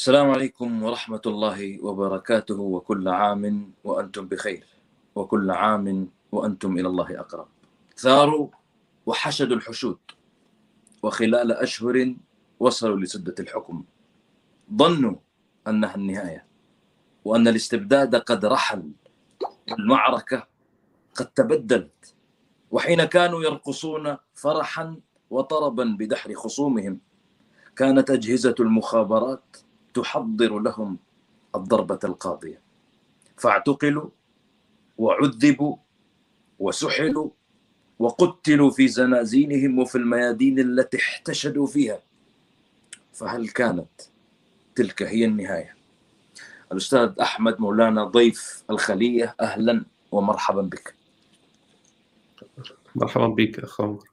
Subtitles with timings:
[0.00, 4.66] السلام عليكم ورحمة الله وبركاته وكل عام وأنتم بخير.
[5.14, 7.48] وكل عام وأنتم إلى الله أقرب.
[7.96, 8.48] ثاروا
[9.06, 9.98] وحشدوا الحشود
[11.02, 12.14] وخلال أشهر
[12.60, 13.84] وصلوا لسدة الحكم.
[14.72, 15.16] ظنوا
[15.68, 16.46] أنها النهاية
[17.24, 18.92] وأن الاستبداد قد رحل
[19.78, 20.46] المعركة
[21.14, 22.14] قد تبدلت.
[22.70, 27.00] وحين كانوا يرقصون فرحا وطربا بدحر خصومهم
[27.76, 29.56] كانت أجهزة المخابرات
[29.94, 30.98] تحضر لهم
[31.54, 32.60] الضربة القاضية.
[33.36, 34.08] فاعتقلوا
[34.98, 35.76] وعذبوا
[36.58, 37.30] وسحلوا
[37.98, 42.02] وقتلوا في زنازينهم وفي الميادين التي احتشدوا فيها.
[43.12, 43.88] فهل كانت
[44.74, 45.76] تلك هي النهاية؟
[46.72, 50.94] الأستاذ أحمد مولانا ضيف الخلية أهلا ومرحبا بك.
[52.94, 54.09] مرحبا بك اخ عمر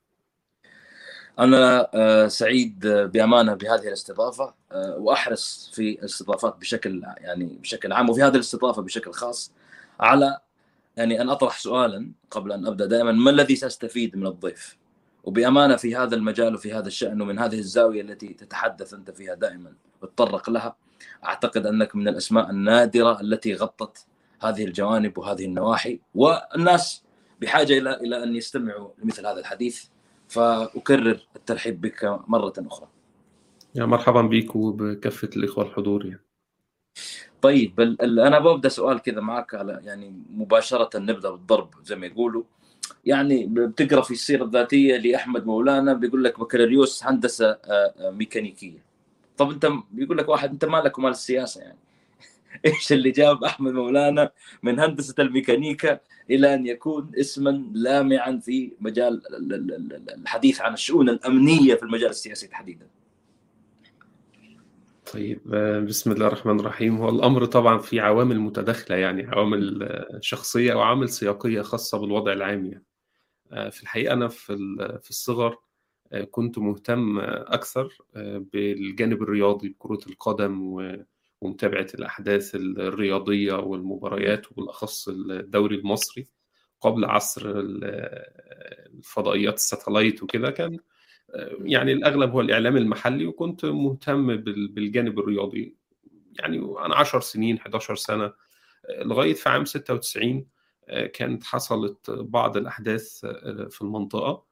[1.39, 8.23] أنا آه، سعيد بأمانة بهذه الاستضافة آه، وأحرص في الاستضافات بشكل يعني بشكل عام وفي
[8.23, 9.51] هذه الاستضافة بشكل خاص
[9.99, 10.39] على
[10.97, 14.77] يعني أن أطرح سؤالا قبل أن أبدأ دائما ما الذي ساستفيد من الضيف؟
[15.23, 19.73] وبأمانة في هذا المجال وفي هذا الشأن ومن هذه الزاوية التي تتحدث أنت فيها دائما
[20.01, 20.75] وتطرق لها
[21.25, 24.05] أعتقد أنك من الأسماء النادرة التي غطت
[24.41, 27.03] هذه الجوانب وهذه النواحي والناس
[27.41, 29.83] بحاجة إلى إلى أن يستمعوا لمثل هذا الحديث
[30.27, 32.87] فأكرر الترحيب بك مرة أخرى.
[33.75, 36.21] يا مرحبا بك وبكافة الإخوة الحضور يعني.
[37.41, 42.43] طيب أنا ببدأ سؤال كذا معك على يعني مباشرة نبدأ بالضرب زي ما يقولوا
[43.05, 48.83] يعني بتقرأ في السيرة الذاتية لأحمد مولانا بيقول لك بكالوريوس هندسة آه، آه، ميكانيكية
[49.37, 51.77] طب أنت بيقول لك واحد أنت مالك ومال السياسة يعني
[52.65, 54.31] إيش اللي جاب أحمد مولانا
[54.63, 59.21] من هندسة الميكانيكا إلى أن يكون اسما لامعا في مجال
[60.09, 62.87] الحديث عن الشؤون الأمنية في المجال السياسي تحديدا
[65.13, 70.19] طيب آه، بسم الله الرحمن الرحيم هو الأمر طبعا في عوامل متداخلة يعني عوامل آه،
[70.21, 72.85] شخصية وعوامل سياقية خاصة بالوضع العام يعني.
[73.51, 74.55] آه، في الحقيقة أنا في
[75.01, 75.57] في الصغر
[76.31, 77.97] كنت مهتم أكثر
[78.53, 80.79] بالجانب الرياضي بكرة القدم
[81.41, 86.27] ومتابعة الأحداث الرياضية والمباريات وبالأخص الدوري المصري
[86.81, 87.43] قبل عصر
[88.95, 90.79] الفضائيات الساتلايت وكده كان
[91.61, 95.75] يعني الأغلب هو الإعلام المحلي وكنت مهتم بالجانب الرياضي.
[96.39, 98.33] يعني أنا 10 سنين 11 سنة
[99.01, 100.47] لغاية في عام 96
[101.13, 103.25] كانت حصلت بعض الأحداث
[103.69, 104.45] في المنطقة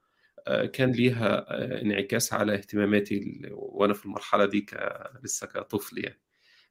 [0.73, 1.45] كان ليها
[1.81, 4.65] انعكاس على اهتماماتي وأنا في المرحلة دي
[5.23, 6.21] لسه كطفل يعني.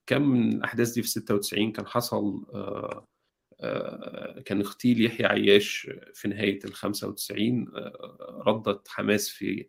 [0.06, 2.44] كان من الأحداث دي في 96 كان حصل
[4.44, 7.66] كان اغتيل يحيى عياش في نهاية ال 95
[8.46, 9.66] ردت حماس في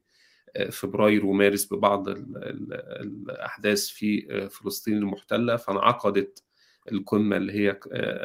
[0.72, 6.44] فبراير ومارس ببعض الأحداث في فلسطين المحتلة فانعقدت
[6.92, 7.80] القمة اللي هي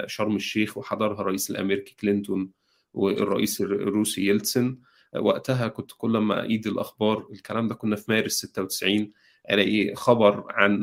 [0.07, 2.51] شرم الشيخ وحضرها الرئيس الأمريكي كلينتون
[2.95, 4.79] والرئيس الروسي يلتسن.
[5.19, 9.13] وقتها كنت كل ما إيد الأخبار الكلام ده كنا في مارس 96
[9.51, 10.83] ألاقي خبر عن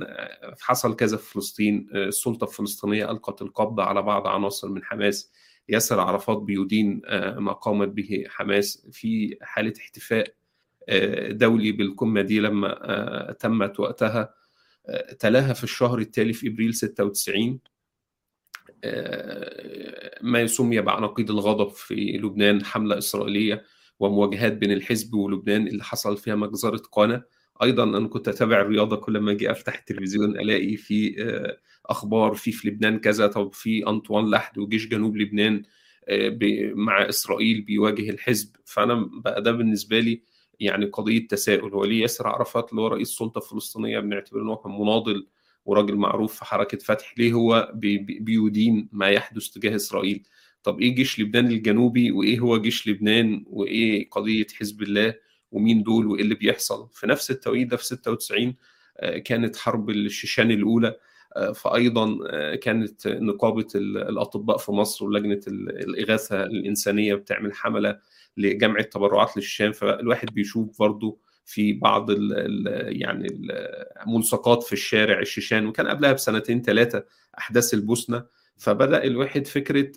[0.59, 5.31] حصل كذا في فلسطين السلطة الفلسطينية ألقت القبض على بعض عناصر من حماس.
[5.69, 7.01] ياسر عرفات بيدين
[7.37, 10.33] ما قامت به حماس في حالة احتفاء
[11.29, 14.33] دولي بالقمة دي لما آه، تمت وقتها.
[14.89, 17.59] آه، تلاها في الشهر التالي في إبريل 96
[18.83, 23.63] آه، ما يسمي بعناقيد الغضب في لبنان حملة إسرائيلية
[23.99, 27.23] ومواجهات بين الحزب ولبنان اللي حصل فيها مجزرة قانا
[27.63, 31.15] أيضا أنا كنت أتابع الرياضة كل ما أجي أفتح التلفزيون ألاقي في
[31.85, 35.63] أخبار في في لبنان كذا طب في أنطوان لحد وجيش جنوب لبنان
[36.75, 38.55] مع إسرائيل بيواجه الحزب.
[38.65, 40.21] فأنا بقى ده بالنسبة لي
[40.59, 41.73] يعني قضية تساؤل.
[41.73, 45.27] هو ليه ياسر عرفات اللي هو رئيس السلطة الفلسطينية بنعتبره إن هو كان مناضل
[45.65, 50.23] وراجل معروف في حركة فتح ليه هو بي بيدين ما يحدث تجاه إسرائيل؟
[50.63, 55.13] طب إيه جيش لبنان الجنوبي وإيه هو جيش لبنان وإيه قضية حزب الله؟
[55.51, 56.89] ومين دول وإيه اللي بيحصل.
[56.93, 58.55] في نفس التوقيت ده في 96
[58.99, 60.95] آه، كانت حرب الشيشان الأولى
[61.35, 67.99] آه، فايضا آه، كانت نقابة الأطباء في مصر ولجنة الإغاثة الإنسانية بتعمل حملة
[68.37, 73.27] لجمع التبرعات للشام فالواحد بيشوف برضه في بعض ال ال يعني
[74.07, 75.65] الملصقات في الشارع الشيشان.
[75.67, 77.03] وكان قبلها بسنتين ثلاثة
[77.37, 78.25] أحداث البوسنة.
[78.57, 79.91] فبدأ الواحد فكرة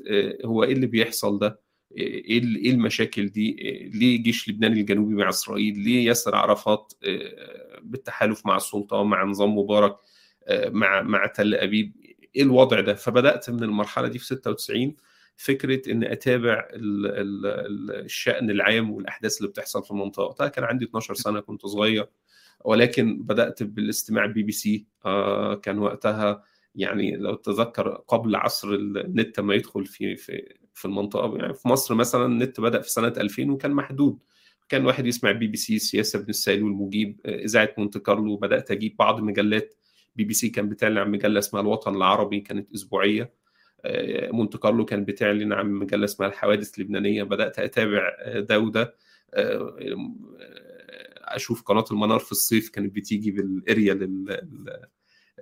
[0.44, 1.60] هو إيه اللي بيحصل ده؟
[1.96, 3.52] إيه إيه المشاكل دي؟
[3.94, 9.58] ليه جيش لبنان الجنوبي مع إسرائيل؟ ليه ياسر عرفات آه، بالتحالف مع السلطة ومع نظام
[9.58, 9.96] مبارك
[10.44, 11.92] آه، مع مع تل أبيب؟
[12.36, 14.96] إيه الوضع ده؟ فبدأت من المرحلة دي في 96
[15.36, 20.24] فكرة إن أتابع ال ال الشأن العام والأحداث اللي بتحصل في المنطقة.
[20.24, 22.06] وقتها كان عندي 12 سنة كنت صغير
[22.64, 24.86] ولكن بدأت بالاستماع بي بي سي.
[25.06, 26.44] آه كان وقتها
[26.74, 31.94] يعني لو تذكر قبل عصر النت ما يدخل في في في المنطقة يعني في مصر
[31.94, 34.18] مثلا النت بدأ في سنة 2000 وكان محدود.
[34.68, 38.96] كان واحد يسمع بي بي سي سياسة بين السائل والمجيب إذاعة مونت كارلو بدأت أجيب
[38.96, 39.74] بعض مجلات.
[40.16, 43.32] بي بي سي كان بتعلن عن مجلة اسمها الوطن العربي كانت أسبوعية.
[44.32, 47.22] مونت كارلو كان بتعلن عن مجلة اسمها الحوادث اللبنانية.
[47.22, 48.94] بدأت أتابع ده وده.
[51.24, 53.94] أشوف قناة المنار في الصيف كانت بتيجي بالأريا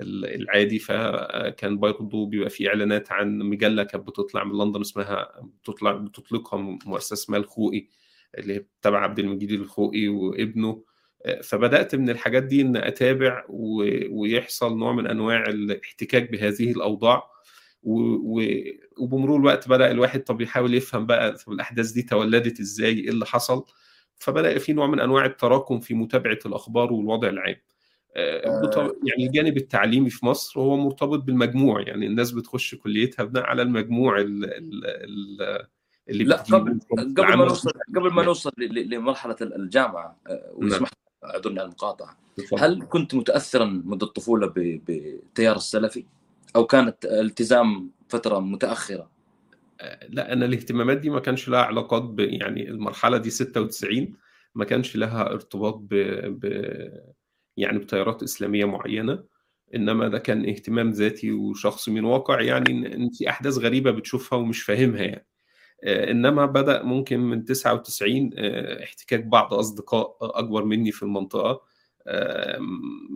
[0.01, 0.79] العادي.
[0.79, 7.15] فكان برضه بيبقى في إعلانات عن مجلة كانت بتطلع من لندن اسمها بتطلع بتطلقها مؤسسة
[7.15, 7.89] اسمها الخوئي
[8.39, 10.85] اللي تبع عبد المجيد الخوئي وابنه.
[11.43, 13.45] فبدأت من الحاجات دي إن أتابع
[14.11, 17.23] ويحصل نوع من أنواع الاحتكاك بهذه الأوضاع.
[17.83, 23.65] وبمرور الوقت بدأ الواحد طب يحاول يفهم بقى الأحداث دي تولدت إزاي؟ إيه اللي حصل؟
[24.17, 27.57] فبدأ في نوع من أنواع التراكم في متابعة الأخبار والوضع العام.
[28.17, 34.21] يعني الجانب التعليمي في مصر هو مرتبط بالمجموع يعني الناس بتخش كليتها بناء على المجموع
[34.21, 35.67] ال ال
[36.09, 40.21] اللي لا قبل قبل ما نوصل قبل ما نوصل لمرحلة الجامعة
[40.53, 40.91] واسمح
[41.25, 42.19] أعذرني على المقاطعة.
[42.59, 46.05] هل كنت متاثرا منذ الطفولة بالتيار السلفي؟
[46.57, 49.11] أو كانت التزام فترة متأخرة؟
[50.09, 54.15] لا أنا الاهتمامات دي ما كانش لها علاقات ب يعني المرحلة دي 96
[54.55, 55.95] ما كانش لها ارتباط ب,
[56.41, 56.47] ب
[57.59, 59.25] يعني بتيارات إسلامية معينة
[59.75, 64.63] إنما ده كان اهتمام ذاتي وشخصي من واقع يعني ان في أحداث غريبة بتشوفها ومش
[64.63, 65.27] فاهمها يعني.
[65.85, 68.31] إنما بدأ ممكن من 99
[68.83, 71.61] احتكاك بعض أصدقاء أكبر مني في المنطقة.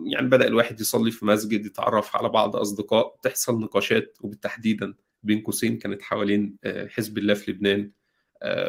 [0.05, 4.93] يعني بدأ الواحد يصلي في مسجد يتعرف على بعض أصدقاء تحصل نقاشات وبالتحديدا
[5.23, 7.91] بين قوسين كانت حوالين حزب الله في لبنان.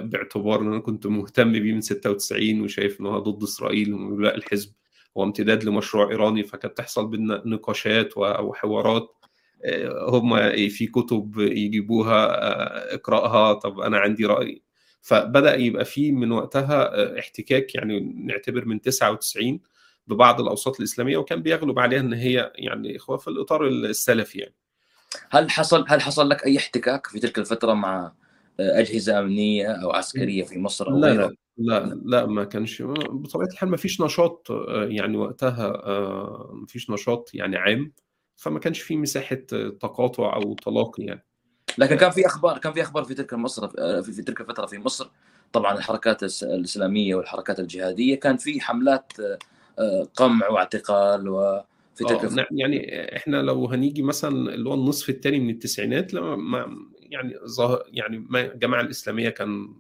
[0.01, 4.73] باعتبار إن أنا كنت مهتم بيه من 96 وشايف إن هو ضد إسرائيل ولا الحزب.
[5.17, 9.09] هو امتداد لمشروع إيراني فكانت تحصل بينا نقاشات وحوارات
[10.09, 14.63] هم في كتب يجيبوها اقرأها طب أنا عندي رأي.
[15.01, 19.61] فبدأ يبقى في من وقتها احتكاك يعني نعتبر من 99
[20.07, 24.55] ببعض الأوساط الإسلامية وكان بيغلب عليها إن هي يعني إخوة في الإطار السلفي يعني.
[25.31, 28.13] هل حصل هل حصل لك أي احتكاك في تلك الفترة مع
[28.61, 33.69] أجهزة أمنية أو عسكرية في مصر أو لا غيرها؟ لا لا ما كانش بطبيعة الحال
[33.69, 35.69] ما فيش نشاط يعني وقتها
[36.53, 37.93] ما فيش نشاط يعني عام
[38.37, 39.37] فما كانش في مساحة
[39.81, 41.25] تقاطع أو تلاقي يعني.
[41.79, 43.69] لكن كان في أخبار كان في أخبار في تلك مصر
[44.03, 45.11] في, في تلك الفترة في مصر.
[45.53, 49.13] طبعا الحركات الإسلامية والحركات الجهادية كان في حملات
[50.17, 55.51] قمع واعتقال وفي تلك الفترة يعني إحنا لو هنيجي مثلا اللي هو النصف الثاني من
[55.51, 59.75] التسعينات لما يعني ظهر يعني ما الجماعة الإسلامية كان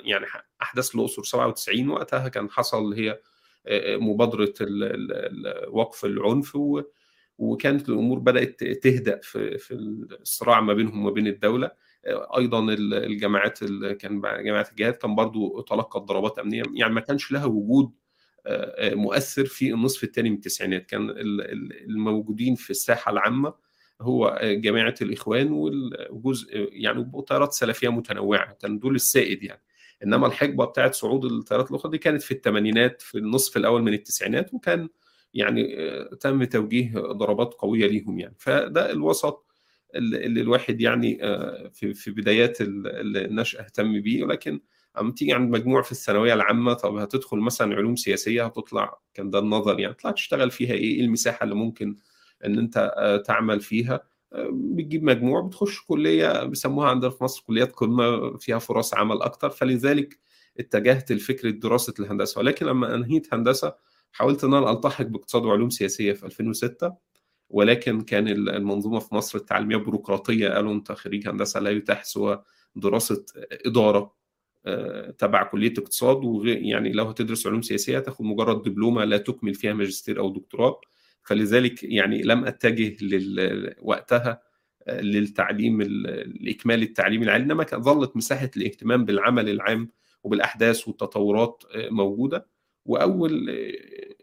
[0.00, 0.26] يعني
[0.62, 3.20] أحداث الأقصر 97 وقتها كان حصل هي
[4.00, 4.54] مبادرة
[5.68, 6.58] وقف العنف
[7.38, 9.74] وكانت الأمور بدأت تهدأ في في
[10.20, 11.70] الصراع ما بينهم وما بين الدولة.
[12.36, 16.62] أيضا الجماعات كان جماعة الجهاد كان برضو تلقت ضربات أمنية.
[16.74, 17.92] يعني ما كانش لها وجود
[18.80, 20.86] مؤثر في النصف الثاني من التسعينات.
[20.86, 21.10] كان
[21.88, 23.54] الموجودين في الساحة العامة
[24.04, 29.62] هو جماعة الإخوان والجزء يعني تيارات سلفية متنوعة كان دول السائد يعني.
[30.04, 34.54] إنما الحقبة بتاعت صعود التيارات الأخرى دي كانت في الثمانينات في النصف الأول من التسعينات
[34.54, 34.88] وكان
[35.34, 35.76] يعني
[36.20, 38.34] تم توجيه ضربات قوية ليهم يعني.
[38.38, 39.46] فده الوسط
[39.94, 41.18] اللي الواحد يعني
[41.72, 44.24] في في بدايات النشأة اهتم بيه.
[44.24, 44.60] ولكن
[45.00, 49.38] أما تيجي عند مجموع في الثانوية العامة طب هتدخل مثلا علوم سياسية هتطلع كان ده
[49.38, 49.94] النظر يعني.
[49.94, 51.96] تطلع تشتغل فيها إيه؟ إيه المساحة اللي ممكن
[52.46, 52.94] إن أنت
[53.26, 54.00] تعمل فيها.
[54.52, 59.50] بتجيب مجموع بتخش كلية بيسموها عندنا في مصر كليات قمة فيها فرص عمل أكتر.
[59.50, 60.18] فلذلك
[60.60, 62.38] اتجهت لفكرة دراسة الهندسة.
[62.38, 63.74] ولكن لما أنهيت هندسة
[64.12, 66.92] حاولت إن أنا ألتحق باقتصاد وعلوم سياسية في 2006
[67.50, 72.42] ولكن كان المنظومة في مصر التعليمية بيروقراطية قالوا أنت خريج هندسة لا يتاح سوى
[72.76, 73.24] دراسة
[73.66, 74.14] إدارة
[75.18, 76.24] تبع كلية اقتصاد.
[76.24, 80.80] وغير يعني لو هتدرس علوم سياسية هتاخد مجرد دبلومة لا تكمل فيها ماجستير أو دكتوراه.
[81.24, 83.74] فلذلك يعني لم أتجه لل...
[83.82, 84.42] وقتها
[84.88, 89.88] للتعليم الاكمال التعليمي العالي إنما ظلت مساحة الاهتمام بالعمل العام
[90.24, 92.54] وبالأحداث والتطورات موجودة.
[92.86, 93.50] وأول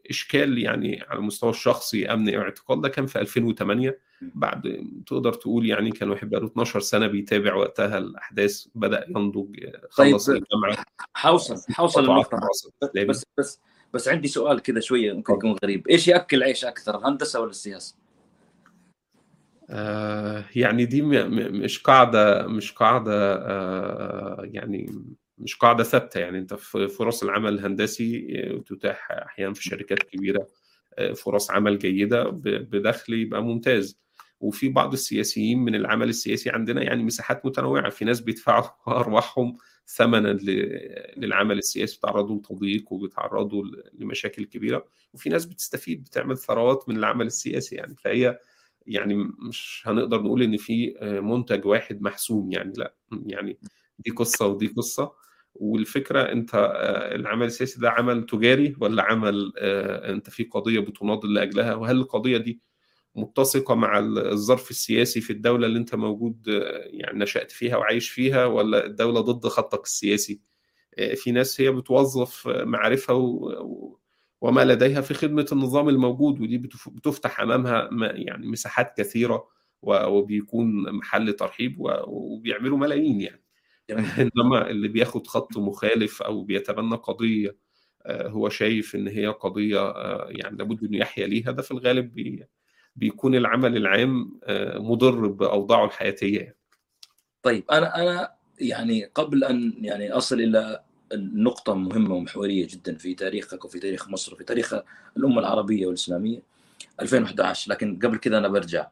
[0.10, 5.92] إشكال يعني على المستوى الشخصي أمن اعتقال ده كان في 2008 بعد تقدر تقول يعني
[5.92, 10.84] كان واحد بقاله 12 سنة بيتابع وقتها الأحداث بدأ ينضج خلص طيب الجامعة.
[11.14, 12.40] حوصل حوصل النقطه
[13.08, 13.60] بس بس
[13.94, 15.88] بس عندي سؤال كذا شوية ممكن يكون غريب.
[15.88, 17.96] إيش يأكل عيش أكثر الهندسه ولا السياسة؟
[19.70, 25.04] آه يعني دي مش قاعدة مش قاعدة آه يعني
[25.38, 26.20] مش قاعدة ثابتة.
[26.20, 28.22] يعني أنت في فرص العمل الهندسي
[28.68, 30.48] تتاح أحيانا في شركات كبيرة
[31.16, 34.02] فرص عمل جيدة بدخل يبقى ممتاز.
[34.40, 37.90] وفي بعض السياسيين من العمل السياسي عندنا يعني مساحات متنوعة.
[37.90, 38.64] في ناس بيدفعوا
[39.00, 39.58] أرواحهم
[39.96, 40.38] ثمنا
[41.18, 44.86] للعمل السياسي بيتعرضوا لتضييق وبيتعرضوا لمشاكل كبيرة.
[45.14, 47.96] وفي ناس بتستفيد بتعمل ثروات من العمل السياسي يعني.
[47.96, 48.40] فهي
[48.88, 50.94] يعني مش هنقدر نقول إن في
[51.24, 52.74] منتج واحد محسوم يعني.
[52.78, 52.94] لا
[53.26, 53.58] يعني
[54.00, 55.12] دي قصة ودي قصة.
[55.56, 56.52] والفكرة أنت
[57.16, 62.62] العمل السياسي ده عمل تجاري ولا عمل أنت في قضية بتناضل لأجلها؟ وهل القضية دي
[63.16, 66.48] متسقة مع الظرف السياسي في الدولة اللي انت موجود
[66.86, 70.42] يعني نشأت فيها وعايش فيها ولا الدولة ضد خطك السياسي؟
[71.16, 73.16] في ناس هي بتوظف معارفها
[74.42, 79.48] وما لديها في خدمة النظام الموجود ودي بتفتح أمامها يعني مساحات كثيرة
[79.84, 81.76] وبيكون محل ترحيب
[82.08, 83.42] وبيعملوا ملايين يعني.
[84.38, 87.58] إنما اللي بياخد خط مخالف أو بيتبنى قضية
[88.08, 89.94] هو شايف إن هي قضية
[90.30, 92.46] يعني لابد إنه يحيا ليها ده في الغالب بي
[92.96, 94.40] بيكون العمل العام
[94.76, 96.56] مضر بأوضاعه الحياتية
[97.44, 100.84] طيب أنا أنا يعني قبل أن يعني أصل إلى
[101.16, 104.74] نقطة مهمة ومحورية جدا في تاريخك وفي تاريخ مصر وفي تاريخ
[105.18, 106.42] الأمة العربية والإسلامية
[107.02, 108.88] 2011 لكن قبل كذا أنا برجع.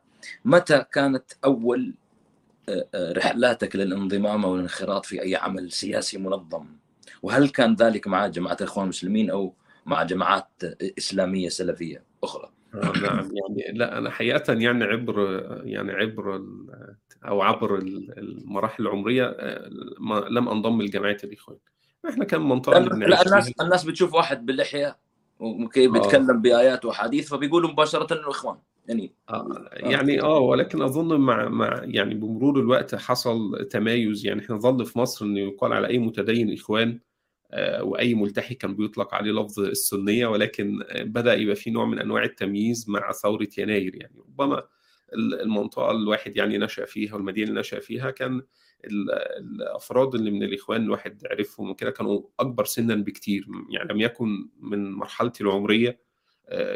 [0.45, 1.93] متى كانت أول
[2.95, 6.65] رحلاتك للانضمام أو الانخراط في أي عمل سياسي منظم؟
[7.21, 9.53] وهل كان ذلك مع جماعة الإخوان المسلمين أو
[9.85, 10.49] مع جماعات
[10.97, 13.31] إسلامية سلفية أخرى؟ نعم.
[13.33, 16.43] يعني لا أنا حقيقة يعني عبر يعني عبر
[17.25, 17.77] أو عبر
[18.17, 19.37] المراحل العمرية
[20.29, 21.57] لم أنضم لجماعه الاخوان
[22.09, 24.97] إحنا كان منطقه لا الناس الناس بتشوف واحد باللحية
[25.75, 26.33] بيتكلم آه.
[26.33, 28.57] بآيات وأحاديث فبيقولوا مباشرة إنه إخوان.
[28.87, 34.25] يعني آه يعني آه ولكن أظن مع مع يعني بمرور الوقت حصل تمايز.
[34.25, 36.89] يعني إحنا ظل في مصر إنه يقال على أي متدين إخوان.
[36.89, 36.99] آه
[37.81, 42.89] وأي ملتحي كان بيطلق عليه لفظ السنية ولكن بدأ يبقى في نوع من أنواع التمييز
[42.89, 43.95] مع ثورة يناير.
[43.95, 44.63] يعني ربما
[45.13, 48.41] المنطقة الواحد يعني نشأ فيها والمدينة اللي نشأ فيها كان
[49.37, 53.47] الأفراد اللي من الإخوان الواحد عرفهم وكده كانوا أكبر سنا بكتير.
[53.69, 55.99] يعني لم يكن من مرحلتي العمرية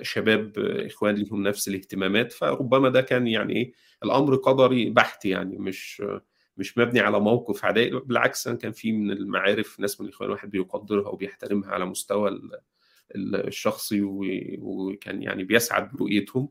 [0.01, 2.32] شباب إخوان لهم نفس الاهتمامات.
[2.32, 6.03] فربما ده كان يعني إيه الأمر قدري بحت يعني مش
[6.57, 11.10] مش مبني على موقف عدائي بالعكس كان في من المعارف ناس من الإخوان الواحد بيقدرها
[11.10, 12.39] وبيحترمها على مستوى
[13.15, 16.50] الشخصي وكان يعني بيسعد برؤيتهم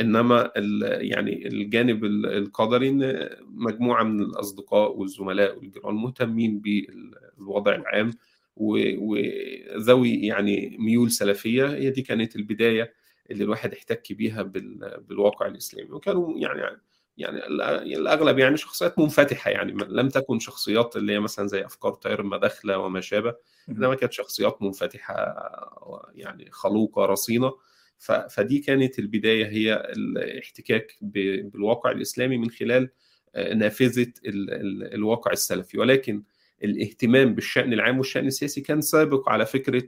[0.00, 0.50] إنما
[0.82, 8.10] يعني الجانب القدري إن مجموعة من الأصدقاء والزملاء والجيران مهتمين بالوضع العام
[8.56, 11.66] وذوي يعني ميول سلفية.
[11.66, 12.92] هي دي كانت البداية
[13.30, 14.42] اللي الواحد احتك بيها
[15.08, 15.90] بالواقع الإسلامي.
[15.90, 16.80] وكانوا يعني
[17.20, 17.46] يعني
[17.96, 22.78] الأغلب يعني شخصيات منفتحة يعني لم تكن شخصيات اللي هي مثلا زي أفكار طائر المداخله
[22.78, 23.34] وما شابه
[23.68, 25.14] إنما كانت شخصيات منفتحة
[26.14, 27.52] يعني خلوقة رصينة.
[28.30, 32.90] فدي كانت البداية هي الاحتكاك بالواقع الإسلامي من خلال
[33.36, 34.12] نافذة
[34.94, 35.78] الواقع السلفي.
[35.78, 36.22] ولكن
[36.64, 39.82] الاهتمام بالشأن العام والشأن السياسي كان سابق على فكرة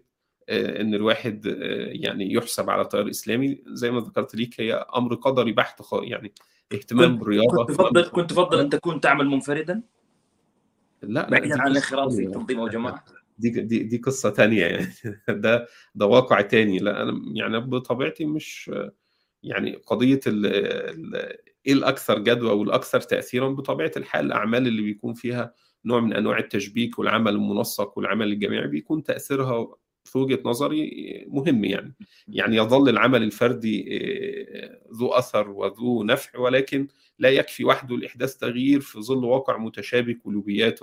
[0.50, 1.46] إن الواحد
[1.86, 3.62] يعني يحسب على تيار إسلامي.
[3.66, 6.32] زي ما ذكرت ليك هي أمر قدري بحت يعني
[6.74, 9.82] اهتمام بالرياضة كنت تفضل كنت تفضل أن تكون تعمل منفردا؟
[11.02, 13.04] لا بعيدا عن الانخراط في تنظيم أو جماعة.
[13.38, 14.92] دي دي دي قصة ثانية يعني.
[15.28, 16.78] ده ده واقع تاني.
[16.78, 18.70] لا أنا يعني بطبيعتي مش
[19.42, 21.14] يعني قضية ال ال
[21.66, 26.98] إيه الأكثر جدوى والأكثر تاثيرا بطبيعة الحال الأعمال اللي بيكون فيها نوع من أنواع التشبيك
[26.98, 31.94] والعمل المنسق والعمل الجماعي بيكون تأثيرها في وجهة نظري مهم يعني.
[32.28, 34.00] يعني يظل العمل الفردي
[34.94, 40.80] ذو أثر وذو نفع ولكن لا يكفي وحده لإحداث تغيير في ظل واقع متشابك ولوبيات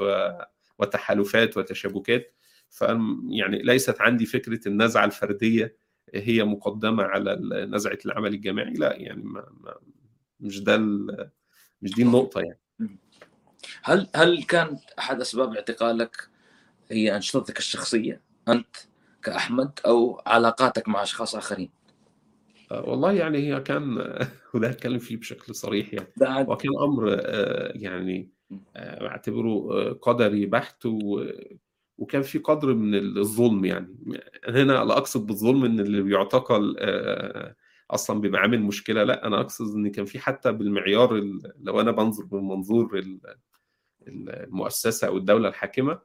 [0.79, 2.35] وتحالفات وتشابكات.
[2.69, 2.81] ف
[3.29, 5.75] يعني ليست عندي فكرة النزعة الفردية
[6.13, 7.37] هي مقدمة على
[7.71, 8.73] نزعة العمل الجماعي.
[8.73, 9.75] لا يعني ما ما
[10.39, 10.77] مش ده
[11.81, 12.59] مش دي النقطة يعني.
[13.83, 16.29] هل هل كان أحد أسباب اعتقالك
[16.91, 18.75] هي أنشطتك الشخصية؟ أنت
[19.29, 21.69] كأحمد أو علاقاتك مع أشخاص آخرين؟
[22.71, 23.97] والله يعني هي كان
[24.53, 26.47] وده اتكلم فيه بشكل صريح يعني.
[26.47, 27.19] وكان أمر
[27.75, 28.29] يعني
[28.75, 31.23] بعتبره قدري بحت و
[31.97, 33.95] وكان في قدر من الظلم يعني.
[34.47, 36.75] هنا لا أقصد بالظلم إن اللي بيعتقل
[37.91, 41.13] أصلا بيبقى عامل مشكلة لا أنا أقصد إن كان في حتى بالمعيار
[41.59, 43.03] لو أنا بنظر من منظور
[44.07, 45.99] المؤسسة أو الدولة الحاكمة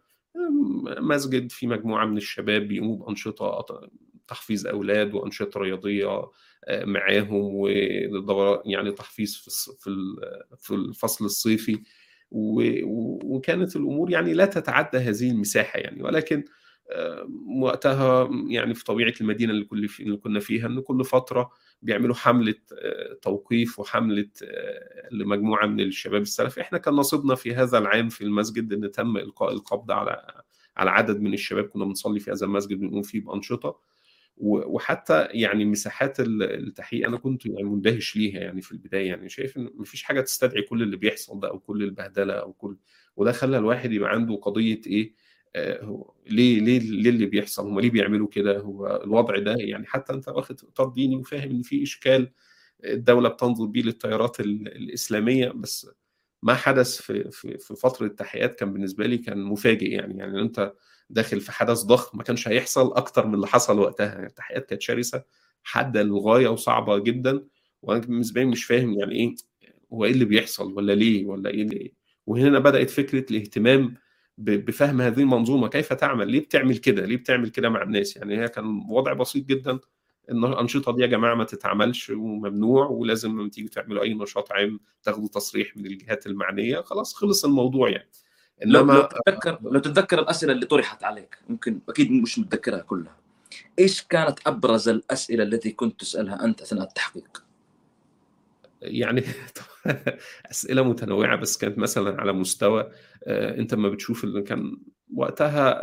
[1.00, 3.67] مسجد في مجموعة من الشباب بيقوموا بأنشطة
[4.29, 6.31] تحفيظ أولاد وأنشطة رياضية
[6.71, 7.67] معاهم
[8.67, 9.50] يعني تحفيظ في
[10.61, 11.83] في الفصل الصيفي.
[12.31, 16.03] وكانت الأمور يعني لا تتعدى هذه المساحة يعني.
[16.03, 16.45] ولكن
[17.61, 21.50] وقتها يعني في طبيعة المدينة اللي كنا فيها إن كل فترة
[21.85, 22.55] بيعملوا حملة
[23.23, 24.29] توقيف وحملة
[25.12, 26.61] لمجموعة من الشباب السلفي.
[26.61, 30.43] إحنا كان نصيبنا في هذا العام في المسجد إن تم إلقاء القبض على
[30.76, 31.64] على عدد من الشباب.
[31.64, 33.81] كنا بنصلي في هذا المسجد بنقوم فيه بأنشطة.
[34.37, 39.09] وحتى يعني مساحات التحقيق أنا كنت يعني مندهش ليها يعني في البداية.
[39.09, 42.76] يعني شايف إن مفيش حاجة تستدعي كل اللي بيحصل ده أو كل البهدلة أو كل
[43.17, 45.24] وده خلى الواحد يبقى عنده قضية إيه؟ آه
[46.26, 50.28] ليه ليه ليه اللي بيحصل؟ هم ليه بيعملوا كده؟ هو الوضع ده يعني حتى انت
[50.28, 52.32] واخد إطار ديني وفاهم إن في إشكال
[52.84, 55.90] الدولة بتنظر بيه للتيارات الإسلامية بس
[56.42, 60.18] ما حدث في في في فترة التحقيقات كان بالنسبة لي كان مفاجئ يعني.
[60.18, 60.75] يعني انت
[61.11, 64.06] داخل في حدث ضخم ما كانش هيحصل أكتر من اللي حصل وقتها.
[64.14, 65.25] يعني التحقيقات كانت شرسة
[65.62, 67.44] حاده للغاية وصعبة جدا
[67.82, 69.34] وأنا بالنسبة لي مش فاهم يعني إيه
[69.92, 71.92] هو إيه اللي بيحصل ولا ليه ولا إيه اللي
[72.26, 73.94] وهنا بدأت فكرة الاهتمام
[74.38, 78.49] بفهم هذه المنظومة كيف تعمل؟ ليه بتعمل كده؟ ليه بتعمل كده مع الناس؟ يعني هي
[78.49, 79.79] كان وضع بسيط جدا
[80.31, 84.81] إن الانشطه دي يا جماعة ما تتعملش وممنوع ولازم لما تيجوا تعملوا أي نشاط عام
[85.03, 88.11] تاخدوا تصريح من الجهات المعنية خلاص خلص الموضوع يعني.
[88.64, 93.17] إنما لو تتذكر لو تتذكر الأسئلة اللي طرحت عليك ممكن أكيد مش متذكرها كلها.
[93.79, 97.44] إيش كانت أبرز الأسئلة التي كنت تسألها أنت أثناء التحقيق؟
[98.85, 99.23] يعني
[100.50, 102.91] أسئلة متنوعة بس كانت مثلا على مستوى
[103.26, 104.76] أنت ما بتشوف اللي كان
[105.14, 105.81] وقتها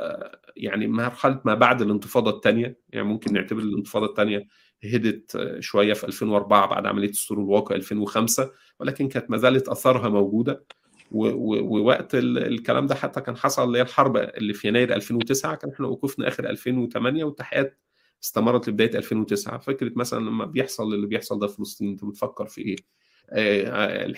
[0.58, 4.48] يعني مرحله ما بعد الانتفاضة الثانية يعني ممكن نعتبر الانتفاضة الثانية
[4.84, 10.65] هدت شوية في 2004 بعد عملية السرور الواقع 2005 ولكن كانت ما زالت أثارها موجودة.
[11.12, 15.88] ووقت الكلام ده حتى كان حصل اللي هي الحرب اللي في يناير 2009 كان إحنا
[15.88, 17.79] وقفنا آخر 2008 والتحقيقات
[18.23, 22.61] استمرت لبداية 2009 فكرة مثلا لما بيحصل اللي بيحصل ده في فلسطين أنت بتفكر في
[22.61, 22.75] إيه؟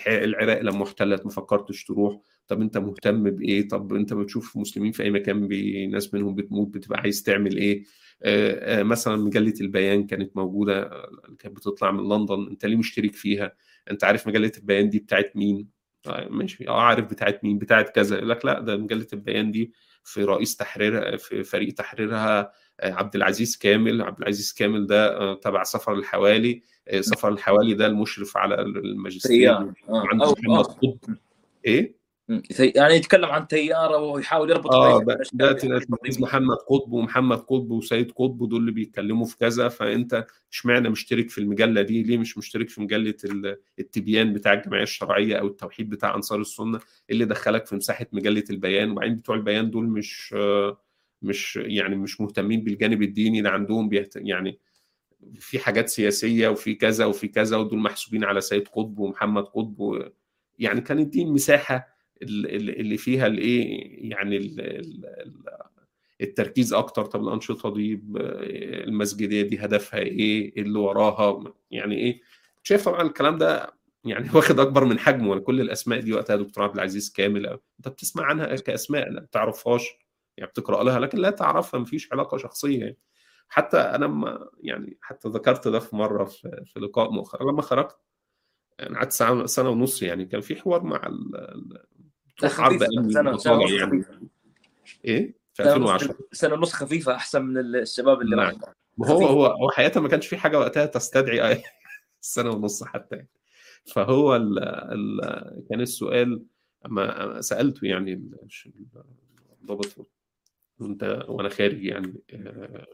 [0.08, 2.20] العراق لما احتلت ما فكرتش تروح.
[2.48, 7.00] طب أنت مهتم بإيه؟ طب أنت بتشوف مسلمين في أي مكان ناس منهم بتموت بتبقى
[7.00, 7.84] عايز تعمل إيه؟
[8.82, 10.90] مثلا مجلة البيان كانت موجودة
[11.38, 12.46] كانت بتطلع من لندن.
[12.50, 13.52] أنت ليه مشترك فيها؟
[13.90, 15.68] أنت عارف مجلة البيان دي بتاعت مين؟
[16.30, 16.68] ماشي.
[16.68, 18.16] آه عارف بتاعت مين؟ بتاعت كذا.
[18.16, 19.72] يقول لك لا ده مجلة البيان دي
[20.04, 24.02] في رئيس تحريرها في فريق تحريرها عبد العزيز كامل.
[24.02, 26.62] عبد العزيز كامل ده تبع سفر الحوالي.
[27.00, 29.50] سفر الحوالي ده المشرف على الماجستير.
[29.52, 29.74] آه.
[29.88, 30.98] عنده محمد قطب
[31.64, 32.04] إيه؟
[32.58, 35.58] يعني يتكلم عن تياره ويحاول يربط آه ده,
[36.18, 39.68] محمد قطب ومحمد قطب وسيد قطب دول اللي بيتكلموا في كذا.
[39.68, 43.14] فأنت إشمعنى مشترك في المجلة دي؟ ليه مش مشترك في مجلة
[43.78, 48.90] التبيان بتاع الجمعية الشرعية أو التوحيد بتاع أنصار السنة اللي دخلك في مساحة مجلة البيان؟
[48.90, 50.34] وبعدين بتوع البيان دول مش
[51.24, 54.16] مش يعني مش مهتمين بالجانب الديني ده عندهم بيهت...
[54.16, 54.58] يعني
[55.38, 60.02] في حاجات سياسية وفي كذا وفي كذا ودول محسوبين على سيد قطب ومحمد قطب و...
[60.58, 64.36] يعني كانت دي المساحه اللي فيها الإيه يعني
[66.20, 68.00] التركيز أكتر طب الأنشطة دي
[68.86, 72.20] المسجدية دي هدفها إيه اللي وراها؟ يعني إيه؟
[72.62, 76.74] شايف طبعا الكلام ده يعني واخد أكبر من حجمه كل الأسماء دي وقتها دكتور عبد
[76.74, 80.03] العزيز كامل أنت بتسمع عنها كأسماء لا بتعرفهاش
[80.36, 82.98] يعني بتقرأ لها لكن لا تعرفها مفيش علاقة شخصية يعني.
[83.48, 87.52] حتى أنا ما يعني حتى ذكرت ده في مرة في, في لقاء مؤخرا.
[87.52, 87.96] لما خرجت
[88.78, 91.00] يعني قعدت سنه سنة ونص يعني كان في حوار مع
[92.42, 94.04] عرض سنة, سنة يعني.
[95.04, 98.60] إيه؟ في 2010 سنة ونص خفيفة أحسن من الشباب اللي نعم.
[99.04, 101.62] هو هو هو حقيقة ما كانش في حاجة وقتها تستدعي
[102.20, 103.28] سنة ونص حتى يعني.
[103.86, 106.46] فهو ال ال كان السؤال
[106.86, 108.30] أما سألته يعني
[109.62, 110.08] الضابط
[110.78, 112.14] وأنت وأنا خارج يعني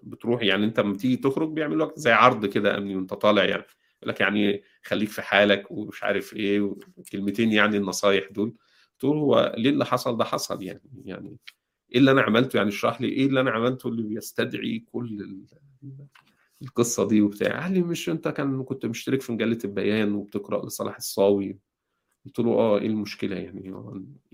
[0.03, 3.63] بتروح يعني أنت لما تيجي تخرج بيعملوا لك زي عرض كده أمني وأنت طالع يعني
[4.03, 8.55] يقول لك يعني خليك في حالك ومش عارف إيه وكلمتين يعني النصايح دول.
[9.05, 11.37] له هو ليه اللي حصل؟ ده حصل يعني يعني
[11.93, 15.45] إيه اللي أنا عملته؟ يعني اشرح لي إيه اللي أنا عملته اللي بيستدعي كل
[16.63, 17.63] القصة دي وبتاع.
[17.63, 21.59] قال لي مش أنت كان كنت مشترك في مجلة البيان وبتقرأ لصلاح الصاوي.
[22.27, 23.75] قلت له آه إيه المشكلة يعني؟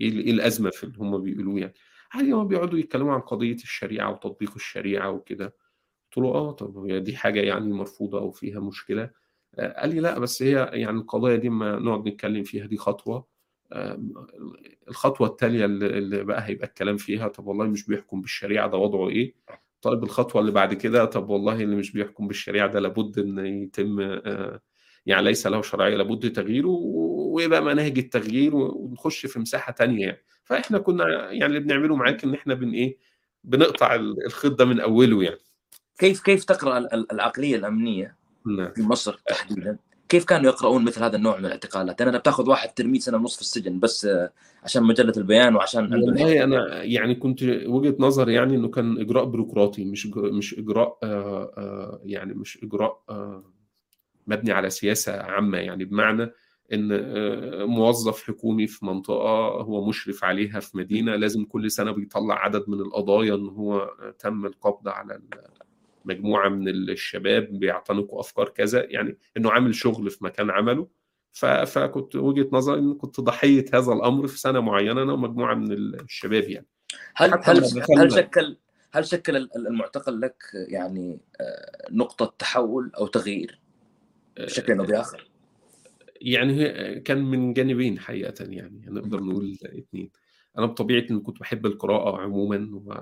[0.01, 1.73] إيه إيه الأزمة في اللي هم بيقولوه يعني؟
[2.15, 5.45] لي هم بيقعدوا يتكلموا عن قضية الشريعة وتطبيق الشريعة وكده؟
[6.05, 9.09] قلت له آه طب دي حاجة يعني مرفوضة أو فيها مشكلة؟
[9.59, 13.27] قال لي لا بس هي يعني القضايا دي ما نقعد نتكلم فيها دي خطوة.
[14.87, 19.35] الخطوة التالية اللي بقى هيبقى الكلام فيها طب والله مش بيحكم بالشريعة ده وضعه إيه؟
[19.81, 24.19] طيب الخطوة اللي بعد كده طب والله اللي مش بيحكم بالشريعة ده لابد إن يتم
[25.05, 30.25] يعني ليس له شرعية لابد تغييره ويبقى مناهج التغيير ونخش في مساحة تانية يعني.
[30.47, 32.97] فإحنا كنا يعني اللي بنعمله معاك إن إحنا بن إيه
[33.43, 35.39] بنقطع الخيط ده من أوله يعني
[35.97, 36.77] كيف كيف تقرأ
[37.11, 38.71] العقلية الأمنية نعم.
[38.73, 39.77] في مصر تحديدا
[40.09, 43.41] كيف كانوا يقرؤون مثل هذا النوع من الاعتقالات؟ أنا بتاخذ واحد تلميذ سنة ونص في
[43.41, 44.31] السجن بس آه،
[44.63, 49.85] عشان مجلة البيان وعشان والله أنا يعني كنت وجهة نظري يعني إنه كان إجراء بيروقراطي
[49.85, 53.03] مش مش إجراء آه، آه، يعني مش إجراء
[54.27, 56.31] مبني على سياسة عامة يعني بمعنى
[56.73, 56.87] إن
[57.63, 62.79] موظف حكومي في منطقة هو مشرف عليها في مدينة لازم كل سنة بيطلع عدد من
[62.79, 65.21] القضايا إن هو تم القبض على
[66.05, 70.87] مجموعة من الشباب بيعتنقوا أفكار كذا يعني إنه عامل شغل في مكان عمله
[71.65, 76.43] فكنت وجهة نظري إن كنت ضحيه هذا الأمر في سنة معينة أنا ومجموعة من الشباب
[76.43, 76.67] يعني
[77.15, 78.57] هل هل هل شكل
[78.91, 83.59] هل شكل المعتقل لك يعني آه، نقطة تحول أو تغيير
[84.37, 85.26] بشكل أو بآخر؟
[86.21, 90.11] يعني كان من جانبين حقيقة يعني نقدر نقول اثنين
[90.57, 92.93] أنا بطبيعتي كنت بحب القراءة عموما و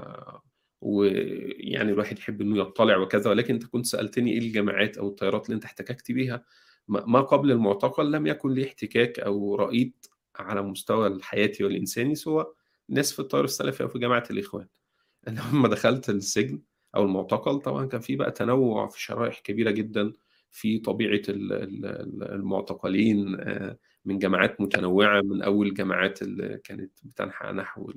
[0.82, 5.56] ويعني الواحد يحب إنه يطلع وكذا ولكن أنت كنت سألتني إيه الجامعات أو التيارات اللي
[5.56, 6.45] أنت احتككت بيها؟
[6.88, 12.45] ما قبل المعتقل لم يكن لي احتكاك أو رأيت على مستوى الحياتي والإنساني سوى
[12.89, 14.67] ناس في التيار السلفي أو في جامعة الإخوان.
[15.28, 16.62] أنا لما دخلت السجن
[16.95, 20.13] أو المعتقل طبعا كان في بقى تنوع في شرائح كبيرة جدا
[20.55, 27.93] في طبيعة المعتقلين آه، من جامعات متنوعة من أول جامعات اللي كانت بتنحى نحو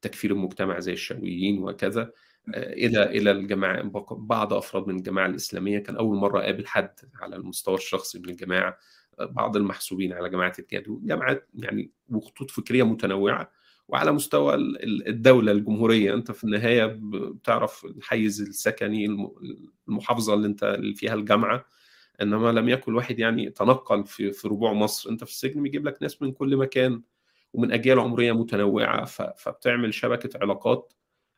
[0.00, 2.12] تكفير المجتمع زي الشاويين وكذا
[2.54, 5.78] آه، إلى إلى الجماعه بعض أفراد من الجماعة الإسلامية.
[5.78, 8.78] كان أول مرة اقابل حد على المستوى الشخصي من الجماعة
[9.20, 10.84] آه، بعض المحسوبين على جماعة الجهاد.
[10.88, 13.50] جامعات يعني وخطوط فكرية متنوعة.
[13.88, 14.54] وعلى مستوى
[15.06, 16.14] الدولة الجمهورية.
[16.14, 19.16] أنت في النهاية بتعرف الحيز السكني
[19.88, 21.64] المحافظة اللي أنت اللي فيها الجامعة.
[22.22, 25.10] إنما لم يكن واحد يعني تنقل في في ربوع مصر.
[25.10, 27.02] أنت في السجن بيجيب لك ناس من كل مكان
[27.52, 29.04] ومن أجيال عمرية متنوعة
[29.36, 30.92] فبتعمل شبكة علاقات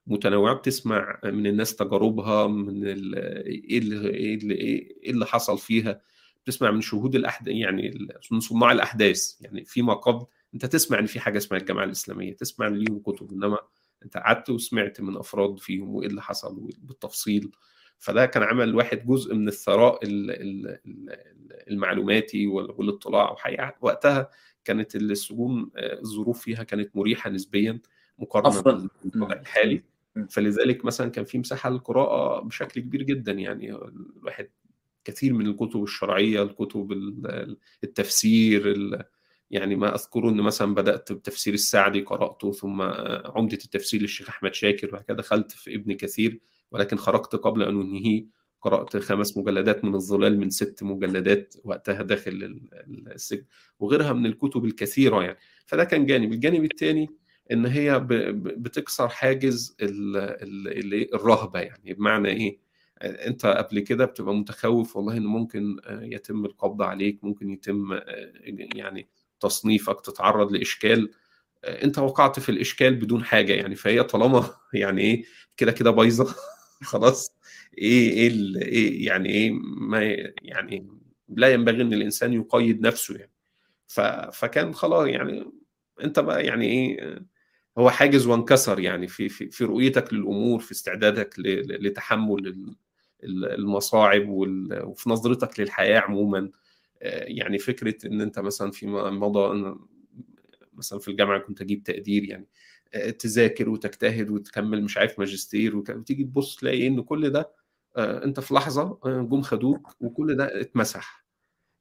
[0.06, 6.00] متنوعة بتسمع من الناس تجاربها من إيه اللي إيه اللي, إيه حصل فيها.
[6.44, 9.34] بتسمع من شهود الاحداث يعني من صناع الأحداث.
[9.40, 13.32] يعني فيما قبل أنت تسمع إن في حاجة اسمها الجامعة الإسلامية تسمع إن ليهم كتب
[13.32, 13.58] إنما
[14.04, 17.50] أنت قعدت وسمعت من أفراد فيهم وإيه اللي حصل بالتفصيل.
[17.98, 19.98] فده كان عمل واحد جزء من الثراء
[21.70, 23.32] المعلوماتي والاطلاع.
[23.32, 24.30] وحقيقة وقتها
[24.64, 27.80] كانت السجون آه، الظروف فيها كانت مريحة نسبيا
[28.18, 29.82] مقارنة بالوضع الحالي.
[30.30, 33.32] فلذلك مثلا كان في مساحة للقراءة بشكل كبير جدا.
[33.32, 34.48] يعني الواحد
[35.04, 36.92] كثير من الكتب الشرعية الكتب
[37.84, 38.76] التفسير
[39.50, 42.82] يعني ما اذكره إن مثلا بدأت بتفسير السعدي قرأته ثم
[43.24, 46.40] عمدة التفسير للشيخ أحمد شاكر وهكذا دخلت في ابن كثير.
[46.70, 48.36] ولكن خرجت قبل أن أنهيه.
[48.62, 52.60] قرأت خمس مجلدات من الظلال من ست مجلدات وقتها داخل
[53.14, 53.44] السجن
[53.78, 55.38] وغيرها من الكتب الكثيرة يعني.
[55.66, 56.32] فده كان جانب.
[56.32, 57.08] الجانب الثاني
[57.52, 58.00] إن هي
[58.40, 59.76] بتكسر حاجز
[61.14, 61.94] الرهبة يعني.
[61.94, 62.58] بمعنى إيه؟
[63.02, 68.00] أنت قبل كده بتبقى متخوف والله إن ممكن يتم القبض عليك ممكن يتم
[68.74, 69.08] يعني
[69.40, 71.10] تصنيفك تتعرض لإشكال.
[71.64, 73.74] أنت وقعت في الإشكال بدون حاجة يعني.
[73.74, 75.24] فهي طالما يعني إيه؟
[75.56, 76.34] كده كده بايظة.
[76.82, 77.32] خلاص.
[77.78, 80.02] إيه إيه إيه يعني إيه ما
[80.42, 80.86] يعني
[81.28, 83.32] لا ينبغي إن الإنسان يقيد نفسه يعني.
[84.32, 85.52] فكان خلاص يعني
[86.04, 87.18] أنت بقى يعني إيه
[87.78, 91.34] هو حاجز وانكسر يعني في في, في رؤيتك للأمور في استعدادك
[91.80, 92.74] لتحمل
[93.24, 96.50] المصاعب وفي نظرتك للحياة عموما.
[97.02, 99.76] يعني فكرة إن أنت مثلا في مضى
[100.74, 102.48] مثلا في الجامعة كنت أجيب تقدير يعني.
[103.18, 107.50] تذاكر وتجتهد وتكمل مش عارف ماجستير وتيجي تبص تلاقي إن كل ده
[107.96, 111.26] آه، أنت في لحظة آه، جم خدوك وكل ده اتمسح.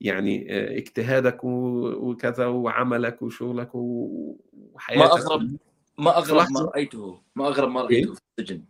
[0.02, 5.58] يعني آه، اجتهادك وكذا وعملك وشغلك وحياتك ما أغرب
[5.98, 8.62] ما أغرب ما رايته ما أغرب ما رايته في السجن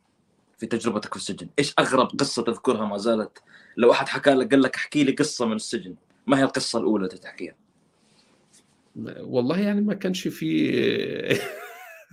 [0.58, 1.48] في تجربتك في السجن.
[1.60, 3.44] إيش أغرب قصة تذكرها ما زالت؟
[3.78, 5.96] لو أحد حكى لك قال لك احكي لي قصة من السجن.
[6.28, 7.56] ما هي القصة الأولى تحكيها
[9.20, 10.80] والله يعني ما كانش في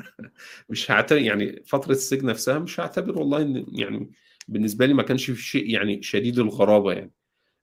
[0.70, 4.10] مش هعتبر يعني فترة السجن نفسها مش هعتبر والله إن يعني
[4.48, 7.12] بالنسبة لي ما كانش في شيء يعني شديد الغرابة يعني.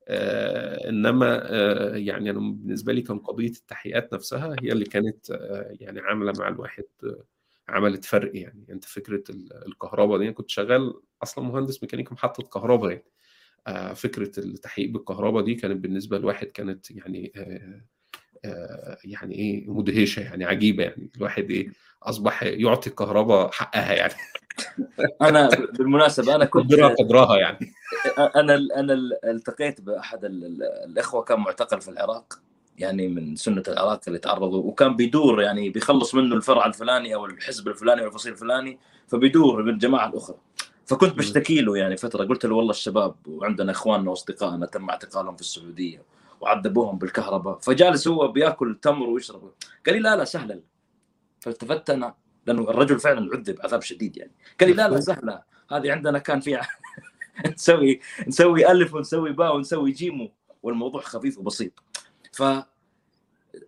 [0.08, 5.78] آه إنما آه يعني أنا بالنسبة لي كان قضية التحقيقات نفسها هي اللي كانت آه
[5.82, 7.24] يعني عاملة مع الواحد آه
[7.70, 8.66] عملت فرق يعني.
[8.72, 9.24] أنت فكرة
[9.68, 13.06] الكهرباء دي كنت شغال أصلا مهندس ميكانيكا محطه كهرباء يعني.
[13.68, 17.82] آه فكرة التحقيق بالكهرباء دي كانت بالنسبة لواحد كانت يعني آه
[18.46, 21.12] آه يعني إيه مدهشة يعني عجيبة يعني.
[21.18, 21.72] الواحد إيه
[22.04, 24.14] أصبح يعطي الكهرباء حقها يعني.
[25.22, 27.74] أنا بالمناسبة أنا كنت قدرها قدرها يعني.
[28.18, 30.26] أنا أنا التقيت بأحد
[30.86, 32.40] الإخوة كان معتقل في العراق
[32.78, 37.68] يعني من سنة العراق اللي تعرضوا وكان بيدور يعني بيخلص منه الفرع الفلاني أو الحزب
[37.68, 40.38] الفلاني أو الفصيل الفلاني فبيدور بالجماعه الاخرى
[40.86, 45.42] فكنت بشتكي له يعني فترة قلت له والله الشباب وعندنا إخواننا وأصدقائنا تم اعتقالهم في
[45.42, 46.04] السعودية
[46.42, 49.52] وعذبوهم بالكهرباء فجالس هو بيأكل تمر ويشرب.
[49.86, 50.62] قال لي لا لا سهله
[51.40, 54.32] فالتفت أنا لأنه الرجل فعلا عذب عذاب شديد يعني.
[54.60, 56.62] قال لي لا لا سهلة هذه عندنا كان في
[57.56, 60.30] نسوي نسوي ألف ونسوي باء ونسوي جيم
[60.64, 61.72] والموضوع خفيف وبسيط.
[62.34, 62.44] ف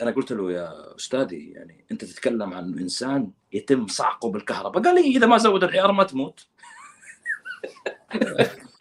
[0.01, 4.83] أنا قلت له يا أستاذي يعني أنت تتكلم عن إنسان يتم صعقه بالكهرباء.
[4.83, 6.47] قال لي إذا ما زود العيار ما تموت.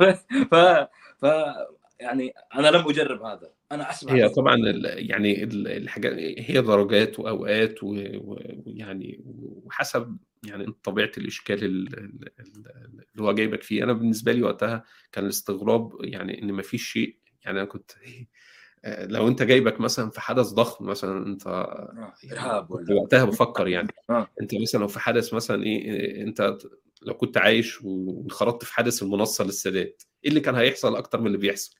[0.50, 0.54] ف
[1.20, 1.26] ف
[2.00, 3.50] يعني أنا لم أجرب هذا.
[3.72, 13.20] أنا أسمع هي طبعا يعني الحاجات هي درجات وأوقات ويعني وحسب يعني طبيعة الإشكال اللي
[13.20, 13.84] هو جايبك فيه.
[13.84, 17.16] أنا بالنسبة لي وقتها كان الاستغراب يعني إن ما فيش شيء.
[17.44, 17.92] يعني أنا كنت
[19.14, 23.88] لو أنت جايبك مثلا في حدث ضخم مثلا أنت آه، إرهاب ولا وقتها بفكر يعني.
[24.10, 24.28] آه.
[24.40, 26.58] أنت مثلا لو في حدث مثلا إيه أنت
[27.02, 31.38] لو كنت عايش وانخرطت في حدث المنصة للسادات إيه اللي كان هيحصل؟ أكتر من اللي
[31.38, 31.76] بيحصل.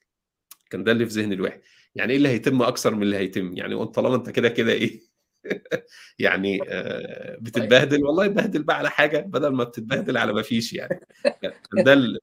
[0.70, 1.61] كان ده اللي في ذهن الواحد.
[1.94, 5.00] يعني إيه اللي هيتم أكثر من اللي هيتم؟ يعني وأنت طالما أنت كده كده إيه؟
[6.18, 11.00] يعني آه بتتبهدل؟ والله اتبهدل بقى على حاجة بدل ما بتتبهدل على ما فيش يعني.
[11.72, 12.18] ده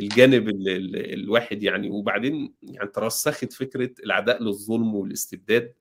[0.00, 1.90] الجانب اللي الواحد يعني.
[1.90, 5.74] وبعدين يعني ترسخت فكرة العداء للظلم والاستبداد.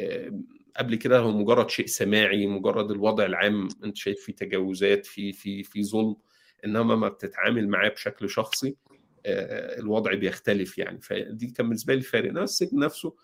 [0.00, 0.40] آه
[0.76, 3.68] قبل كده هو مجرد شيء سماعي مجرد الوضع العام.
[3.84, 6.16] أنت شايف في تجاوزات في في في ظلم.
[6.64, 8.76] إنما ما بتتعامل معاه بشكل شخصي.
[9.26, 11.00] الوضع بيختلف يعني.
[11.00, 13.16] فدي كان بالنسبة لي فارق انما السجن نفسه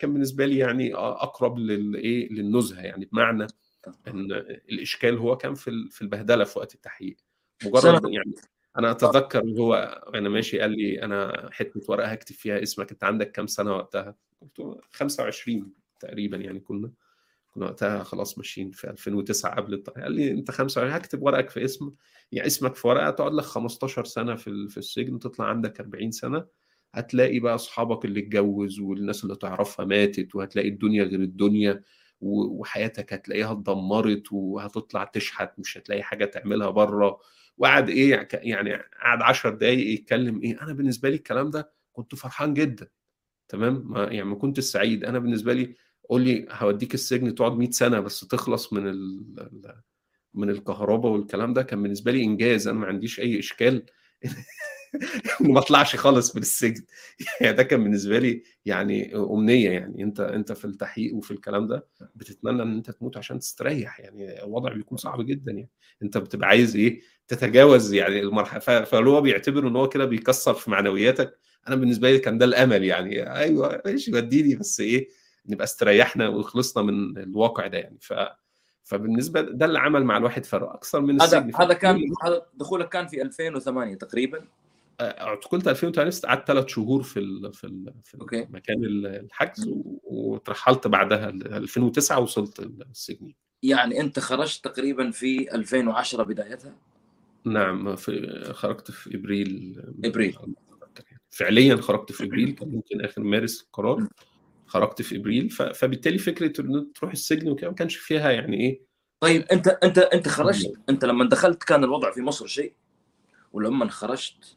[0.00, 3.08] كان بالنسبة لي يعني أقرب للايه للنزهة يعني.
[3.12, 3.46] بمعنى
[4.08, 4.32] إن
[4.70, 7.16] الإشكال هو كان في في البهدلة في وقت التحقيق.
[7.64, 8.34] مجرد يعني
[8.78, 9.74] أنا أتذكر هو
[10.14, 12.90] أنا ماشي قال لي أنا حتة ورقة هكتب فيها اسمك.
[12.90, 16.92] أنت عندك كام سنة وقتها؟ قلت له 25 تقريبا يعني كنا.
[17.56, 21.64] كنا وقتها خلاص ماشيين في 2009 قبل الطريق قال لي أنت 25 هكتب ورقك في
[21.64, 21.92] اسم
[22.32, 26.46] يعني اسمك في ورقة تقعد لك 15 سنة في في السجن تطلع عندك 40 سنة
[26.94, 31.82] هتلاقي بقى أصحابك اللي اتجوز والناس اللي تعرفها ماتت وهتلاقي الدنيا غير الدنيا
[32.20, 37.20] وحياتك هتلاقيها اتدمرت وهتطلع تشحت مش هتلاقي حاجة تعملها بره.
[37.58, 42.54] وقعد إيه يعني قعد 10 دقايق يتكلم إيه أنا بالنسبة لي الكلام ده كنت فرحان
[42.54, 42.88] جدا
[43.48, 45.04] تمام؟ ما يعني ما كنت سعيد.
[45.04, 45.74] أنا بالنسبة لي
[46.08, 49.24] قول لي هوديك السجن تقعد 100 سنة بس تخلص من ال
[50.34, 52.68] من الكهرباء والكلام ده كان بالنسبة لي إنجاز.
[52.68, 53.86] أنا ما عنديش أي إشكال
[55.40, 56.84] ما اطلعش خالص من السجن.
[57.40, 60.02] يعني ده كان بالنسبة لي يعني أمنية يعني.
[60.02, 64.00] أنت أنت في التحقيق وفي الكلام ده بتتمنى إن أنت تموت عشان تستريح.
[64.00, 65.70] يعني الوضع بيكون صعب جدا يعني.
[66.02, 71.38] أنت بتبقى عايز إيه؟ تتجاوز يعني المرحله فهو بيعتبر إن هو كده بيكسر في معنوياتك.
[71.68, 73.32] أنا بالنسبة لي كان ده الأمل يعني.
[73.36, 75.08] أيوه ماشي وديني بس إيه؟
[75.48, 77.98] نبقى استريحنا وخلصنا من الواقع ده يعني.
[78.00, 78.14] ف
[78.84, 83.06] فبالنسبة ده اللي عمل مع الواحد فرق أكثر من هذا هذا كان هذا دخولك كان
[83.06, 84.44] في 2008 تقريبا؟
[85.00, 88.46] اعتقلت 2008 قعدت ثلاث شهور في ال في ال في أوكي.
[88.50, 89.70] مكان الحجز
[90.04, 93.32] وترحلت بعدها 2009 وصلت السجن.
[93.62, 96.74] يعني أنت خرجت تقريبا في 2010 بدايتها؟
[97.44, 99.82] نعم في خرجت في إبريل.
[100.04, 100.36] إبريل.
[101.30, 104.06] فعليا خرجت في إبريل كان ممكن آخر مارس القرار
[104.66, 108.80] خرجت في إبريل فبالتالي فكرة ان تروح السجن وكده ما كانش فيها يعني إيه.
[109.20, 112.72] طيب أنت أنت أنت خرجت أنت لما دخلت كان الوضع في مصر شيء؟
[113.52, 114.56] ولما خرجت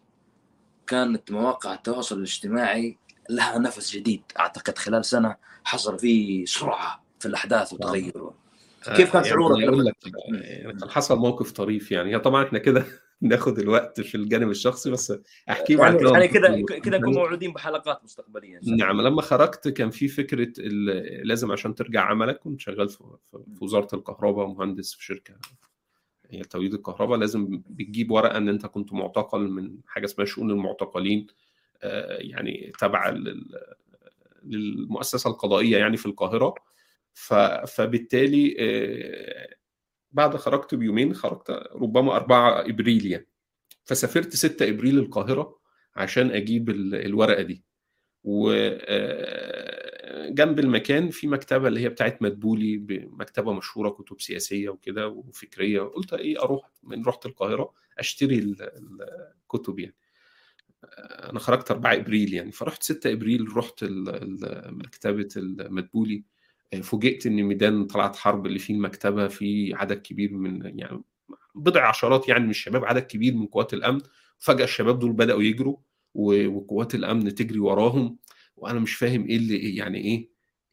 [0.88, 2.98] كانت مواقع التواصل الاجتماعي
[3.30, 8.32] لها نفس جديد أعتقد خلال سنة حصل فيه سرعة في الأحداث وتغير
[8.96, 9.96] كيف كان شعورك؟ أقول لك
[10.32, 12.16] يعني حصل موقف طريف يعني.
[12.16, 12.86] هي طبعا إحنا كده
[13.22, 15.14] ناخد الوقت في الجانب الشخصي بس
[15.50, 20.08] أحكي يعني كده يعني كده كده نكون موعودين بحلقات مستقبليه نعم لما خرجت كان في
[20.08, 20.54] فكرة
[21.24, 23.04] لازم عشان ترجع عملك كنت شغال في
[23.62, 25.34] وزارة الكهرباء مهندس في شركة
[26.30, 31.28] هي توليد الكهرباء لازم بتجيب ورقة إن أنت كنت معتقل من حاجة اسمها شؤون المعتقلين
[32.20, 33.16] يعني تبع
[34.44, 36.56] للمؤسسة القضائية يعني في القاهرة.
[37.68, 38.56] فبالتالي
[40.12, 43.28] بعد خرجت بيومين خرجت ربما 4 إبريل يعني.
[43.86, 45.60] فسافرت 6 إبريل القاهرة
[45.96, 47.64] عشان أجيب الورقة دي.
[48.24, 48.50] وجنب
[50.60, 52.78] المكان في مكتبة اللي هي بتاعت مدبولي
[53.12, 55.82] مكتبة مشهورة كتب سياسية وكده وفكرية.
[55.82, 58.56] قلت إيه أروح من رحت القاهرة أشتري
[59.46, 59.96] الكتب يعني.
[61.10, 62.52] أنا خرجت 4 إبريل يعني.
[62.52, 63.86] فرحت 6 إبريل رحت
[64.72, 66.24] مكتبة المدبولي.
[66.84, 71.04] فوجئت إن ميدان طلعت حرب اللي فيه المكتبة فيه عدد كبير من يعني
[71.56, 74.02] بضع عشرات يعني من الشباب عدد كبير من قوات الأمن.
[74.40, 75.78] فجاه الشباب دول بدأوا يجروا
[76.16, 78.18] وقوات الأمن تجري وراهم.
[78.56, 80.18] وأنا مش فاهم إيه اللي يعني إيه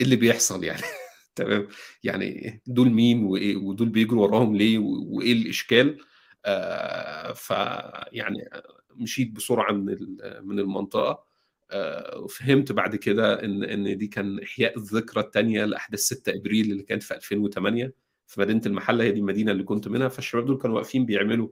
[0.01, 0.83] إيه اللي بيحصل يعني؟
[1.37, 1.69] تمام.
[2.03, 3.25] يعني دول مين
[3.57, 5.99] ودول بيجروا وراهم ليه وإيه الإشكال؟
[6.45, 8.49] آه، فيعني
[8.97, 9.87] مشيت بسرعة من
[10.43, 11.26] من المنطقة.
[12.17, 17.03] وفهمت بعد كده إن إن دي كان إحياء الذكرى الثانية لأحداث 6 إبريل اللي كانت
[17.03, 17.93] في 2008
[18.27, 20.09] في مدينه المحلة هي دي المدينة اللي كنت منها.
[20.09, 21.49] فالشباب دول كانوا واقفين بيعملوا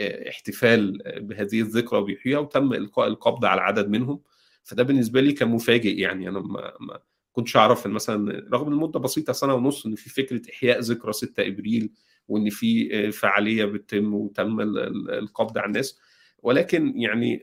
[0.00, 4.20] احتفال بهذه الذكرى وبيحييها وتم إلقاء القبض على عدد منهم.
[4.64, 6.28] فده بالنسبة لي كان مفاجئ يعني.
[6.28, 6.98] أنا ما, ما
[7.32, 11.46] كنتش أعرف إن مثلا رغم المده بسيطة سنة ونص إن في فكرة إحياء ذكرى 6
[11.46, 11.90] إبريل
[12.28, 15.98] وإن في فعالية بتتم وتم القبض على الناس.
[16.42, 17.42] ولكن يعني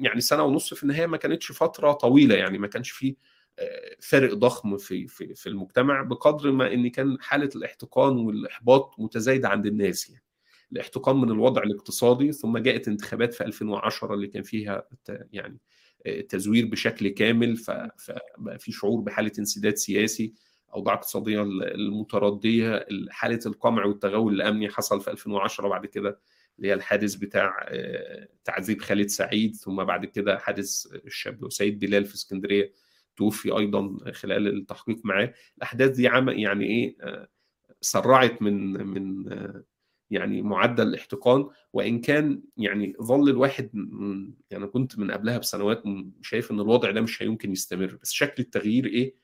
[0.00, 3.16] يعني سنة ونص في النهاية ما كانتش فترة طويلة يعني ما كانش في
[4.00, 9.66] فرق ضخم في في في المجتمع بقدر ما إن كان حالة الاحتقان والإحباط متزايدة عند
[9.66, 10.24] الناس يعني.
[10.72, 14.88] الاحتقان من الوضع الاقتصادي ثم جاءت انتخابات في 2010 اللي كان فيها
[15.32, 15.58] يعني
[16.28, 20.34] تزوير بشكل كامل فبقى في شعور بحالة انسداد سياسي
[20.74, 26.20] أوضاع اقتصادية المتردية حالة القمع والتغول الأمني حصل في 2010 بعد كده
[26.60, 27.68] اللي هي الحادث بتاع
[28.44, 32.72] تعذيب خالد سعيد ثم بعد كده حادث الشاب سيد بلال في اسكندرية
[33.16, 35.34] توفي أيضا خلال التحقيق معاه.
[35.56, 36.96] الأحداث دي عم يعني إيه
[37.80, 39.24] سرعت من من
[40.10, 41.48] يعني معدل الاحتقان.
[41.72, 43.70] وإن كان يعني ظل الواحد
[44.50, 45.82] يعني كنت من قبلها بسنوات
[46.22, 47.98] شايف إن الوضع ده مش هيمكن يستمر.
[48.02, 49.14] بس شكل التغيير إيه؟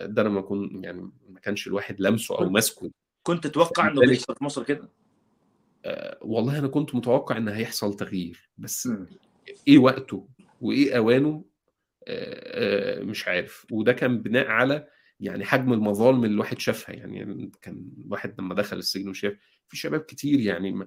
[0.00, 2.90] ده أنا ما كنت يعني ما كانش الواحد لمسه أو ماسكه.
[3.22, 4.88] كنت تتوقع إنه بيحصل في مصر كده؟
[5.86, 9.06] آه والله أنا كنت متوقع إن هيحصل تغيير بس م.
[9.68, 10.28] إيه وقته
[10.60, 11.44] وإيه أوانه؟
[12.08, 13.66] آه آه مش عارف.
[13.72, 14.88] وده كان بناء على
[15.20, 16.94] يعني حجم المظالم اللي الواحد شافها.
[16.94, 19.32] يعني كان الواحد لما دخل السجن وشاف
[19.68, 20.86] في شباب كتير يعني ما,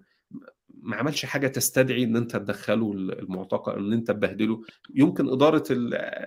[0.81, 4.61] ما عملش حاجة تستدعي إن أنت تدخله المعتقل إن أنت تبهدله.
[4.95, 5.63] يمكن إدارة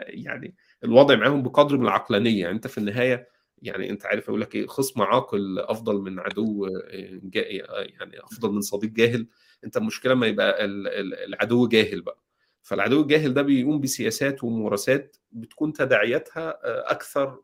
[0.09, 0.55] يعني
[0.85, 2.41] الوضع معاهم بقدر من العقلانية.
[2.41, 3.29] يعني أنت في النهاية
[3.63, 8.91] يعني أنت عارف أقول لك إيه خصم عاقل أفضل من عدو يعني أفضل من صديق
[8.91, 9.27] جاهل.
[9.65, 12.19] أنت المشكلة ما يبقى العدو جاهل بقى.
[12.63, 16.59] فالعدو الجاهل ده بيقوم بسياسات وممارسات بتكون تداعياتها
[16.91, 17.41] أكثر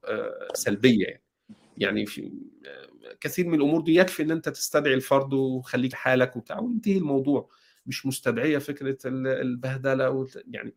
[0.55, 1.23] سلبية يعني.
[1.77, 2.33] يعني في
[3.21, 7.51] كثير من الأمور دي يكفي إن أنت تستدعي الفرد وخليك حالك وبتاع وينتهي الموضوع.
[7.87, 10.75] مش مستدعية فكرة البهدلة يعني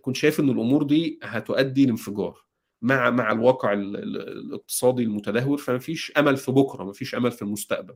[0.00, 2.44] كنت شايف إن الأمور دي هتؤدي لانفجار.
[2.82, 7.94] مع مع الواقع الاقتصادي المتدهور فما فيش أمل في بكرة ما فيش أمل في المستقبل.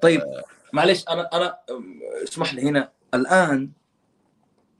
[0.00, 0.44] طيب آه.
[0.72, 1.58] معلش أنا أنا
[2.24, 2.92] اسمح لي هنا.
[3.14, 3.70] الآن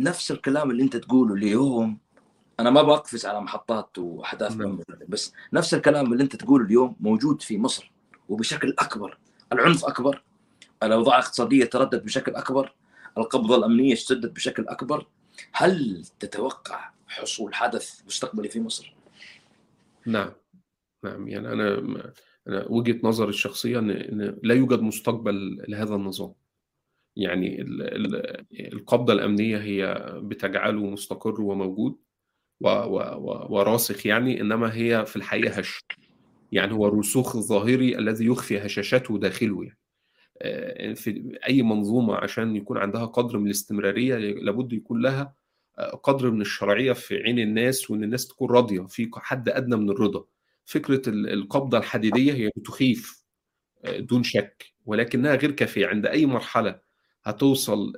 [0.01, 1.99] نفس الكلام اللي أنت تقوله اليوم
[2.61, 4.57] أنا ما بقفز على محطات وأحداث
[5.09, 7.93] بس نفس الكلام اللي أنت تقوله اليوم موجود في مصر
[8.29, 9.19] وبشكل أكبر.
[9.53, 10.23] العنف أكبر
[10.83, 12.73] الأوضاع الاقتصادية تردد بشكل أكبر
[13.19, 15.07] القبضة الأمنية اشتدت بشكل أكبر.
[15.53, 19.00] هل تتوقع حصول حدث مستقبلي في مصر؟
[20.11, 20.33] نعم
[21.05, 21.29] نعم.
[21.29, 21.79] يعني أنا
[22.49, 26.35] أنا وجهة نظري الشخصية إن لا يوجد مستقبل لهذا النظام.
[27.17, 27.63] يعني
[28.73, 31.99] القبضة الأمنية هي بتجعله مستقر وموجود
[33.51, 35.81] وراسخ يعني إنما هي في الحقيقة هش.
[36.53, 39.77] يعني هو الرسوخ الظاهري الذي يخفي هشاشته داخله يعني.
[40.95, 45.35] في أي منظومة عشان يكون عندها قدر من الاستمرارية لابد يكون لها
[45.79, 50.25] قدر من الشرعية في عين الناس وإن الناس تكون راضية في حد أدنى من الرضا.
[50.65, 53.25] فكرة القبضة الحديدية هي بتخيف
[53.99, 55.87] دون شك ولكنها غير كافية.
[55.87, 56.81] عند أي مرحلة
[57.25, 57.93] هتوصل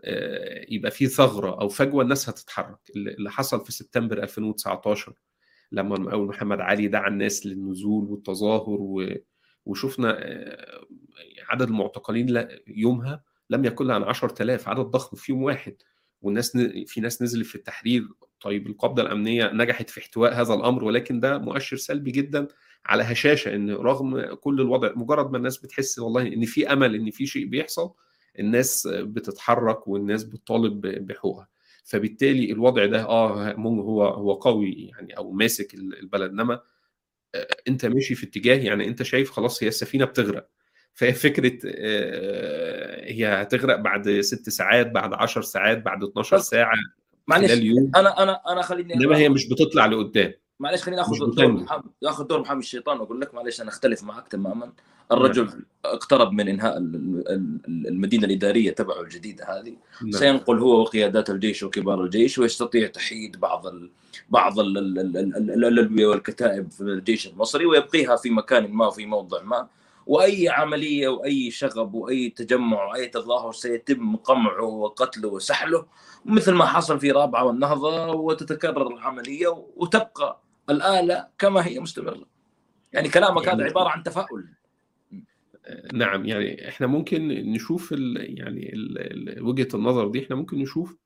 [0.69, 2.79] يبقى في ثغرة أو فجوة الناس هتتحرك.
[2.97, 5.15] اللي حصل في سبتمبر 2019
[5.73, 8.79] لما المقاول محمد علي دعا الناس للنزول والتظاهر
[9.67, 10.11] وشفنا
[11.49, 15.77] عدد المعتقلين يومها لم يقل عن 10000 عدد ضخم في يوم واحد.
[16.23, 16.57] والناس
[16.87, 18.09] في ناس نزلت في التحرير.
[18.41, 22.49] طيب القبضة الأمنية نجحت في احتواء هذا الأمر ولكن ده مؤشر سلبي جدا
[22.87, 27.11] على هشاشة إن رغم كل الوضع مجرد ما الناس بتحس والله إن في أمل إن
[27.11, 27.93] في شيء بيحصل
[28.39, 31.49] الناس بتتحرك والناس بتطالب بحقوقها.
[31.85, 36.31] فبالتالي الوضع ده آه هو هو قوي يعني أو ماسك البلد.
[36.31, 36.61] إنما
[37.69, 40.51] أنت ماشي في اتجاه يعني أنت شايف خلاص هي السفينة بتغرق.
[40.95, 41.59] فهي فكره
[43.05, 46.75] هي هتغرق بعد ست ساعات بعد 10 ساعات بعد 12 ساعة
[47.27, 47.53] معلش
[47.97, 50.33] أنا أنا أنا خليني إنما هي مش بتطلع لقدام.
[50.61, 54.29] معلش خليني آخذ دور محمد ياخذ دور محمد الشيطان وأقول لك معلش أنا أختلف معك
[54.29, 54.73] تماما.
[55.13, 55.65] الرجل نعم.
[55.85, 56.79] اقترب من إنهاء
[57.69, 59.77] المدينة الإدارية تبعه الجديدة هذه.
[60.03, 60.11] نعم.
[60.11, 63.91] سينقل هو وقيادات الجيش وكبار الجيش ويستطيع تحييد بعض ال
[64.31, 69.69] بعض الألوية والكتائب في الجيش المصري ويبقيها في مكان ما في موضع ما.
[70.07, 75.87] وأي عملية وأي شغب وأي تجمع وأي تظاهر سيتم قمعه وقتله وسحله
[76.25, 80.41] مثل ما حصل في رابعة والنهضة وتتكرر العملية وتبقى
[80.71, 82.27] الآلة كما هي مستمرة.
[82.93, 84.49] يعني كلامك هذا عبارة عن تفاؤل.
[85.93, 90.97] نعم يعني إحنا ممكن نشوف ال يعني ال وجهة النظر دي إحنا ممكن نشوف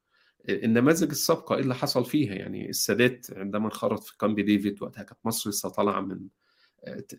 [0.48, 5.18] النماذج السابقة إيه اللي حصل فيها يعني السادات عندما انخرط في كامب ديفيد وقتها كانت
[5.24, 6.20] مصر لسه طالعة من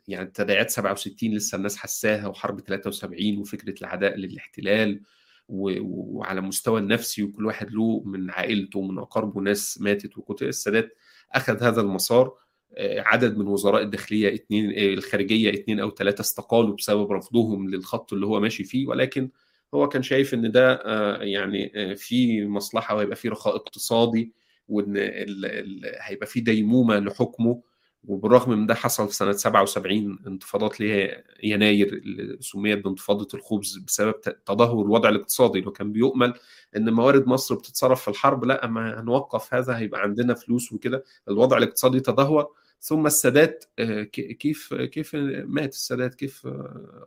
[0.08, 5.02] يعني تداعيات 67 لسه الناس حساها وحرب 73 وفكرة العداء للاحتلال
[5.50, 10.98] وعلى مستوى النفسي وكل واحد له من عائلته ومن أقاربه ناس ماتت وكنت السادات
[11.34, 12.34] أخذ هذا المسار.
[12.80, 18.40] عدد من وزراء الداخلية اثنين الخارجية اثنين أو ثلاثة استقالوا بسبب رفضهم للخط اللي هو
[18.40, 19.30] ماشي فيه ولكن
[19.74, 20.82] هو كان شايف إن ده
[21.22, 24.34] يعني في مصلحة وهيبقى في رخاء اقتصادي
[24.68, 24.98] وإن
[26.02, 27.62] هيبقى في ديمومة لحكمه.
[28.04, 34.22] وبالرغم من ده حصل في سنة 77 انتفاضات ليها يناير اللي سميت بانتفاضة الخبز بسبب
[34.22, 35.60] تدهور الوضع الاقتصادي.
[35.60, 36.34] اللي كان بيؤمل
[36.76, 41.04] إن موارد مصر بتتصرف في الحرب لأ ما هنوقف هذا هيبقى عندنا فلوس وكده.
[41.30, 42.48] الوضع الاقتصادي تدهور.
[42.82, 43.66] ثم السادات
[44.14, 46.48] كيف كيف مات السادات؟ كيف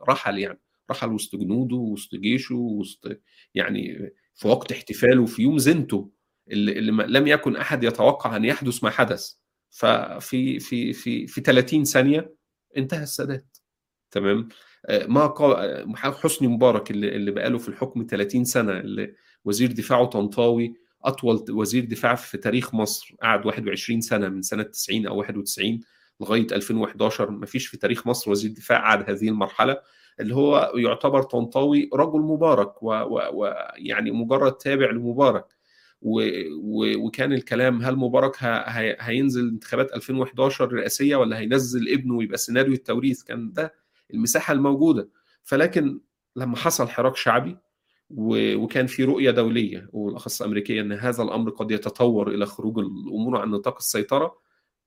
[0.09, 0.59] رحل يعني.
[0.91, 3.07] رحل وسط جنوده وسط جيشه وسط
[3.55, 6.09] يعني في وقت احتفاله في يوم زنته
[6.51, 9.33] اللي لم يكن أحد يتوقع أن يحدث ما حدث.
[9.71, 12.35] ففي في في في 30 ثانية
[12.77, 13.57] انتهى السادات.
[14.11, 14.49] تمام؟
[14.89, 19.13] ما قال حسني مبارك اللي, اللي بقاله في الحكم 30 سنة اللي
[19.45, 25.07] وزير دفاعه طنطاوي أطول وزير دفاع في تاريخ مصر قعد 21 سنة من سنة 90
[25.07, 25.79] أو 91
[26.19, 29.77] لغاية 2011 ما فيش في تاريخ مصر وزير دفاع قعد هذه المرحلة.
[30.19, 35.45] اللي هو يعتبر طنطاوي رجل مبارك ويعني مجرد تابع لمبارك.
[36.01, 36.21] و
[36.63, 38.45] و وكان الكلام هل مبارك ه
[38.99, 43.73] هينزل انتخابات 2011 رئاسية ولا هينزل ابنه ويبقى سيناريو التوريث؟ كان ده
[44.13, 45.09] المساحة الموجودة.
[45.43, 45.99] فلكن
[46.35, 47.57] لما حصل حراك شعبي
[48.09, 53.49] وكان في رؤية دولية والأخص أمريكية إن هذا الأمر قد يتطور إلى خروج الأمور عن
[53.51, 54.41] نطاق السيطرة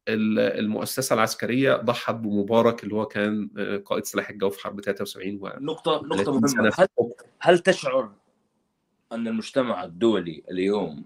[0.08, 3.50] المؤسسة العسكرية ضحت بمبارك اللي هو كان
[3.84, 6.72] قائد سلاح الجو في حرب 73 و نقطة نقطة مهمة.
[6.78, 6.86] هل,
[7.40, 8.12] هل تشعر
[9.14, 11.04] أن المجتمع الدولي اليوم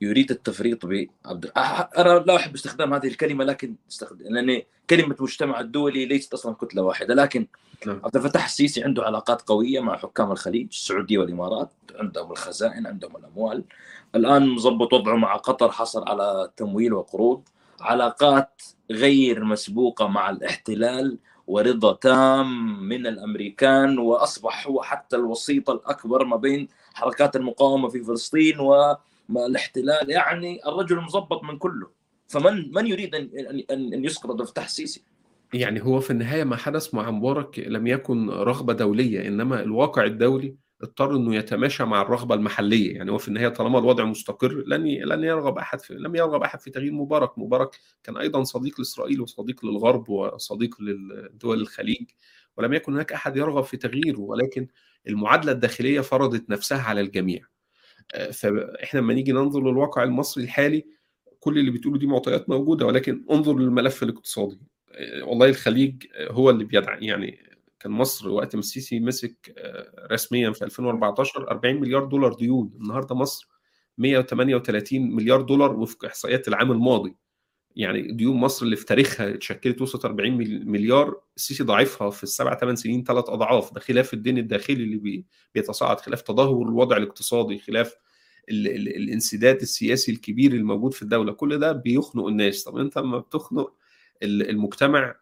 [0.00, 1.50] يريد التفريط ب عبد
[1.98, 6.82] أنا لا أحب استخدام هذه الكلمة لكن استخدم لأن كلمة المجتمع الدولي ليست أصلا كتلة
[6.82, 7.46] واحدة لكن
[7.86, 8.00] نعم.
[8.04, 13.64] عبد الفتاح السيسي عنده علاقات قوية مع حكام الخليج السعودية والإمارات عندهم الخزائن عندهم الأموال
[14.14, 17.42] الآن مظبط وضعه مع قطر حصل على تمويل وقروض
[17.80, 26.36] علاقات غير مسبوقة مع الاحتلال ورضا تام من الأمريكان وأصبح هو حتى الوسيط الأكبر ما
[26.36, 28.58] بين حركات المقاومة في فلسطين
[29.28, 31.90] والاحتلال يعني الرجل مظبط من كله.
[32.28, 33.30] فمن من يريد أن
[33.70, 35.04] أن أن يسقط عبد الفتاح السيسي؟
[35.54, 40.54] يعني هو في النهاية ما حدث مع مبارك لم يكن رغبة دولية إنما الواقع الدولي
[40.82, 42.94] اضطر إنه يتماشى مع الرغبة المحلية.
[42.94, 46.60] يعني هو في النهاية طالما الوضع مستقر لن لن يرغب أحد في لم يرغب أحد
[46.60, 47.38] في تغيير مبارك.
[47.38, 52.10] مبارك كان أيضا صديق لإسرائيل وصديق للغرب وصديق لدول الخليج
[52.56, 54.20] ولم يكن هناك أحد يرغب في تغييره.
[54.20, 54.66] ولكن
[55.08, 57.46] المعادلة الداخلية فرضت نفسها على الجميع.
[58.32, 60.86] فإحنا لما نيجي ننظر للواقع المصري الحالي
[61.40, 64.60] كل اللي بتقوله دي معطيات موجودة ولكن انظر للملف الاقتصادي.
[65.22, 67.38] والله الخليج هو اللي بيدعم يعني
[67.80, 69.54] كان مصر وقت ما السيسي مسك
[70.12, 72.72] رسميا في 2014 40 مليار دولار ديون.
[72.80, 73.48] النهارده مصر
[73.98, 77.16] 138 مليار دولار وفق إحصائيات العام الماضي.
[77.76, 80.32] يعني ديون مصر اللي في تاريخها اتشكلت وصلت 40
[80.66, 83.74] مليار السيسي ضاعفها في السبع ثمان سنين ثلاث أضعاف.
[83.74, 87.96] ده خلاف الدين الداخلي اللي بيتصاعد خلاف تدهور الوضع الاقتصادي خلاف
[88.50, 91.32] ال ال الانسداد السياسي الكبير الموجود في الدولة.
[91.32, 92.64] كل ده بيخنق الناس.
[92.64, 93.74] طب أنت لما بتخنق
[94.22, 95.14] المجتمع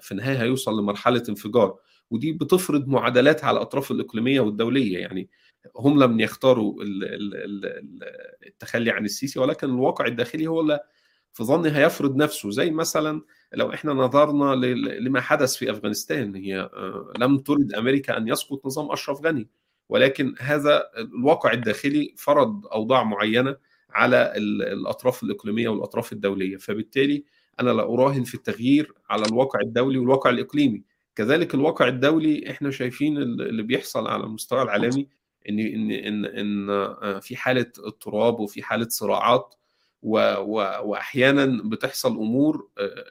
[0.00, 1.78] في النهاية هيوصل لمرحلة انفجار.
[2.10, 4.98] ودي بتفرض معادلات على الأطراف الإقليمية والدولية.
[4.98, 5.28] يعني
[5.76, 6.74] هم لم يختاروا
[8.46, 10.80] التخلي عن السيسي ولكن الواقع الداخلي هو اللي
[11.32, 13.22] في ظني هيفرض نفسه زي مثلا
[13.54, 16.70] لو إحنا نظرنا لما حدث في أفغانستان هي
[17.18, 19.48] لم ترد أمريكا أن يسقط نظام أشرف غني
[19.88, 23.56] ولكن هذا الواقع الداخلي فرض أوضاع معينة
[23.90, 26.56] على الأطراف الإقليمية والأطراف الدولية.
[26.56, 27.24] فبالتالي
[27.60, 30.82] أنا لا أراهن في التغيير على الواقع الدولي والواقع الإقليمي.
[31.16, 35.08] كذلك الواقع الدولي إحنا شايفين اللي بيحصل على المستوى العالمي
[35.48, 39.54] ان ان ان ان في حالة اضطراب وفي حالة صراعات
[40.02, 40.54] و و
[40.88, 42.68] واحيانا بتحصل أمور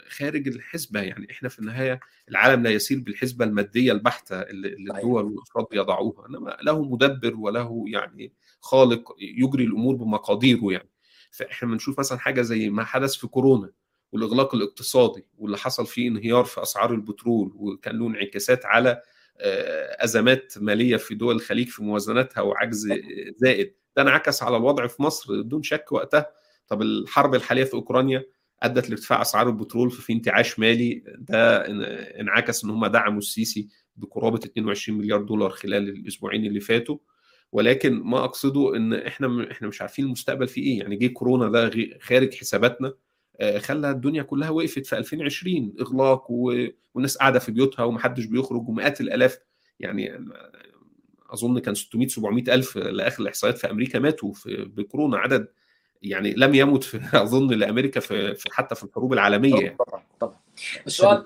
[0.10, 1.02] خارج الحسبة.
[1.02, 6.28] يعني إحنا في النهاية العالم لا يسير بالحسبة المادية البحتة اللي الدول والأفراد يضعوها.
[6.30, 10.90] إنما له مدبر وله يعني خالق يجري الأمور بمقاديره يعني.
[11.32, 13.72] فإحنا بنشوف مثلا حاجة زي ما حدث في كورونا
[14.12, 19.02] والإغلاق الاقتصادي واللي حصل فيه انهيار في أسعار البترول وكان له انعكاسات على
[20.04, 22.88] أزمات مالية في دول الخليج في موازناتها وعجز
[23.38, 23.76] زائد.
[23.96, 25.42] ده انعكس على الوضع في مصر.
[25.42, 28.24] بدون شك وقتها طب الحرب الحالية في أوكرانيا
[28.64, 31.58] أدت لارتفاع أسعار البترول ففي انتعاش مالي ده
[32.20, 36.98] انعكس إن هم دعموا السيسي بقرابة 22 مليار دولار خلال الأسبوعين اللي فاتوا.
[37.52, 40.80] ولكن ما أقصده إن إحنا إحنا مش عارفين المستقبل فيه إيه.
[40.80, 42.94] يعني جه كورونا ده خارج حساباتنا
[43.58, 49.40] خلى الدنيا كلها وقفت في 2020 إغلاق والناس قاعدة في بيوتها ومحدش بيخرج ومئات الآلاف.
[49.80, 50.26] يعني
[51.30, 55.48] أظن كان 600 700 ألف لآخر الإحصائيات في أمريكا ماتوا في بكورونا عدد
[56.02, 59.78] يعني لم يمت في أظن لأمريكا في, في حتى في الحروب العالمية يعني.
[59.78, 60.40] طبعا طبعا.
[60.88, 61.24] السؤال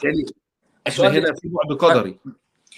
[0.88, 2.20] إحنا هنا في بعد قدري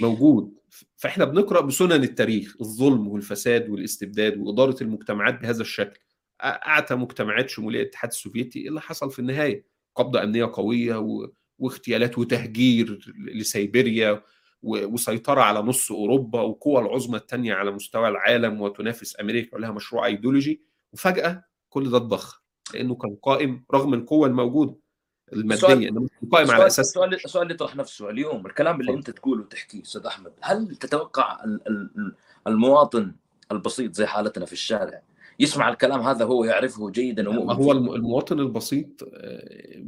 [0.02, 0.58] موجود.
[0.98, 6.00] فإحنا بنقرأ بسنن التاريخ الظلم والفساد والاستبداد وإدارة المجتمعات بهذا الشكل.
[6.44, 11.30] أعتى مجتمعات شمولية الاتحاد السوفيتي اللي حصل في النهاية قبضه أمنية قوية و...
[11.60, 14.24] واغتيالات وتهجير لسيبيريا
[14.64, 20.62] وسيطرة على نص أوروبا والقوى العظمى الثانية على مستوى العالم وتنافس أمريكا ولها مشروع أيديولوجي.
[20.94, 21.44] وفجأة
[21.78, 22.40] كل ده اتضخم
[22.74, 24.76] لأنه كان قائم رغم القوة الموجودة
[25.34, 29.42] المادية إنما قائم على أساس السؤال السؤال اللي يطرح نفسه اليوم الكلام اللي أنت تقوله
[29.42, 31.44] وتحكيه أستاذ أحمد هل تتوقع
[32.48, 33.16] المواطن
[33.52, 35.02] البسيط زي حالتنا في الشارع
[35.40, 39.10] يسمع الكلام هذا هو يعرفه جيدا ومؤمن هو المواطن البسيط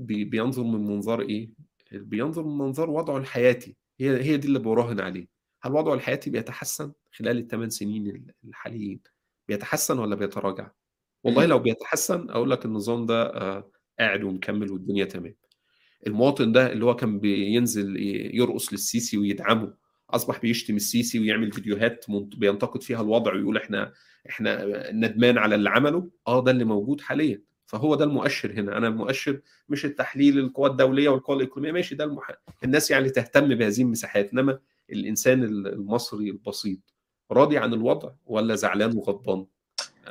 [0.03, 1.49] بينظر من منظار إيه؟
[1.91, 5.27] بينظر من منظار وضعه الحياتي هي هي دي اللي براهن عليه.
[5.61, 8.99] هل وضعه الحياتي بيتحسن خلال الثمان سنين الحاليين؟
[9.47, 10.71] بيتحسن ولا بيتراجع؟
[11.23, 13.27] والله لو بيتحسن أقول لك النظام ده
[13.99, 15.35] قاعد ومكمل والدنيا تمام.
[16.07, 17.97] المواطن ده اللي هو كان بينزل
[18.35, 19.73] يرقص للسيسي ويدعمه
[20.09, 23.93] أصبح بيشتم السيسي ويعمل فيديوهات بينتقد فيها الوضع ويقول إحنا
[24.29, 27.41] إحنا ندمان على اللي عمله آه ده اللي موجود حاليا.
[27.65, 28.77] فهو ده المؤشر هنا.
[28.77, 32.31] أنا المؤشر مش التحليل القوى الدولية والقوى الإقليمية ماشي ده المح...
[32.63, 34.59] الناس يعني تهتم بهذه المساحات إنما
[34.89, 36.79] الإنسان المصري البسيط
[37.31, 39.45] راضي عن الوضع ولا زعلان وغضبان؟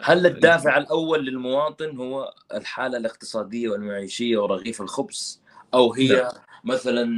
[0.02, 5.42] هل الدافع الأول للمواطن هو الحالة الاقتصادية والمعيشية ورغيف الخبز؟
[5.74, 6.32] أو هي لا.
[6.64, 7.08] مثلا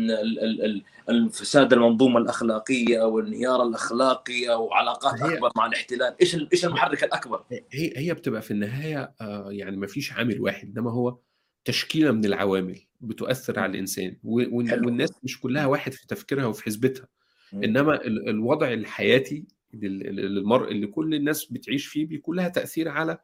[1.09, 7.05] الفساد المنظومة الأخلاقية أو الانهيار الأخلاقي أو علاقات هي أكبر مع الاحتلال؟ إيش إيش المحرك
[7.05, 9.15] الأكبر؟ هي هي بتبقى في النهاية
[9.49, 11.19] يعني ما فيش عامل واحد إنما هو
[11.65, 17.09] تشكيلة من العوامل بتؤثر على الإنسان والناس مش كلها واحد في تفكيرها وفي حسبتها.
[17.55, 19.45] إنما الوضع الحياتي
[19.75, 23.19] للمرء اللي كل الناس بتعيش فيه بيكون لها تأثير على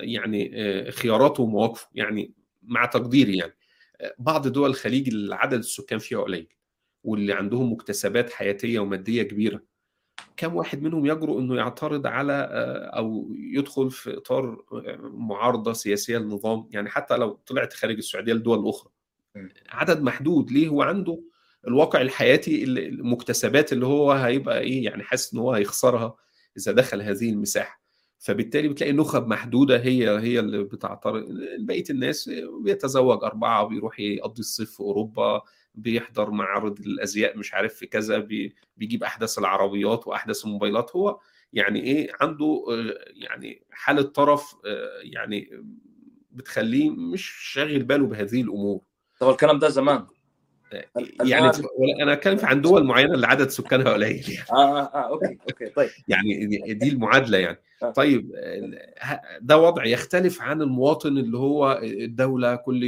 [0.00, 0.50] يعني
[0.90, 2.32] خياراته ومواقفه يعني
[2.62, 3.54] مع تقديري يعني.
[4.18, 6.48] بعض دول الخليج اللي عدد السكان فيها قليل
[7.04, 9.62] واللي عندهم مكتسبات حياتية ومادية كبيرة.
[10.36, 12.48] كم واحد منهم يجرؤ إنه يعترض على
[12.96, 14.64] أو يدخل في إطار
[15.02, 18.92] معارضة سياسية للنظام؟ يعني حتى لو طلعت خارج السعودية لدول أخرى.
[19.68, 20.52] عدد محدود.
[20.52, 21.22] ليه؟ هو عنده
[21.68, 26.16] الواقع الحياتي المكتسبات اللي هو هيبقى إيه يعني حاسس إن هو هيخسرها
[26.56, 27.82] إذا دخل هذه المساحة.
[28.18, 31.24] فبالتالي بتلاقي نخب محدودة هي هي اللي بتعترض
[31.58, 32.30] بقية الناس
[32.64, 35.42] بيتزوج أربعة بيروح يقضي الصيف في أوروبا
[35.74, 40.96] بيحضر معارض الازياء مش عارف في كذا بي بيجيب احدث العربيات واحدث الموبايلات.
[40.96, 41.18] هو
[41.52, 42.64] يعني إيه عنده
[43.14, 44.54] يعني حالة طرف
[45.02, 45.64] يعني
[46.30, 48.80] بتخليه مش شاغل باله بهذه الأمور.
[49.20, 50.06] طب الكلام ده زمان؟
[51.24, 51.50] يعني
[52.02, 54.46] أنا أتكلم عن دول معينة اللي عدد سكانها قليل يعني.
[54.52, 55.90] آه آه آه okay okay طيب.
[56.08, 57.58] يعني دي المعادلة يعني.
[57.96, 58.32] طيب
[59.40, 62.84] ده وضع يختلف عن المواطن اللي هو الدولة كل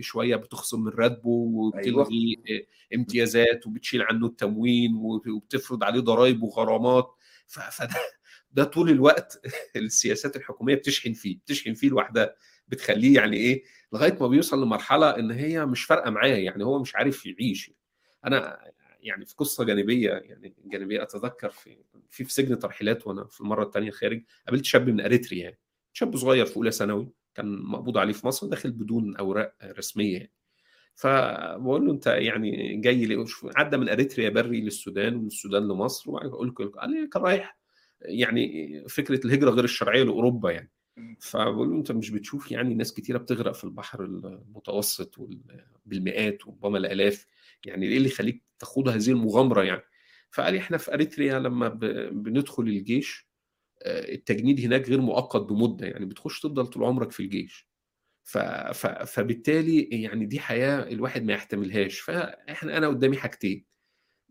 [0.00, 2.62] شوية بتخصم من راتبه وبتلغي أيوة.
[2.94, 7.06] امتيازات وبتشيل عنه التموين وبتفرض عليه ضرائب وغرامات.
[7.46, 7.88] فده
[8.52, 9.40] ده طول الوقت
[9.76, 12.34] السياسات الحكومية بتشحن فيه بتشحن فيه لوحدها
[12.68, 13.62] بتخليه يعني إيه
[13.92, 17.70] لغاية ما بيوصل لمرحلة إن هي مش فارقة معاه يعني هو مش عارف يعيش.
[18.26, 18.58] أنا
[19.00, 21.76] يعني في قصة جانبية يعني جانبية أتذكر في
[22.10, 25.58] في في سجن ترحيلات وأنا في المرة الثانية خارج قابلت شاب من إريتريا يعني
[25.92, 30.16] شاب صغير في أولى ثانوي كان مقبوض عليه في مصر داخل بدون أوراق رسمية.
[30.18, 30.32] يعني
[30.94, 33.24] فبقول له أنت يعني جاي ليه؟
[33.56, 37.58] عدى من إريتريا بري للسودان ومن السودان لمصر وقال قال لي كان رايح؟
[38.00, 40.70] يعني فكرة الهجرة غير الشرعية لأوروبا يعني.
[41.20, 45.18] فبقول له أنت مش بتشوف يعني ناس كتيرة بتغرق في البحر المتوسط
[45.86, 47.26] بالمئات وربما الالاف
[47.66, 49.82] يعني إيه اللي يخليك تخوض هذه المغامرة يعني؟
[50.30, 51.68] فقال لي إحنا في أريتريا لما
[52.12, 53.28] بندخل الجيش
[53.86, 57.68] التجنيد هناك غير مؤقت بمدة يعني بتخش تفضل طول عمرك في الجيش.
[58.24, 58.38] ف...
[58.38, 58.86] ف...
[58.86, 62.00] فبالتالي يعني دي حياة الواحد ما يحتملهاش.
[62.00, 63.66] فإحنا أنا قدامي حاجتين.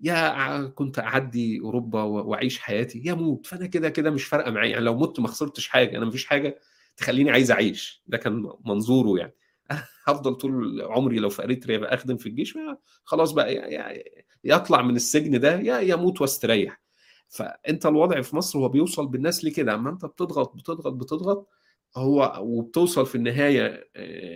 [0.02, 4.70] يا كنت أعدي أوروبا وأعيش حياتي يا موت فأنا كده كده مش فارقة معايا.
[4.70, 6.60] يعني لو مت ما خسرتش حاجة أنا مفيش حاجة
[6.98, 8.04] تخليني عايز أعيش.
[8.08, 9.34] ده كان منظوره يعني.
[10.08, 12.58] هفضل طول عمري لو في إريتريا أخدم في الجيش
[13.04, 14.06] خلاص بقى
[14.44, 16.82] يطلع من السجن ده يا يموت واستريح.
[17.30, 19.74] فأنت الوضع في مصر هو بيوصل بالناس لكده.
[19.76, 21.50] أما أنت بتضغط بتضغط بتضغط
[21.98, 23.90] هو وبتوصل في النهاية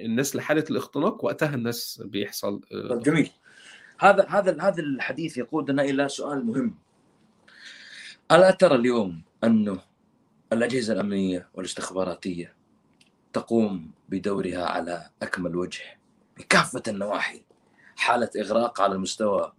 [0.05, 2.61] الناس لحالة الاختناق وقتها الناس بيحصل
[3.05, 3.29] جميل.
[3.99, 6.75] هذا هذا هذا الحديث يقودنا إلى سؤال مهم.
[8.31, 9.79] ألا ترى اليوم انه
[10.53, 12.53] الأجهزة الأمنية والاستخباراتية
[13.33, 15.81] تقوم بدورها على أكمل وجه
[16.37, 17.41] بكافة النواحي؟
[17.95, 19.53] حالة إغراق على المستوى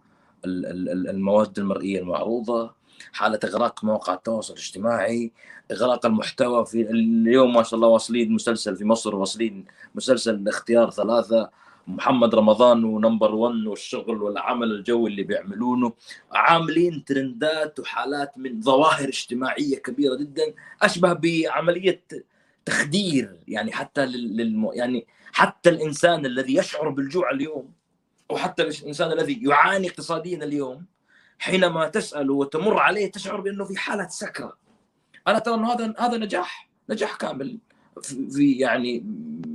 [0.45, 2.75] المواد المرئية المعروضة
[3.13, 5.31] حالة إغراق مواقع التواصل الاجتماعي
[5.71, 9.65] إغراق المحتوى في اليوم ما شاء الله واصلين مسلسل في مصر واصلين
[9.95, 11.49] مسلسل اختيار ثلاثة.
[11.87, 15.93] محمد رمضان ونمبر 1 والشغل والعمل الجوي اللي بيعملونه.
[16.31, 22.03] عاملين ترندات وحالات من ظواهر اجتماعية كبيرة جدا أشبه بعملية
[22.65, 24.69] تخدير يعني حتى للم...
[24.73, 27.71] يعني حتى الإنسان الذي يشعر بالجوع اليوم
[28.31, 30.85] أو حتى الإنسان الذي يعاني اقتصاديا اليوم
[31.39, 34.57] حينما تساله وتمر عليه تشعر بأنه في حالة سكرة.
[35.27, 37.57] أنا ترى انه هذا هذا نجاح؟ نجاح كامل
[38.31, 38.99] في يعني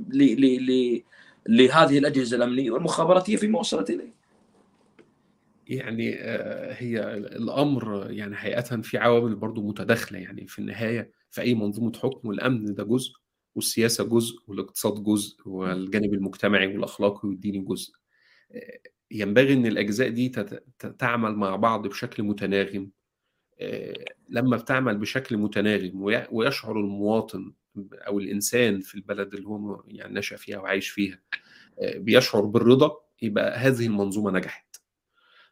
[0.09, 1.03] ل ل ل
[1.49, 4.15] لهذه الأجهزة الأمنية والمخابراتية فيما وصلت إليه.
[5.67, 11.55] يعني آه، هي الأمر يعني حقيقه في عوامل برضو متداخلة يعني في النهاية في أي
[11.55, 13.13] منظومة حكم والامن ده جزء
[13.55, 17.93] والسياسة جزء والاقتصاد جزء والجانب المجتمعي والأخلاقي والديني جزء.
[18.53, 18.79] آه،
[19.11, 20.29] ينبغي إن الأجزاء دي
[20.99, 22.91] تعمل مع بعض بشكل متناغم
[23.61, 27.53] آه، لما بتعمل بشكل متناغم ويشعر المواطن
[27.93, 31.21] أو الإنسان في البلد اللي هو يعني نشأ فيها وعايش فيها
[31.79, 34.77] آه، بيشعر بالرضا يبقى هذه المنظومة نجحت.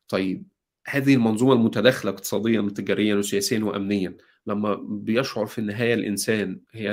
[0.08, 0.46] طيب
[0.86, 4.16] هذه المنظومة المتداخلة اقتصاديا وتجاريا وسياسيا وامنيا
[4.46, 6.92] لما بيشعر في النهاية الإنسان هي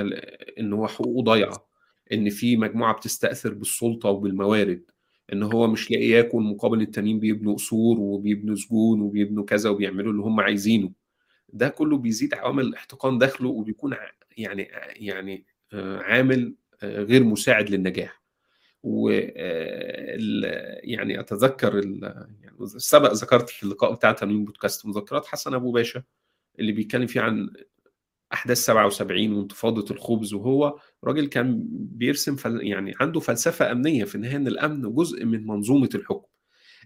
[0.60, 1.68] إن هو حقوقه ضايعة
[2.12, 4.82] إن في مجموعة بتستأثر بالسلطة وبالموارد
[5.32, 10.22] إن هو مش لاقي ياكل مقابل التانيين بيبنوا قصور وبيبنوا سجون وبيبنوا كذا وبيعملوا اللي
[10.22, 10.92] هم عايزينه
[11.48, 13.96] ده كله بيزيد عوامل الاحتقان داخله وبيكون
[14.36, 14.62] يعني
[14.96, 18.22] يعني آه، عامل آه، غير مساعد للنجاح.
[18.82, 20.16] و آه،
[20.82, 21.74] يعني أتذكر
[22.42, 26.02] يعني سبق ذكرت في اللقاء بتاع تنوين بودكاست مذكرات حسن أبو باشا
[26.58, 27.50] اللي بيتكلم فيه عن
[28.32, 32.66] أحداث 77 وانتفاضة الخبز وهو راجل كان بيرسم فل...
[32.66, 36.28] يعني عنده فلسفة أمنية في النهايه إن الأمن جزء من منظومة الحكم.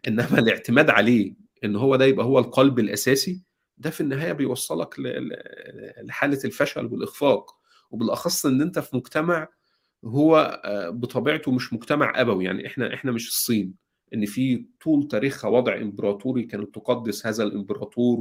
[0.09, 1.35] إنما الاعتماد عليه
[1.65, 3.43] إن هو ده يبقى هو القلب الأساسي
[3.83, 4.95] ده في النهاية بيوصلك
[6.03, 7.57] لحالة الفشل والإخفاق.
[7.91, 9.49] وبالأخص إن أنت في مجتمع
[10.05, 12.45] هو آه، بطبيعته مش مجتمع أبوي.
[12.45, 13.75] يعني إحنا إحنا مش الصين.
[14.15, 18.19] إن في طول تاريخها وضع إمبراطوري كانت تقدس هذا الإمبراطور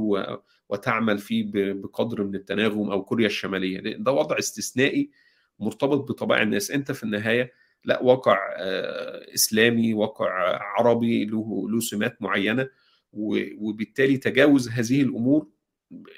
[0.68, 3.96] وتعمل فيه بقدر من التناغم أو كوريا الشمالية.
[3.96, 5.10] ده وضع استثنائي
[5.58, 6.70] مرتبط بطبائع الناس.
[6.70, 7.52] أنت في النهاية
[7.84, 12.68] لا واقع آه، إسلامي واقع عربي له له سمات معينة.
[13.12, 15.46] وبالتالي تجاوز هذه الأمور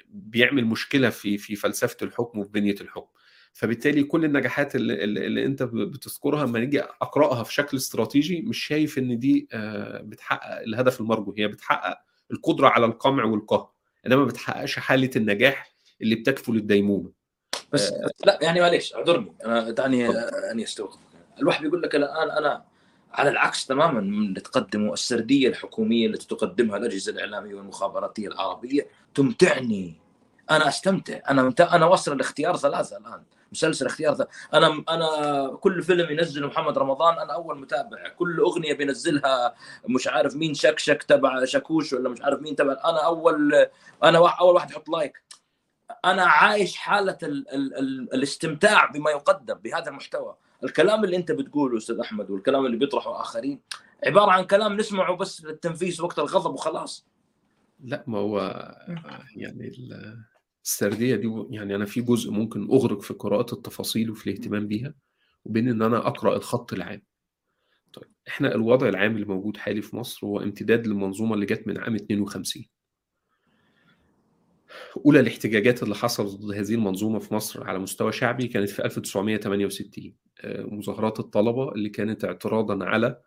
[0.09, 3.09] بيعمل مشكلة في في فلسفة الحكم وفي بنية الحكم.
[3.53, 8.97] فبالتالي كل النجاحات اللي, اللي أنت بتذكرها لما نيجي أقرأها في شكل استراتيجي مش شايف
[8.97, 11.33] إن دي آه، بتحقق الهدف المرجو.
[11.37, 11.97] هي بتحقق
[12.31, 13.69] القدرة على القمع والقهر.
[14.07, 17.11] إنما ما بتحققش حالة النجاح اللي بتكفل الديمومه
[17.71, 18.09] بس آه.
[18.25, 19.33] لا يعني معلش اعذرني.
[19.45, 20.09] أنا دعني
[20.51, 20.99] اني استوقف
[21.39, 22.65] الواحد بيقول لك الآن أنا
[23.19, 29.93] على العكس تماما من اللي تقدمه السردية الحكومية التي تقدمها الأجهزة الإعلامية والمخابراتية العربية تمتعني
[30.51, 31.19] أنا أستمتع.
[31.29, 33.23] أنا أنا واصل الاختيار ثلاثة الآن.
[33.51, 34.31] مسلسل اختيار ثلاثة.
[34.53, 38.09] أنا أنا كل فيلم ينزله محمد رمضان أنا أول متابع.
[38.09, 39.55] كل أغنية بينزلها
[39.89, 43.67] مش عارف مين شكشك تبع شاكوش ولا مش عارف مين تبع أنا أول
[44.03, 45.23] أنا أول واحد يحط لايك
[46.05, 50.35] أنا عايش حالة ال ال ال الاستمتاع بما يقدم بهذا المحتوى.
[50.63, 53.61] الكلام اللي انت بتقوله أستاذ أحمد والكلام اللي بيطرحه آخرين
[54.05, 57.07] عبارة عن كلام نسمعه بس للتنفيذ وقت الغضب وخلاص.
[57.79, 58.39] لا ما هو
[59.35, 59.71] يعني
[60.63, 64.93] السردية دي يعني أنا في جزء ممكن أغرق في قراءة التفاصيل وفي الاهتمام بيها
[65.45, 67.01] وبين إن أنا أقرأ الخط العام.
[67.93, 71.77] طيب إحنا الوضع العام اللي موجود حالي في مصر هو امتداد للمنظومة اللي جت من
[71.77, 72.65] عام 52
[75.05, 80.05] أولى الاحتجاجات اللي حصلت ضد هذه المنظومة في مصر على مستوى شعبي كانت في 1968
[80.05, 83.21] آه، مظاهرات الطلبة اللي كانت اعتراضا على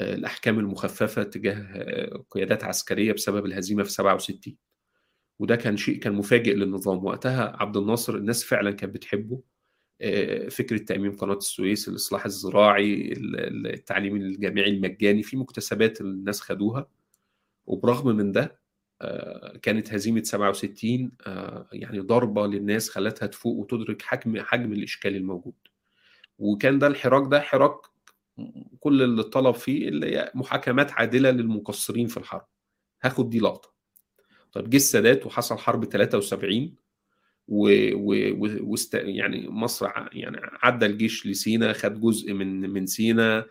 [0.00, 4.56] آه، الأحكام المخففة تجاه آه، قيادات عسكرية بسبب الهزيمة في 67
[5.38, 7.04] وده كان شيء كان مفاجئ للنظام.
[7.04, 9.42] وقتها عبد الناصر الناس فعلا كانت بتحبه.
[10.50, 16.88] فكرة تأميم قناة السويس الإصلاح الزراعي التعليم الجامعي المجاني في مكتسبات الناس خدوها.
[17.66, 18.60] وبرغم من ده
[19.62, 21.12] كانت هزيمة 67
[21.72, 25.54] يعني ضربة للناس خلتها تفوق وتدرك حجم حجم الإشكال الموجود.
[26.38, 27.76] وكان ده الحراك ده حراك
[28.80, 32.46] كل اللي طلب فيه اللي هي محاكمات عادلة للمقصرين في الحرب.
[33.02, 33.74] هاخد دي لقطة.
[34.52, 36.74] طيب جه السادات وحصل حرب 73
[37.48, 38.14] و, و...
[38.62, 38.76] و...
[38.94, 43.46] يعني مصر يعني عدى الجيش لسينا خد جزء من من سينا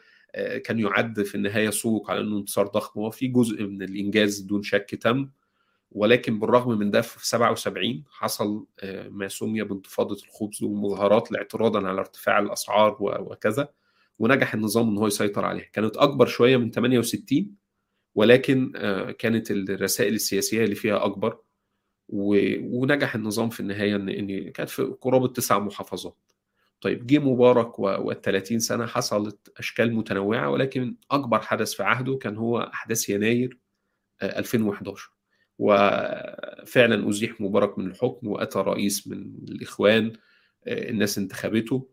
[0.63, 4.95] كان يعد في النهاية سوق على إنه انتصار ضخم وفي جزء من الإنجاز دون شك
[5.01, 5.29] تم.
[5.95, 8.65] ولكن بالرغم من ده في 77 حصل
[9.09, 13.69] ما سمي بانتفاضة الخبز ومظاهرات اعتراضا على ارتفاع الأسعار وكذا
[14.19, 15.65] ونجح النظام إن هو يسيطر عليها.
[15.73, 17.55] كانت أكبر شوية من 68
[18.15, 18.71] ولكن
[19.19, 21.37] كانت الرسائل السياسية اللي فيها أكبر
[22.09, 26.17] ونجح النظام في النهاية ان إن كانت في قرابة تسع محافظات.
[26.81, 32.37] طيب جه مبارك وال 30 سنة حصلت أشكال متنوعة ولكن أكبر حدث في عهده كان
[32.37, 33.57] هو أحداث يناير
[34.23, 35.12] 2011
[35.63, 40.13] وفعلا أزيح مبارك من الحكم وأتى رئيس من الإخوان
[40.67, 41.89] الناس انتخبته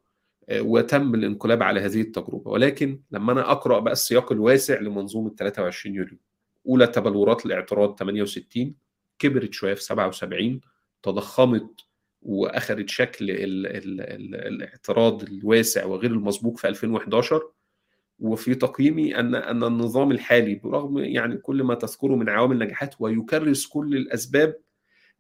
[0.53, 2.51] وتم الانقلاب على هذه التجربة.
[2.51, 6.19] ولكن لما أنا أقرأ بقى السياق الواسع لمنظومة 23 يوليو
[6.67, 8.75] أولى تبلورات الاعتراض 68
[9.19, 10.61] كبرت شوية في 77
[11.03, 11.81] تضخمت
[12.23, 17.43] وأخذت شكل ال ال ال الاعتراض الواسع وغير المسبوق في 2011
[18.21, 23.67] وفي تقييمي أن أن النظام الحالي برغم يعني كل ما تذكره من عوامل نجاحات ويكرس
[23.67, 24.57] كل الأسباب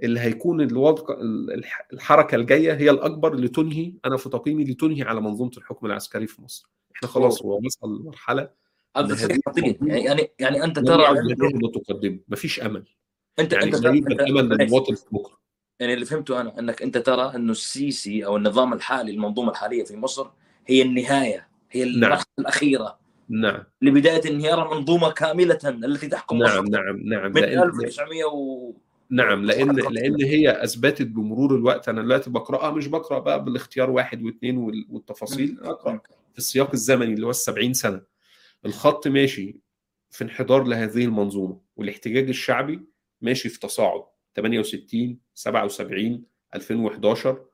[0.02, 1.16] اللي هيكون الوضع
[1.92, 6.70] الحركة الجاية هي الأكبر لتنهي أنا في تقييمي لتنهي على منظومة الحكم العسكري في مصر.
[6.96, 8.50] إحنا خلاص هو وصل لمرحلة
[8.96, 9.38] هذا
[9.82, 11.04] يعني يعني أنت ترى
[11.74, 12.20] تقدم.
[12.28, 12.84] مفيش أمل.
[13.38, 15.40] أنت يعني أنت لا امل للمواطن في بكرة.
[15.80, 19.96] يعني اللي فهمته أنا أنك أنت ترى أنه السيسي أو النظام الحالي المنظومة الحالية في
[19.96, 20.30] مصر
[20.66, 22.24] هي النهاية هي المرحله نعم.
[22.38, 22.98] الأخيرة.
[23.28, 23.64] نعم.
[23.82, 27.32] لبداية انهيار منظومه كاملة التي تحكم نعم مصر نعم نعم.
[27.32, 28.72] من 1900 و
[29.10, 31.88] نعم لأن لأن هي أثبتت بمرور الوقت.
[31.88, 34.58] أنا دلوقتي بقرأها مش بقرأ بقى بالاختيار واحد واثنين
[34.90, 36.00] والتفاصيل أقرأ
[36.32, 38.02] في السياق الزمني اللي هو ال 70 سنة.
[38.66, 39.60] الخط ماشي
[40.10, 42.80] في انحدار لهذه المنظومة والاحتجاج الشعبي
[43.20, 44.02] ماشي في تصاعد.
[44.36, 47.44] 68 77 2011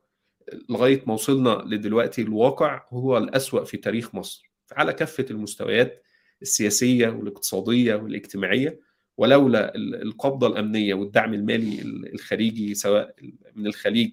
[0.69, 6.03] لغاية ما وصلنا لدلوقتي الواقع هو الأسوأ في تاريخ مصر على كافة المستويات
[6.43, 8.81] السياسية والاقتصادية والاجتماعية
[9.17, 11.83] ولولا القبضة الأمنية والدعم المالي
[12.15, 13.15] الخارجي سواء
[13.55, 14.13] من الخليج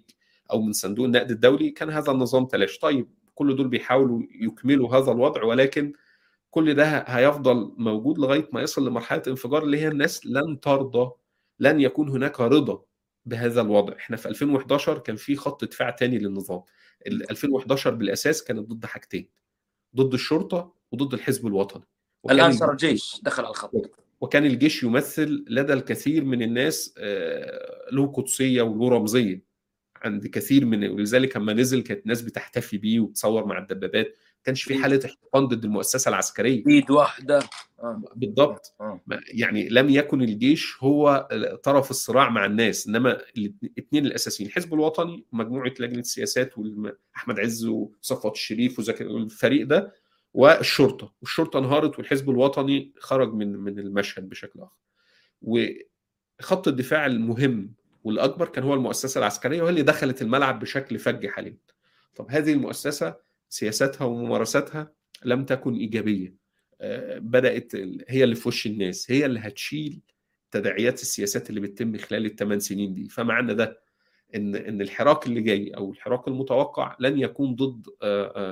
[0.51, 2.77] أو من صندوق النقد الدولي كان هذا النظام تلاش.
[2.77, 5.93] طيب كل دول بيحاولوا يكملوا هذا الوضع ولكن
[6.51, 11.11] كل ده هيفضل موجود لغاية ما يصل لمرحلة انفجار اللي هي الناس لن ترضى
[11.59, 12.83] لن يكون هناك رضا.
[13.25, 13.95] بهذا الوضع.
[13.97, 16.61] إحنا في 2011 كان في خط دفاع تاني للنظام.
[17.07, 19.29] 2011 بالأساس كانت ضد حاجتين
[19.95, 21.83] ضد الشرطة وضد الحزب الوطني.
[22.31, 23.71] الآن صار الجيش دخل على الخط
[24.21, 26.93] وكان الجيش يمثل لدى الكثير من الناس
[27.91, 29.53] له قدسية وله رمزية.
[29.95, 34.17] عند كثير من ولذلك لما نزل كانت الناس بتحتفي بيه وتصور مع الدبابات.
[34.43, 36.63] كانش في حالة احتقان ضد المؤسسة العسكرية.
[36.67, 37.39] ايد واحدة.
[37.79, 38.03] آه.
[38.15, 38.73] بالضبط.
[38.81, 38.99] آه.
[39.33, 41.27] يعني لم يكن الجيش هو
[41.63, 48.31] طرف الصراع مع الناس إنما الاثنين الأساسيين الحزب الوطني مجموعه لجنة السياسات واحمد عز وصفوت
[48.33, 49.93] الشريف والفريق ده
[50.33, 51.13] والشرطة.
[51.21, 54.77] والشرطة انهارت والحزب الوطني خرج من من المشهد بشكل آخر.
[55.41, 57.73] وخط الدفاع المهم
[58.03, 61.57] والأكبر كان هو المؤسسة العسكرية وهي اللي دخلت الملعب بشكل فج حاليا
[62.15, 63.15] طب هذه المؤسسة
[63.53, 64.91] سياساتها وممارساتها
[65.25, 66.35] لم تكن إيجابية.
[67.17, 67.75] بدأت
[68.07, 70.01] هي اللي في وش الناس هي اللي هتشيل
[70.51, 73.09] تداعيات السياسات اللي بتتم خلال الثمان سنين دي.
[73.09, 73.83] فمعنى ده
[74.35, 77.87] ان إن الحراك اللي جاي أو الحراك المتوقع لن يكون ضد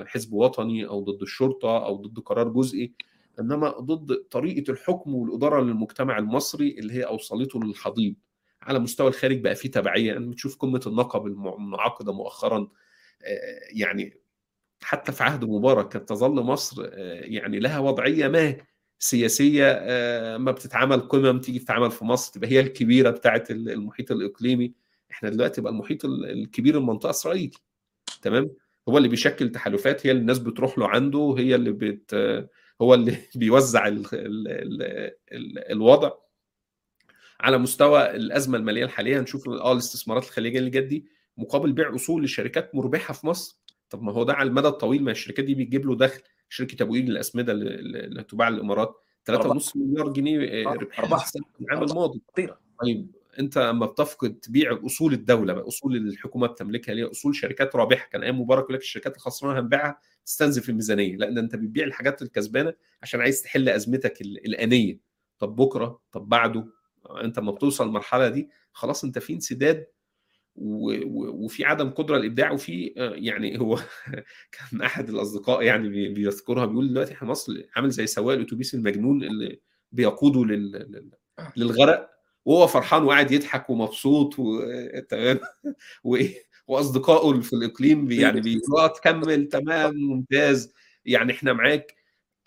[0.08, 2.94] حزب وطني أو ضد الشرطة أو ضد قرار جزئي
[3.40, 8.16] إنما ضد طريقة الحكم والإدارة للمجتمع المصري اللي هي أوصلته للحضيض.
[8.62, 10.18] على مستوى الخارج بقى في تبعية.
[10.18, 12.68] أنا بتشوف قمة النقب المنعقده مؤخرا.
[13.74, 14.21] يعني
[14.84, 16.90] حتى في عهد مبارك كانت تظل مصر
[17.24, 18.58] يعني لها وضعية ما
[19.00, 19.64] سياسية
[20.38, 24.74] ما بتتعمل قمم تيجي تتعمل في مصر تبقى هي الكبيرة بتاعه المحيط الإقليمي.
[25.12, 27.56] إحنا دلوقتي بقى المحيط الكبير المنطقة اسرائيل
[28.22, 28.52] تمام؟
[28.90, 32.16] هو اللي بيشكل تحالفات هي اللي الناس بتروح له عنده هي اللي بت
[32.82, 34.84] هو اللي بيوزع ال ال ال
[35.32, 36.12] ال الوضع.
[37.40, 41.06] على مستوى الأزمة المالية الحالية هنشوف آه الاستثمارات الخليجيه اللي جت دي
[41.38, 43.61] مقابل بيع أصول لشركات مربحة في مصر.
[43.92, 46.94] طب ما هو ده على المدى الطويل ما الشركات دي بتجيب له دخل شركة أبو
[46.94, 48.96] قير الأسمدة اللي تباع الإمارات
[49.32, 51.00] 3.5 مليار جنيه ربح
[51.62, 52.22] العام الماضي.
[52.84, 53.12] طيب.
[53.40, 58.10] أنت أما بتفقد تبيع أصول الدولة بقى أصول الحكومة بتملكها اللي هي أصول شركات رابحة.
[58.12, 61.16] كان أيام مبارك يقول لك الشركات الخسرانة هنبيعها تستنزف الميزانية.
[61.16, 65.00] لا ده أنت بتبيع الحاجات الكسبانة عشان عايز تحل أزمتك الآنية.
[65.40, 66.68] طب بكرة طب بعده
[67.24, 69.88] أنت لما بتوصل المرحله دي خلاص أنت في انسداد
[70.56, 73.80] وفي عدم قدرة الابداع وفي يعني هو
[74.72, 79.60] كان أحد الأصدقاء يعني بيذكرها بيقول دلوقتي إحنا مصر عامل زي سواق الأتوبيس المجنون اللي
[79.92, 81.12] بيقوده لل...
[81.58, 82.12] للغرق
[82.46, 85.40] وهو فرحان وقاعد يضحك ومبسوط وتمام
[86.68, 90.74] وأصدقائه في الإقليم يعني بيقولوا تكمل تمام ممتاز.
[91.06, 91.96] يعني إحنا معاك.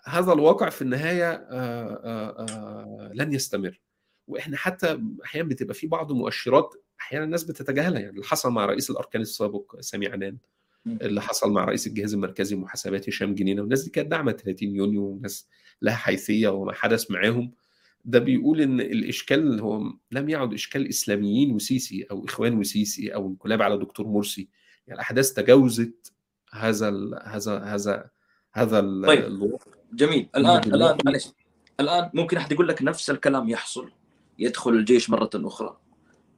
[0.05, 3.81] هذا الواقع في النهاية آآ آآ لن يستمر.
[4.27, 6.73] وإحنا حتى أحيانا بتبقى في بعض مؤشرات
[7.05, 10.37] أحيانا الناس بتتجاهلها يعني اللي حصل مع رئيس الأركان السابق سامي عنان
[10.87, 15.03] اللي حصل مع رئيس الجهاز المركزي للمحاسبات هشام جنينة والناس دي كانت داعمه 30 يونيو
[15.03, 15.47] وناس
[15.81, 17.51] لها حيثية وما حدث معاهم.
[18.05, 23.61] ده بيقول إن الإشكال هو لم يعد إشكال إسلاميين وسيسي أو إخوان وسيسي أو انقلاب
[23.61, 24.49] على دكتور مرسي.
[24.87, 26.13] يعني الأحداث تجاوزت
[26.51, 28.09] هذا ال هذا هذا
[28.53, 29.57] هذا طيب الوضع.
[29.93, 30.29] جميل.
[30.35, 31.27] الآن الآن معلش.
[31.79, 33.91] الآن ممكن أحد يقول لك نفس الكلام يحصل
[34.39, 35.77] يدخل الجيش مرة أخرى.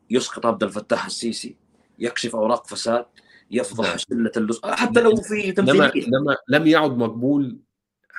[0.10, 1.56] يسقط عبد الفتاح السيسي
[2.00, 3.06] يكشف أوراق فساد
[3.52, 3.98] يفضح نعم.
[3.98, 7.60] شلة اللص حتى لو في تمثيليه انما لم يعد مقبول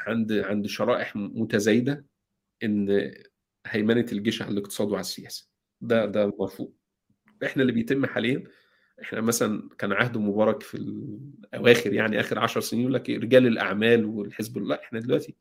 [0.06, 2.04] عند عند شرائح متزايدة
[2.62, 3.12] إن
[3.66, 5.48] هيمنة الجيش على الاقتصاد وعلى السياسة.
[5.80, 6.72] ده ده مرفوض
[7.44, 8.44] إحنا اللي بيتم حاليا
[9.02, 13.46] إحنا مثلا كان عهد مبارك في الأواخر يعني آخر 10 سنين يقول لك إيه، رجال
[13.46, 15.34] الأعمال والحزب لا إحنا دلوقتي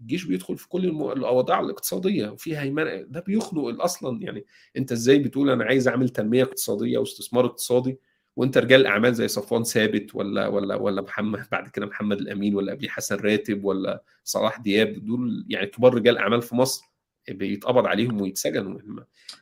[0.00, 4.44] الجيش بيدخل في كل الأوضاع الاقتصادية وفي هيمنة ده بيخنق أصلا يعني
[4.76, 7.98] أنت إزاي بتقول أنا عايز أعمل تنمية اقتصادية واستثمار اقتصادي
[8.36, 12.72] وأنت رجال أعمال زي صفوان ثابت ولا ولا ولا محمد بعد كده محمد الأمين ولا
[12.72, 16.84] قبليه حسن راتب ولا صلاح دياب دول يعني كبار رجال أعمال في مصر
[17.28, 18.80] بيتقبض عليهم ويتسجنوا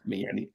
[0.07, 0.51] يعني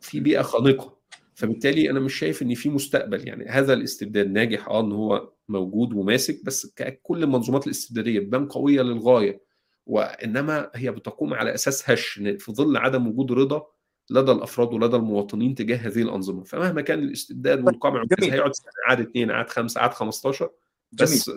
[0.00, 0.98] في بيئة خانقة.
[1.34, 5.92] فبالتالي أنا مش شايف إن في مستقبل يعني هذا الاستبداد ناجح آه إن هو موجود
[5.92, 9.40] وماسك بس كل المنظومات الاستبدادية بتبان قوية للغاية.
[9.86, 13.66] وإنما هي بتقوم على أساس هش في ظل عدم وجود رضا
[14.10, 16.44] لدى الأفراد ولدى المواطنين تجاه هذه الأنظمة.
[16.44, 18.32] فمهما كان الاستبداد والقمع والكذا جميل.
[18.32, 18.52] هيقعد
[18.88, 20.50] عاد اثنين عاد خمسة عاد 15
[20.92, 21.12] جميل.
[21.12, 21.30] بس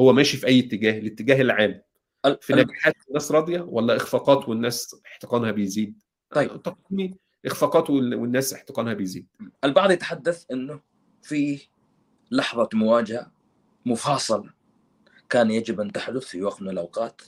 [0.00, 1.82] هو ماشي في أي اتجاه الاتجاه العام.
[2.26, 6.62] ال- في نجاحات الناس راضية ولا إخفاقات والناس احتقانها بيزيد؟ طيب.
[6.62, 7.14] تقييمي
[7.46, 9.26] إخفاقات وال- والناس احتقانها بيزيد.
[9.64, 10.80] البعض يتحدث إنه
[11.22, 11.58] في
[12.32, 13.30] لحظة مواجهة
[13.86, 14.50] مفاصله
[15.30, 17.22] كان يجب أن تحدث في وقت من الأوقات.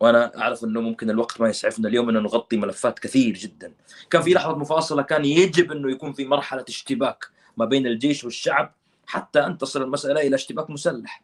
[0.00, 3.72] وأنا أعرف أنه ممكن الوقت ما يسعفنا اليوم ان نغطي ملفات كثير جدا.
[4.10, 7.24] كان في لحظة مفاصلة كان يجب أنه يكون في مرحلة اشتباك
[7.56, 8.74] ما بين الجيش والشعب
[9.06, 11.22] حتى أن تصل المسألة إلى اشتباك مسلح.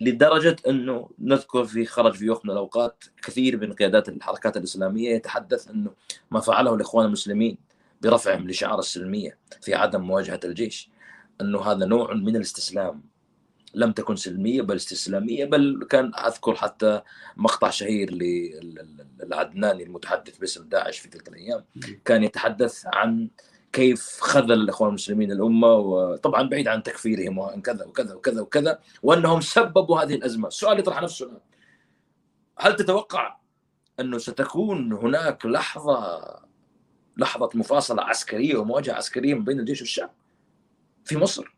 [0.00, 5.68] لدرجة أنه نذكر في خرج في وقت من الأوقات كثير من قيادات الحركات الإسلامية يتحدث
[5.70, 5.90] أنه
[6.30, 7.58] ما فعله الإخوان المسلمين
[8.02, 10.90] برفعهم لشعار السلمية في عدم مواجهة الجيش.
[11.40, 13.02] إنه هذا نوع من الاستسلام.
[13.74, 17.00] لم تكن سلمية بل استسلامية بل كان أذكر حتى
[17.36, 21.64] مقطع شهير للعدناني المتحدث باسم داعش في تلك الأيام.
[22.04, 23.30] كان يتحدث عن
[23.72, 29.40] كيف خذل الاخوان المسلمين الأمة وطبعا بعيد عن تكفيرهم وإن كذا وكذا وكذا وكذا وأنهم
[29.40, 31.40] سببوا هذه الأزمة، السؤال يطرح نفسه الآن
[32.58, 33.36] هل تتوقع
[34.00, 36.20] إنه ستكون هناك لحظة
[37.16, 40.10] لحظة مفاصلة عسكرية ومواجهة عسكرية بين الجيش والشعب؟
[41.08, 41.54] في مصر؟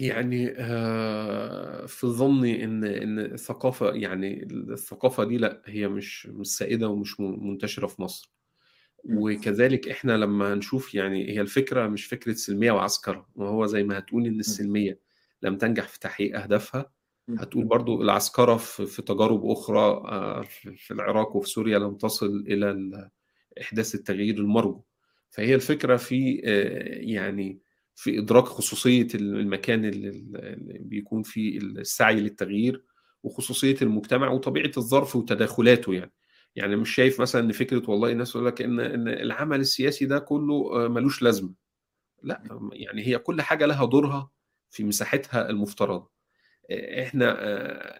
[0.00, 6.88] يعني آه، في ظني إن إن الثقافة يعني الثقافة دي لا هي مش مش سائدة
[6.88, 8.32] ومش منتشرة في مصر.
[9.04, 13.28] وكذلك إحنا لما نشوف يعني هي الفكرة مش فكرة سلمية وعسكرة.
[13.34, 14.98] وهو زي ما هتقول إن السلمية
[15.42, 16.90] لم تنجح في تحقيق أهدافها
[17.38, 20.42] هتقول برضو العسكرة في تجارب أخرى آه،
[20.76, 23.10] في العراق وفي سوريا لم تصل إلى ال-
[23.60, 24.82] إحداث التغيير المرجو.
[25.30, 27.60] فهي الفكرة في آه، يعني
[28.00, 30.24] في إدراك خصوصية المكان اللي
[30.80, 32.84] بيكون فيه السعي للتغيير
[33.22, 36.12] وخصوصية المجتمع وطبيعة الظرف وتداخلاته يعني.
[36.56, 40.18] يعني مش شايف مثلا إن فكرة والله الناس تقول لك ان إن العمل السياسي ده
[40.18, 41.54] كله ملوش لازمة.
[42.22, 44.30] لا يعني هي كل حاجة لها دورها
[44.70, 46.10] في مساحتها المفترضة.
[46.72, 47.26] إحنا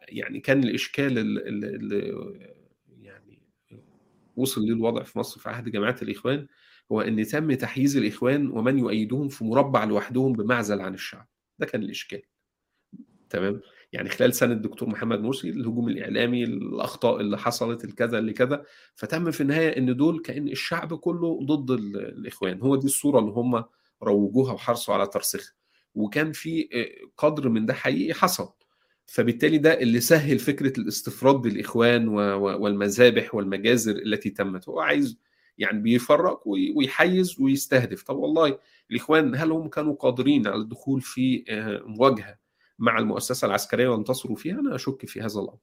[0.09, 2.15] يعني كان الإشكال اللي
[3.01, 3.43] يعني
[4.37, 6.47] وصل ليه الوضع في مصر في عهد جماعة الإخوان
[6.93, 11.29] هو إن تم تحييز الإخوان ومن يؤيدهم في مربع لوحدهم بمعزل عن الشعب.
[11.59, 12.23] ده كان الإشكال.
[13.31, 13.61] تمام؟
[13.93, 18.65] يعني خلال سنة الدكتور محمد مرسي الهجوم الإعلامي الأخطاء اللي حصلت الكذا اللي كذا
[18.95, 22.61] فتم في النهاية إن دول كأن الشعب كله ضد ال- الإخوان.
[22.61, 23.65] هو دي الصورة اللي هم
[24.03, 25.53] روجوها وحرصوا على ترسيخها.
[25.95, 28.49] وكان في آه، قدر من ده حقيقي حصل.
[29.07, 34.69] فبالتالي ده اللي سهل فكرة الاستفراد بالإخوان والمذابح والمجازر التي تمت.
[34.69, 35.19] هو عايز
[35.61, 38.03] يعني بيفرق وي- ويحيز ويستهدف.
[38.03, 38.59] طب والله
[38.91, 42.39] الإخوان هل هم كانوا قادرين على الدخول في آه، مواجهة
[42.79, 45.59] مع المؤسسة العسكرية وانتصروا فيها؟ أنا أشك في هذا الأمر.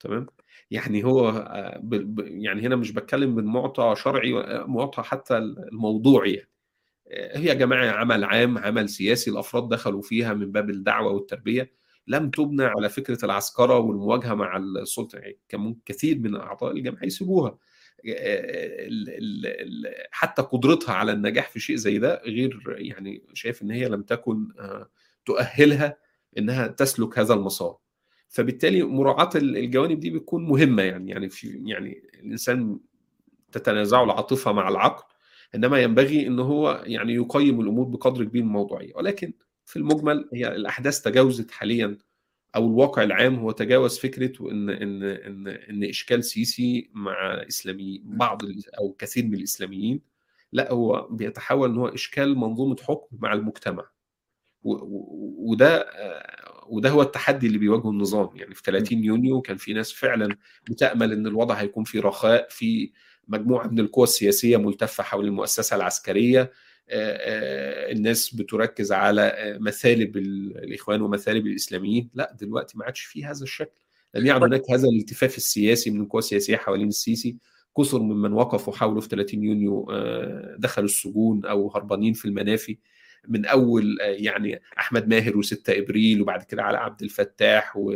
[0.00, 0.26] تمام؟
[0.70, 1.82] يعني هو آه،
[2.18, 6.50] يعني هنا مش بتكلم من معطى شرعي آه، معطى حتى الموضوعي يعني.
[7.34, 11.72] هي يا جماعة عمل عام عمل سياسي الأفراد دخلوا فيها من باب الدعوة والتربية.
[12.06, 15.18] لم تبنى على فكرة العسكرة والمواجهة مع السلطة.
[15.18, 17.58] يعني كان كثير من أعضاء الجمعيه يسيبوها.
[20.10, 24.48] حتى قدرتها على النجاح في شيء زي ده غير يعني شايف إن هي لم تكن
[24.58, 24.90] آه،
[25.26, 25.96] تؤهلها
[26.38, 27.76] إنها تسلك هذا المسار.
[28.28, 32.78] فبالتالي مراعاة الجوانب دي بتكون مهمة يعني يعني في يعني الإنسان
[33.52, 35.04] تتنازع العاطفة مع العقل
[35.54, 38.92] إنما ينبغي إن هو يعني يقيم الأمور بقدر كبير من الموضوعية.
[38.96, 39.32] ولكن
[39.66, 41.98] في المجمل هي الأحداث تجاوزت حاليا
[42.56, 48.42] أو الواقع العام هو تجاوز فكرة ان ان ان إن إشكال سيسي مع اسلامي بعض
[48.78, 50.00] أو كثير من الإسلاميين
[50.52, 53.90] لا هو بيتحول إن هو إشكال منظومة حكم مع المجتمع.
[54.64, 55.86] وده
[56.68, 58.30] وده هو التحدي اللي بيواجهه النظام.
[58.36, 60.36] يعني في 30 يونيو كان في ناس فعلا
[60.70, 62.92] بتامل إن الوضع هيكون في رخاء في
[63.28, 66.52] مجموعة من القوى السياسية ملتفة حول المؤسسة العسكرية.
[66.90, 72.10] الناس بتركز على مثالب الإخوان ومثالب الإسلاميين.
[72.14, 73.80] لا دلوقتي ما عادش في هذا الشكل.
[74.14, 77.36] لم يعد هناك هذا الالتفاف السياسي من القوى السياسيه حوالين السيسي.
[77.78, 79.86] كثر ممن وقفوا حوله في 30 يونيو
[80.58, 82.78] دخلوا السجون أو هربانين في المنافي.
[83.28, 87.94] من أول يعني أحمد ماهر و6 إبريل وبعد كده على عبد الفتاح و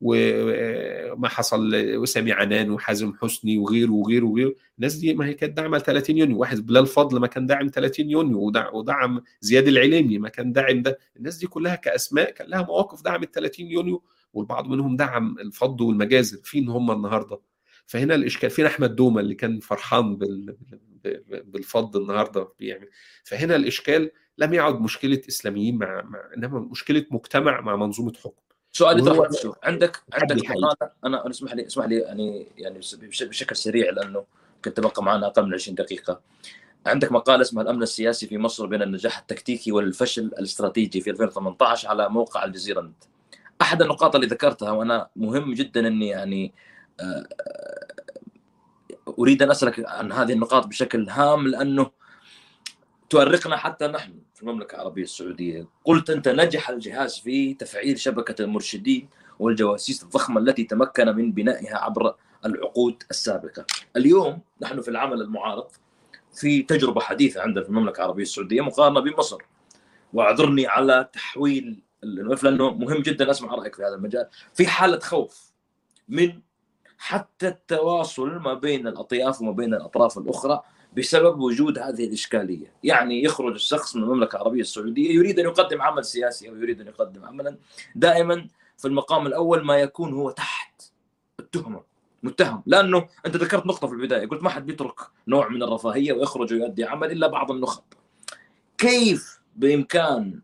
[0.00, 4.54] وما حصل وسامي عنان وحازم حسني وغيره وغيره وغيره.
[4.78, 6.38] الناس دي ما هي كانت داعمة ل 30 يونيو.
[6.38, 10.98] واحد بلال فضل ما كان داعم 30 يونيو ودعم زياد العليمي ما كان داعم ده.
[11.16, 16.38] الناس دي كلها كأسماء كان لها مواقف دعمت 30 يونيو والبعض منهم دعم الفض والمجازر.
[16.44, 17.40] فين هم النهارده؟
[17.86, 20.56] فهنا الإشكال فين أحمد دومة اللي كان فرحان بال
[21.44, 22.88] بالفض النهارده؟ بيعمل
[23.24, 28.45] فهنا الإشكال لم يعد مشكلة إسلاميين مع, مع إنما مشكلة مجتمع مع منظومة حكم.
[28.76, 33.90] سؤالي طرح نفسه عندك عندك مقالة؟ أنا اسمح لي اسمح لي يعني يعني بشكل سريع
[33.90, 34.24] لأنه
[34.64, 36.20] كنت بقى معنا أقل من 20 دقيقة.
[36.86, 42.08] عندك مقالة اسمها الأمن السياسي في مصر بين النجاح التكتيكي والفشل الاستراتيجي في 2018 على
[42.08, 43.04] موقع الجزيرة نت.
[43.62, 46.52] أحد النقاط اللي ذكرتها وأنا مهم جدا إني يعني
[49.18, 51.90] أريد أن أسألك عن هذه النقاط بشكل هام لأنه
[53.10, 59.08] تؤرقنا حتى نحن في المملكة العربية السعودية، قلت أنت نجح الجهاز في تفعيل شبكة المرشدين
[59.38, 63.66] والجواسيس الضخمة التي تمكن من بنائها عبر العقود السابقة.
[63.96, 65.66] اليوم نحن في العمل المعارض
[66.34, 69.38] في تجربة حديثة عندنا في المملكة العربية السعودية مقارنة بمصر.
[70.12, 75.52] واعذرني على تحويل الملف لأنه مهم جدا أسمع رأيك في هذا المجال، في حالة خوف
[76.08, 76.40] من
[76.98, 80.62] حتى التواصل ما بين الأطياف وما بين الأطراف الأخرى
[80.96, 86.04] بسبب وجود هذه الإشكالية، يعني يخرج الشخص من المملكة العربية السعودية يريد أن يقدم عمل
[86.04, 87.58] سياسي أو يريد أن يقدم عملا.
[87.94, 90.82] دائما في المقام الأول ما يكون هو تحت
[91.40, 91.82] التهمة.
[92.22, 92.62] متهم.
[92.66, 94.26] لأنه أنت ذكرت نقطة في البداية.
[94.26, 97.82] قلت ما حد بيترك نوع من الرفاهية ويخرج ويؤدي عمل إلا بعض النخب.
[98.78, 100.40] كيف بإمكان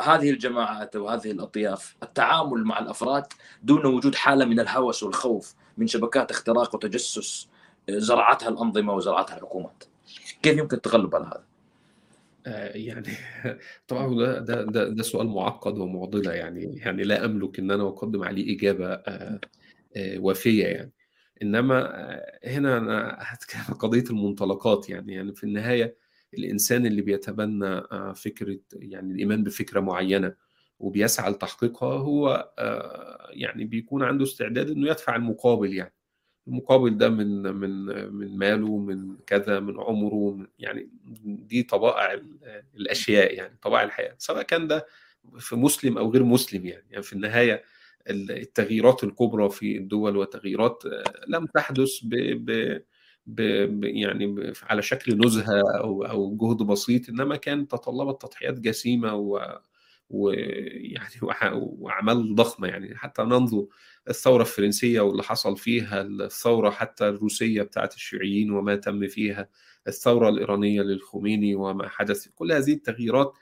[0.00, 3.24] هذه الجماعات أو هذه الأطياف التعامل مع الأفراد
[3.62, 7.48] دون وجود حالة من الهوس والخوف من شبكات اختراق وتجسس
[7.90, 9.84] زرعتها الأنظمة وزرعتها الحكومات.
[10.42, 11.44] كيف يمكن التغلب على هذا؟
[12.74, 13.08] يعني
[13.88, 18.24] طبعا ده ده ده, ده سؤال معقد ومعضلة يعني يعني لا أملك إن أنا أقدم
[18.24, 19.02] عليه إجابة
[20.16, 20.92] وافيه يعني
[21.42, 21.90] إنما
[22.44, 25.96] هنا أنا هتكلم قضية المنطلقات يعني يعني في النهاية
[26.34, 27.82] الإنسان اللي بيتبنى
[28.14, 30.34] فكرة يعني الإيمان بفكرة معينة
[30.78, 32.52] وبيسعى لتحقيقها هو
[33.30, 35.94] يعني بيكون عنده استعداد إنه يدفع المقابل يعني
[36.48, 37.70] المقابل ده من من
[38.14, 40.90] من ماله من كذا من عمره من يعني
[41.24, 42.20] دي طبائع
[42.76, 44.86] الأشياء يعني طبائع الحياة سواء كان ده
[45.38, 47.62] في مسلم أو غير مسلم يعني, يعني في النهاية
[48.10, 50.82] التغييرات الكبرى في الدول وتغييرات
[51.28, 52.14] لم تحدث ب,
[52.50, 52.82] ب
[53.26, 59.58] ب يعني على شكل نزهة أو أو جهد بسيط إنما كان تطلبت تضحيات جسيمة و
[60.10, 61.14] ويعني
[61.78, 63.66] وأعمال ضخمة يعني حتى ننظر
[64.08, 69.48] الثورة الفرنسية واللي حصل فيها الثورة حتى الروسية بتاعت الشيوعيين وما تم فيها
[69.88, 73.32] الثورة الإيرانية للخميني وما حدث كل هذه التغييرات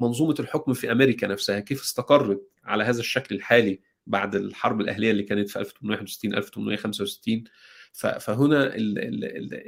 [0.00, 5.22] منظومة الحكم في أمريكا نفسها كيف استقرت على هذا الشكل الحالي بعد الحرب الأهلية اللي
[5.22, 7.44] كانت في 1861 1865
[7.92, 8.76] فهنا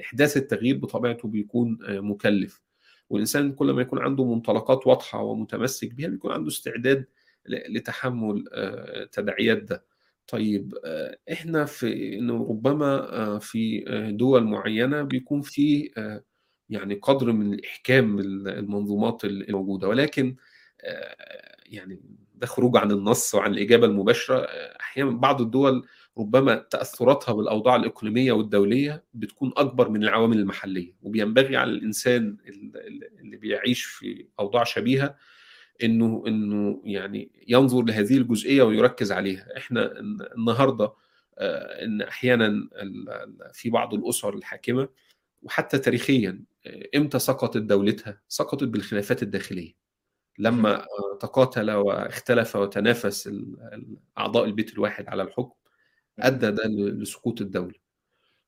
[0.00, 2.62] إحداث التغيير بطبيعته بيكون مكلف.
[3.10, 7.04] والإنسان كل ما يكون عنده منطلقات واضحة ومتمسك بها بيكون عنده استعداد
[7.46, 8.44] لتحمل
[9.12, 9.84] تداعيات ده.
[10.28, 10.74] طيب
[11.32, 13.84] إحنا في إنه ربما في
[14.18, 15.90] دول معينة بيكون في
[16.70, 20.36] يعني قدر من الإحكام المنظومات الموجودة ولكن
[21.66, 22.00] يعني
[22.34, 24.38] ده خروج عن النص وعن الإجابة المباشرة
[24.80, 25.86] أحيانا بعض الدول
[26.18, 32.36] ربما تأثراتها بالأوضاع الإقليمية والدولية بتكون أكبر من العوامل المحلية وبينبغي على الإنسان
[33.20, 35.16] اللي بيعيش في أوضاع شبيهة
[35.82, 39.56] إنه إنه يعني ينظر لهذه الجزئية ويركز عليها.
[39.56, 40.00] إحنا
[40.36, 40.92] النهارده
[41.82, 42.68] إن أحيانا
[43.52, 44.88] في بعض الأسر الحاكمة
[45.42, 46.44] وحتى تاريخيا
[46.96, 49.74] إمتى سقطت دولتها؟ سقطت بالخلافات الداخلية.
[50.38, 50.86] لما
[51.20, 53.30] تقاتل واختلف وتنافس
[54.18, 55.54] اعضاء البيت الواحد على الحكم
[56.18, 57.74] أدى ده لسقوط الدولة.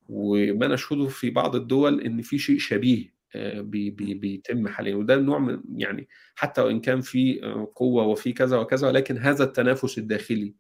[0.09, 4.95] وما نشهده في بعض الدول إن في شيء شبيه بي بي بيتم حاليا.
[4.95, 7.41] وده نوع من يعني حتى وإن كان في
[7.75, 10.55] قوة وفي كذا وكذا ولكن هذا التنافس الداخلي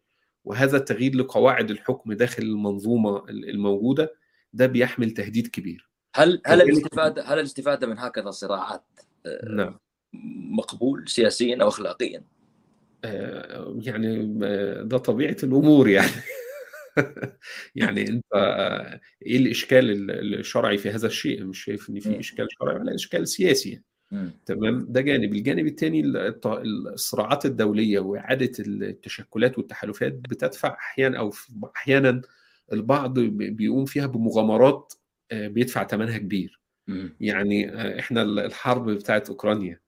[0.44, 4.14] وهذا التغيير لقواعد الحكم داخل المنظومة الموجودة
[4.52, 5.88] ده بيحمل تهديد كبير.
[6.14, 8.84] هل هل الاستفادة هل الاستفادة من هكذا صراعات
[9.50, 9.78] نعم.
[10.50, 12.22] مقبول سياسيا أو اخلاقيا؟
[13.74, 14.34] يعني
[14.84, 16.10] ده طبيعة الأمور يعني.
[17.74, 18.24] يعني أنت
[19.26, 23.82] إيه الإشكال الشرعي في هذا الشيء؟ مش شايف إن في إشكال شرعي ولا إشكال سياسي.
[24.46, 25.34] تمام؟ ده جانب.
[25.34, 26.02] الجانب الثاني
[26.92, 31.32] الصراعات الدولية وإعادة التشكلات والتحالفات بتدفع أحيانا أو
[31.76, 32.20] أحيانا
[32.72, 34.94] البعض بيقوم فيها بمغامرات
[35.32, 36.60] بيدفع ثمنها كبير.
[37.20, 39.80] يعني إحنا الحرب بتاعت أوكرانيا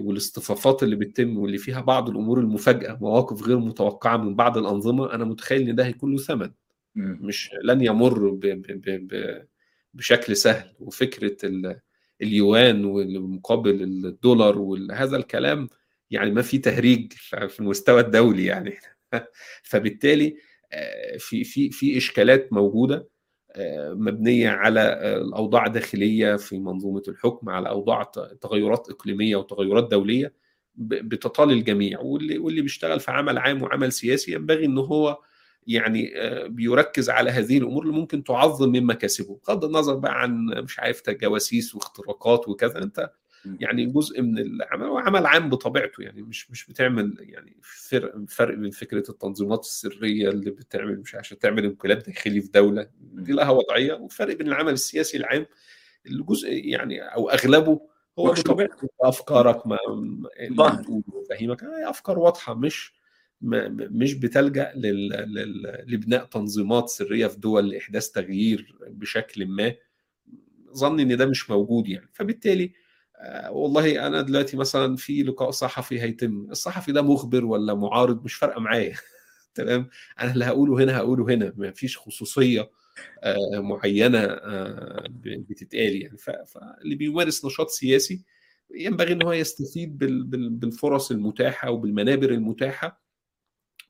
[0.00, 5.24] والاصطفافات اللي بتتم واللي فيها بعض الأمور المفاجاه مواقف غير متوقعة من بعض الأنظمة أنا
[5.24, 6.50] متخيل إن ده هيكون له ثمن.
[6.96, 9.42] مش لن يمر ب ب ب ب
[9.94, 10.74] بشكل سهل.
[10.80, 11.36] وفكرة
[12.22, 15.68] اليوان والمقابل الدولار وهذا الكلام
[16.10, 17.12] يعني ما في تهريج
[17.48, 18.74] في المستوى الدولي يعني.
[19.70, 20.36] فبالتالي
[21.18, 23.08] في في في إشكالات موجودة.
[23.94, 24.80] مبنية على
[25.16, 28.02] الأوضاع الداخليه في منظومة الحكم على أوضاع
[28.40, 30.32] تغيرات إقليمية وتغيرات دولية
[30.76, 32.00] بتطال الجميع.
[32.00, 35.18] واللي واللي بيشتغل في عمل عام وعمل سياسي ينبغي إن هو
[35.66, 36.12] يعني
[36.48, 41.02] بيركز على هذه الأمور اللي ممكن تعظم من مكاسبه بغض النظر بقى عن مش عارف
[41.10, 43.10] جواسيس واختراقات وكذا أنت
[43.60, 48.54] يعني جزء من العمل هو عمل عام بطبيعته يعني مش مش بتعمل يعني فرق فرق
[48.54, 53.50] بين فكرة التنظيمات السرية اللي بتعمل مش عشان تعمل انقلاب داخلي في دولة دي لها
[53.50, 55.46] وضعية وفرق بين العمل السياسي العام
[56.06, 57.80] اللي جزء يعني أو أغلبه
[58.18, 59.78] هو بطبيعته أفكارك ما
[61.30, 62.94] فهيمك أفكار واضحة مش
[63.42, 64.72] مش بتلجأ
[65.86, 69.74] لبناء تنظيمات سرية في دول لإحداث تغيير بشكل ما.
[70.74, 72.72] ظني إن ده مش موجود يعني فبالتالي
[73.50, 76.46] والله أنا دلوقتي مثلا في لقاء صحفي هيتم.
[76.50, 78.96] الصحفي ده مخبر ولا معارض؟ مش فارقة معايا.
[79.54, 79.88] تمام؟
[80.20, 81.52] أنا اللي هقوله هنا هقوله هنا.
[81.56, 82.70] ما فيش خصوصية
[83.52, 84.26] معينة
[85.24, 86.18] بتتقال يعني.
[86.46, 88.24] فاللي بيمارس نشاط سياسي
[88.74, 89.98] ينبغي إن هو يستفيد
[90.60, 93.02] بالفرص المتاحة وبالمنابر المتاحة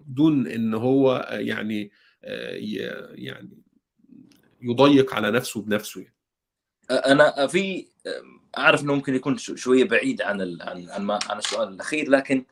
[0.01, 1.91] دون إن هو يعني
[3.15, 3.63] يعني
[4.63, 6.15] يضيق على نفسه بنفسه يعني.
[6.91, 7.87] أنا في
[8.59, 12.45] أعرف إنه ممكن يكون شوية بعيد عن ال عن عن, ما عن السؤال الأخير لكن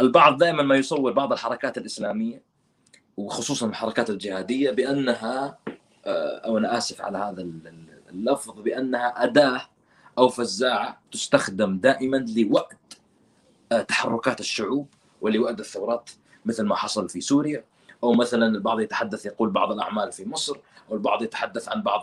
[0.00, 2.42] البعض دائما ما يصور بعض الحركات الإسلامية
[3.16, 5.58] وخصوصا الحركات الجهادية بأنها
[6.06, 7.46] أو أنا آسف على هذا
[8.10, 9.68] اللفظ بأنها أداة
[10.18, 12.98] أو فزاعة تستخدم دائما لوقت
[13.88, 14.88] تحركات الشعوب
[15.20, 16.10] ولوقت الثورات
[16.44, 17.64] مثل ما حصل في سوريا
[18.02, 20.56] أو مثلا البعض يتحدث يقول بعض الأعمال في مصر.
[20.88, 22.00] والبعض يتحدث عن بعض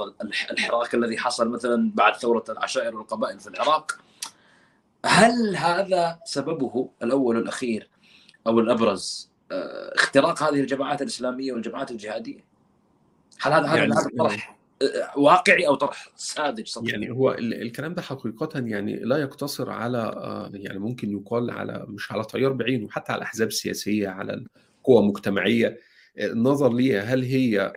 [0.51, 3.97] الحراك الذي حصل مثلا بعد ثورة العشائر والقبائل في العراق
[5.05, 7.89] هل هذا سببه الأول والأخير
[8.47, 9.31] أو الأبرز
[9.95, 12.45] اختراق هذه الجماعات الإسلامية والجماعات الجهادية؟
[13.41, 14.57] هل هذا يعني هذا طرح
[15.15, 20.13] واقعي أو طرح ساذج سطحي؟ يعني هو الكلام ده حقيقة يعني لا يقتصر على
[20.53, 24.45] يعني ممكن يقال على مش على تيار بعينه حتى على أحزاب سياسية على
[24.83, 25.79] قوى مجتمعية
[26.19, 27.73] النظر ليها هل هي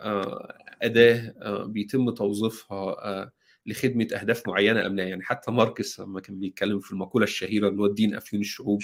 [0.85, 3.33] أداة بيتم توظيفها
[3.67, 5.03] لخدمة أهداف معينة أم لا.
[5.05, 8.83] يعني حتى ماركس لما كان بيتكلم في المقولة الشهيرة اللي هو الدين أفيون الشعوب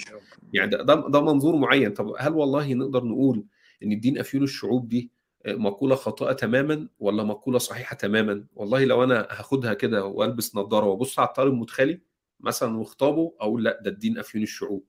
[0.53, 1.93] يعني ده ده منظور معين.
[1.93, 3.45] طب هل والله نقدر نقول
[3.83, 5.11] إن الدين أفيون الشعوب دي
[5.47, 11.19] مقولة خاطئة تماما ولا مقولة صحيحة تماما؟ والله لو أنا هاخدها كده وألبس نظارة وأبص
[11.19, 12.01] على التيار المدخلي
[12.39, 14.85] مثلا واخطابه أقول لأ ده الدين أفيون الشعوب.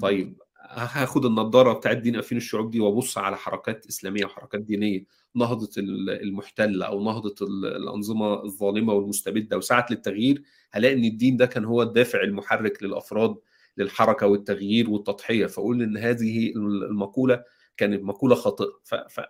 [0.00, 5.04] طيب هاخد النضاره بتاعت دين افين الشعوب دي وأبص على حركات إسلامية وحركات دينية
[5.36, 10.42] نهضة المحتل أو نهضة الأنظمة الظالمة والمستبدة وسعت للتغيير
[10.72, 13.36] هلاقي إن الدين ده كان هو الدافع المحرك للأفراد
[13.78, 15.46] للحركة والتغيير والتضحية.
[15.46, 17.44] فأقول إن هذه المقولة
[17.76, 18.72] كانت مقولة خاطئة.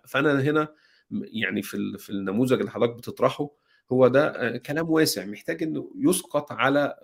[0.05, 0.67] فأنا هنا
[1.11, 3.49] يعني في النموذج اللي حضرتك بتطرحه
[3.91, 5.25] هو ده كلام واسع.
[5.25, 6.95] محتاج إنه يسقط على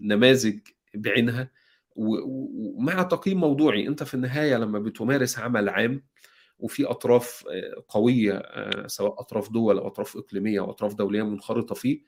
[0.00, 0.58] نماذج
[0.94, 1.50] بعينها
[1.96, 3.88] ومع تقييم موضوعي.
[3.88, 6.02] أنت في النهاية لما بتمارس عمل عام
[6.58, 7.44] وفي أطراف
[7.88, 8.42] قوية
[8.86, 12.00] سواء أطراف دول أو أطراف إقليمية أو أطراف دولية منخرطة فيه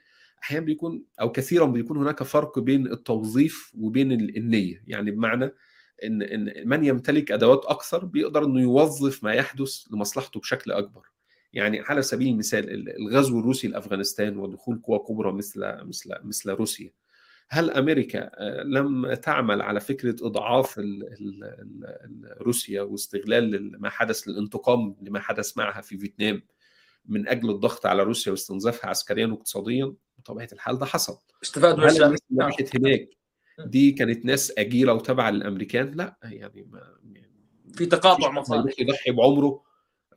[0.43, 4.83] أحيانا بيكون أو كثيرا بيكون هناك فرق بين التوظيف وبين النية.
[4.87, 5.51] يعني بمعنى
[6.05, 11.03] إن إن من يمتلك أدوات أكثر بيقدر إنه يوظف ما يحدث لمصلحته بشكل أكبر.
[11.53, 16.91] يعني على سبيل المثال الغزو الروسي لأفغانستان ودخول قوى كبرى مثل مثل مثل روسيا.
[17.51, 18.31] هل أمريكا
[18.65, 20.81] لم تعمل على فكرة إضعاف
[22.41, 26.43] روسيا واستغلال ما حدث للانتقام لما حدث معها في فيتنام
[27.07, 31.19] من أجل الضغط على روسيا واستنزافها عسكريا واقتصاديا؟ بطبيعة الحال ده حصل.
[31.43, 32.01] استفاد من الناس
[32.31, 33.09] اللي راحت هناك
[33.59, 36.99] دي كانت ناس اجيره وتابعة للأمريكان؟ لا يعني ما
[37.75, 39.68] في تقاطع مصالح يضحي بعمره.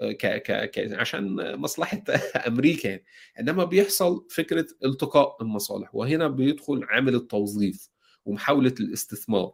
[0.04, 2.04] ك ك ك عشان مصلحة
[2.48, 3.04] أمريكا يعني.
[3.40, 7.90] إنما بيحصل فكرة التقاء المصالح وهنا بيدخل عامل التوظيف
[8.26, 9.54] ومحاولة الاستثمار.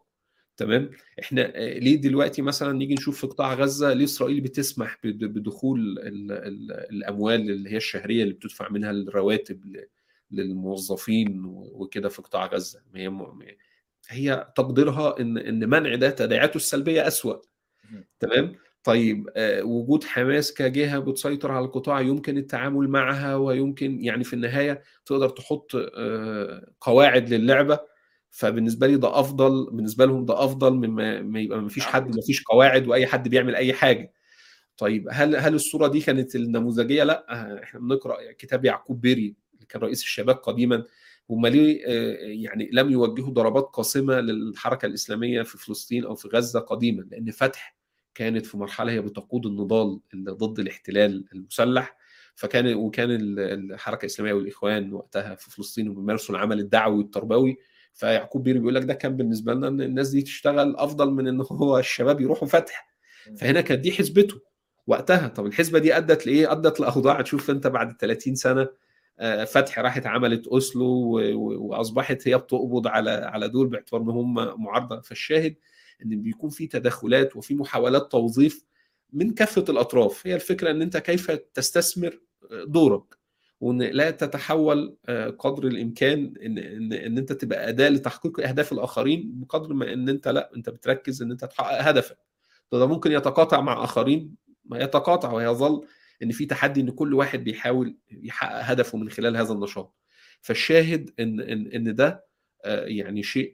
[0.57, 1.41] تمام؟ إحنا
[1.79, 7.51] ليه دلوقتي مثلا نيجي نشوف في قطاع غزة ليه إسرائيل بتسمح بدخول ال ال الأموال
[7.51, 9.85] اللي هي الشهرية اللي بتدفع منها الرواتب
[10.31, 12.81] للموظفين وكده في قطاع غزة.
[12.95, 13.11] هي
[14.09, 17.35] هي تقديرها إن إن منع ده تداعياته السلبية أسوأ.
[18.19, 18.55] تمام؟
[18.87, 19.29] طيب
[19.63, 25.71] وجود حماس كجهة بتسيطر على القطاع يمكن التعامل معها ويمكن يعني في النهاية تقدر تحط
[26.81, 27.79] قواعد للعبة.
[28.29, 32.21] فبالنسبة لي ده أفضل بالنسبة لهم ده أفضل مما ما يبقى ما فيش حد ما
[32.21, 34.13] فيش قواعد وأي حد بيعمل أي حاجة.
[34.77, 37.25] طيب هل هل الصورة دي كانت النموذجية؟ لا
[37.63, 40.83] إحنا بنقرأ كتاب يعقوب بيري اللي كان رئيس الشباب قديما
[41.29, 41.85] هم ليه
[42.43, 47.76] يعني لم يوجهوا ضربات قاسمة للحركة الإسلامية في فلسطين أو في غزة قديما لأن فتح
[48.17, 51.97] كانت في مرحلة هي بتقود النضال ضد الاحتلال المسلح
[52.35, 53.07] فكان وكان
[53.39, 57.57] الحركة الإسلامية والإخوان وقتها في فلسطين وبيمارسوا العمل الدعوي والتربوي.
[57.93, 61.41] فيعقوب بيري بيقول لك ده كان بالنسبة لنا إن الناس دي تشتغل أفضل من إن
[61.41, 62.87] هو الشباب يروحوا فتح.
[63.37, 64.39] فهنا كانت دي حسبته
[64.87, 65.27] وقتها.
[65.27, 67.21] طب الحسبة دي أدت لإيه؟ أدت لأوضاع.
[67.21, 68.67] تشوف أنت بعد 30 سنة
[69.47, 74.33] فتح راحت عملت أوسلو وأصبحت هي بتقبض على على دول باعتبار إن هم
[74.63, 75.01] معارضة.
[75.01, 75.55] فالشاهد
[76.05, 78.65] إن بيكون في تدخلات وفي محاولات توظيف
[79.13, 80.27] من كافة الأطراف.
[80.27, 82.19] هي الفكرة إن أنت كيف تستثمر
[82.67, 83.17] دورك
[83.61, 84.97] وإن لا تتحول
[85.39, 90.27] قدر الإمكان إن إن, إن أنت تبقى أداة لتحقيق أهداف الآخرين بقدر ما إن أنت
[90.27, 92.17] لأ أنت بتركز إن أنت تحقق هدفك.
[92.71, 95.85] ده ممكن يتقاطع مع آخرين ما يتقاطع ويظل
[96.23, 99.95] إن في تحدي إن كل واحد بيحاول يحقق هدفه من خلال هذا النشاط.
[100.41, 102.26] فالشاهد إن إن إن ده
[102.65, 103.53] يعني شيء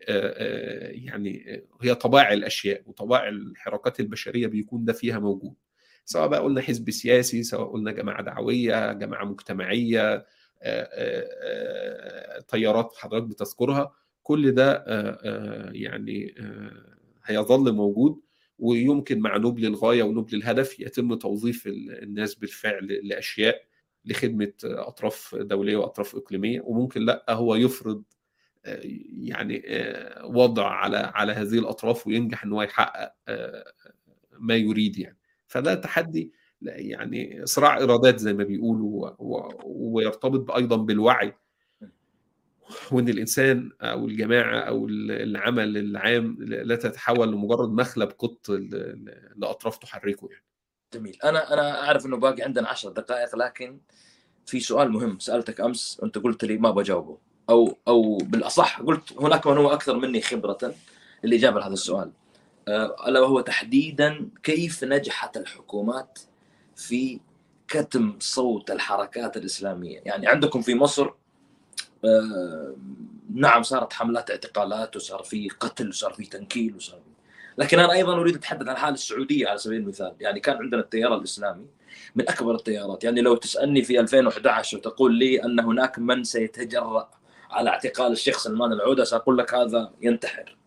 [1.05, 5.53] يعني هي طبائع الأشياء وطبائع الحركات البشرية بيكون ده فيها موجود.
[6.05, 10.25] سواء بقى قلنا حزب سياسي سواء قلنا جماعة دعوية جماعة مجتمعية
[12.47, 13.93] تيارات حضرتك بتذكرها
[14.23, 14.85] كل ده
[15.73, 16.35] يعني
[17.25, 18.19] هيظل موجود
[18.59, 23.61] ويمكن مع نبل الغاية ونبل الهدف يتم توظيف الناس بالفعل لأشياء
[24.05, 28.03] لخدمة أطراف دولية وأطراف إقليمية وممكن لأ هو يفرض
[29.22, 29.64] يعني
[30.23, 33.14] وضع على على هذه الأطراف وينجح إن هو يحقق
[34.40, 35.18] ما يريد يعني.
[35.48, 36.31] فده تحدي
[36.61, 39.11] يعني صراع ارادات زي ما بيقولوا
[39.65, 41.34] ويرتبط أيضا بالوعي
[42.91, 48.49] وإن الإنسان أو الجماعة أو العمل العام لا تتحول لمجرد مخلب قط
[49.35, 50.45] لأطراف تحركه يعني.
[50.94, 51.18] جميل.
[51.23, 53.80] أنا أنا أعرف إنه باقي عندنا عشر دقائق لكن
[54.45, 57.18] في سؤال مهم سألتك أمس وانت قلت لي ما بجاوبه.
[57.49, 60.75] أو أو بالأصح قلت هناك من هو أكثر مني خبرة
[61.23, 62.11] للاجابه لهذا السؤال.
[63.07, 66.19] ألا وهو تحديدا كيف نجحت الحكومات
[66.75, 67.19] في
[67.67, 71.09] كتم صوت الحركات الإسلامية؟ يعني عندكم في مصر
[72.05, 72.75] آه
[73.33, 77.13] نعم صارت حملات اعتقالات وصار في قتل وصار في تنكيل وصار في
[77.57, 80.13] لكن أنا أيضا أريد أتحدث عن حال السعودية على سبيل المثال.
[80.19, 81.65] يعني كان عندنا التيار الإسلامي
[82.15, 83.03] من أكبر التيارات.
[83.03, 87.09] يعني لو تسألني في 2011 وتقول لي أن هناك من سيتجرأ
[87.53, 90.57] على اعتقال الشيخ سلمان العودة سأقول لك هذا ينتحر.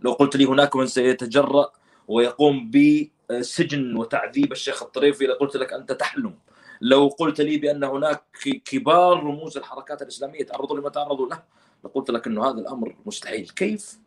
[0.00, 1.72] لو قلت لي هناك من سيتجرأ
[2.08, 6.34] ويقوم بسجن وتعذيب الشيخ الطريفي لقلت لك أنت تحلم.
[6.80, 8.22] لو قلت لي بأن هناك
[8.64, 11.42] كبار رموز الحركات الإسلامية تعرضوا لما تعرضوا له
[11.84, 13.48] لقلت لك إنه هذا الأمر مستحيل.
[13.48, 13.98] كيف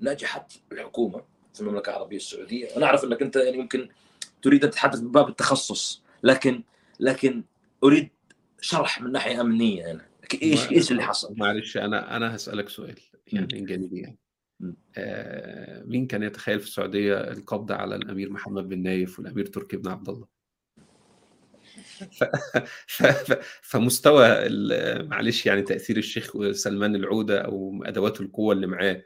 [0.00, 1.22] نجحت الحكومة
[1.54, 3.88] في المملكة العربية السعودية؟ أنا أعرف أنك أنت يعني يمكن
[4.42, 6.62] تريد أن تتحدث من باب التخصص لكن
[7.00, 7.44] لكن
[7.84, 8.08] أريد
[8.60, 9.88] شرح من ناحية أمنية هنا.
[9.88, 10.02] يعني.
[10.42, 14.16] إيش إيش اللي حصل؟ معلش أنا أنا هسألك سؤال يعني جانبيا
[14.96, 19.88] آه مين كان يتخيل في السعودية القبض على الأمير محمد بن نايف والأمير تركي بن
[19.88, 20.26] عبد الله؟
[22.18, 22.24] ف...
[22.96, 23.02] ف...
[23.62, 24.48] فمستوى
[25.02, 29.04] معلش يعني تأثير الشيخ سلمان العودة أو أدوات القوة اللي معاه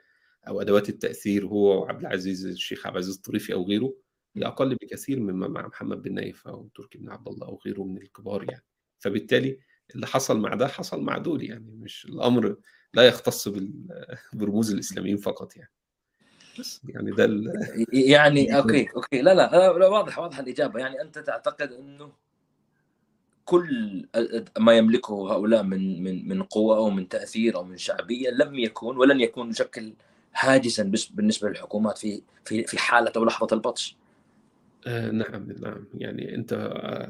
[0.48, 3.94] أو أدوات التأثير هو وعبد العزيز الشيخ عبد العزيز الطريفي أو غيره
[4.36, 7.82] هي أقل بكثير مما مع محمد بن نايف أو تركي بن عبد الله أو غيره
[7.82, 8.64] من الكبار يعني.
[8.98, 9.58] فبالتالي
[9.94, 12.56] اللي حصل مع ده حصل مع دول يعني مش الأمر
[12.94, 13.48] لا يختص
[14.32, 15.72] برموز الإسلاميين فقط يعني.
[16.58, 17.28] بس يعني ده
[18.12, 19.22] يعني okay okay.
[19.22, 20.80] لا لا, لا واضح واضح الإجابة.
[20.80, 22.12] يعني أنت تعتقد إنه
[23.44, 24.06] كل
[24.58, 28.96] ما يملكه هؤلاء من من من قوة أو من تأثير أو من شعبية لم يكون
[28.96, 29.92] ولن يكون يشكل
[30.34, 33.96] هاجسا بالنسبة للحكومات في في في حالة أو لحظة البطش.
[34.86, 35.84] آه نعم نعم.
[35.94, 36.54] يعني أنت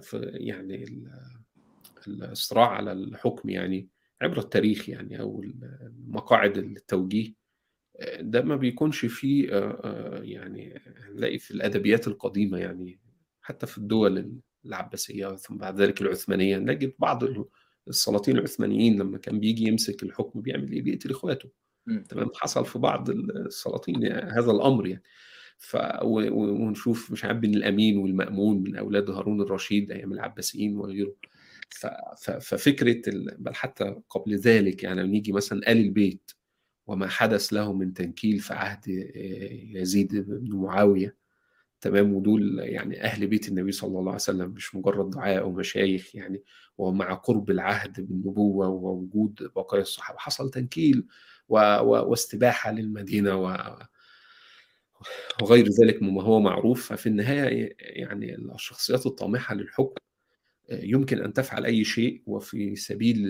[0.02, 1.02] في يعني
[2.08, 3.88] الصراع على الحكم يعني
[4.22, 5.44] عبر التاريخ يعني أو
[6.08, 7.34] مقاعد التوجيه
[8.20, 9.48] ده ما بيكونش فيه
[10.22, 13.00] يعني نلاقي في الأدبيات القديمة يعني
[13.42, 14.32] حتى في الدول
[14.64, 17.22] العباسية ثم بعد ذلك العثمانية نجد بعض
[17.88, 21.50] السلاطين العثمانيين لما كان بيجي يمسك الحكم بيعمل إيه؟ بيقتل إخواته.
[22.08, 25.02] تمام؟ حصل في بعض السلاطين هذا الأمر يعني.
[25.58, 31.14] ف ونشوف مش عارف بن الأمين والمأمون من أولاد هارون الرشيد أيام العباسيين وغيره.
[32.40, 33.02] ففكرة.
[33.38, 36.30] بل حتى قبل ذلك يعني نيجي مثلا آل البيت
[36.86, 38.88] وما حدث له من تنكيل في عهد
[39.74, 41.16] يزيد بن معاوية
[41.80, 46.16] تمام ودول يعني أهل بيت النبي صلى الله عليه وسلم مش مجرد دعاء أو مشايخ
[46.16, 46.42] يعني
[46.78, 51.06] ومع قرب العهد بالنبوة ووجود بقايا الصحابة حصل تنكيل
[51.48, 51.58] و...
[51.58, 52.10] و...
[52.10, 53.76] واستباحة للمدينة و...
[55.42, 59.94] وغير ذلك مما هو معروف ففي النهاية يعني الشخصيات الطامحة للحكم
[60.70, 63.26] يمكن أن تفعل أي شيء وفي سبيل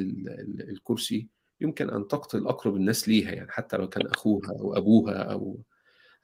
[0.70, 1.28] الكرسي
[1.60, 5.60] يمكن أن تقتل أقرب الناس ليها يعني حتى لو كان أخوها أو أبوها أو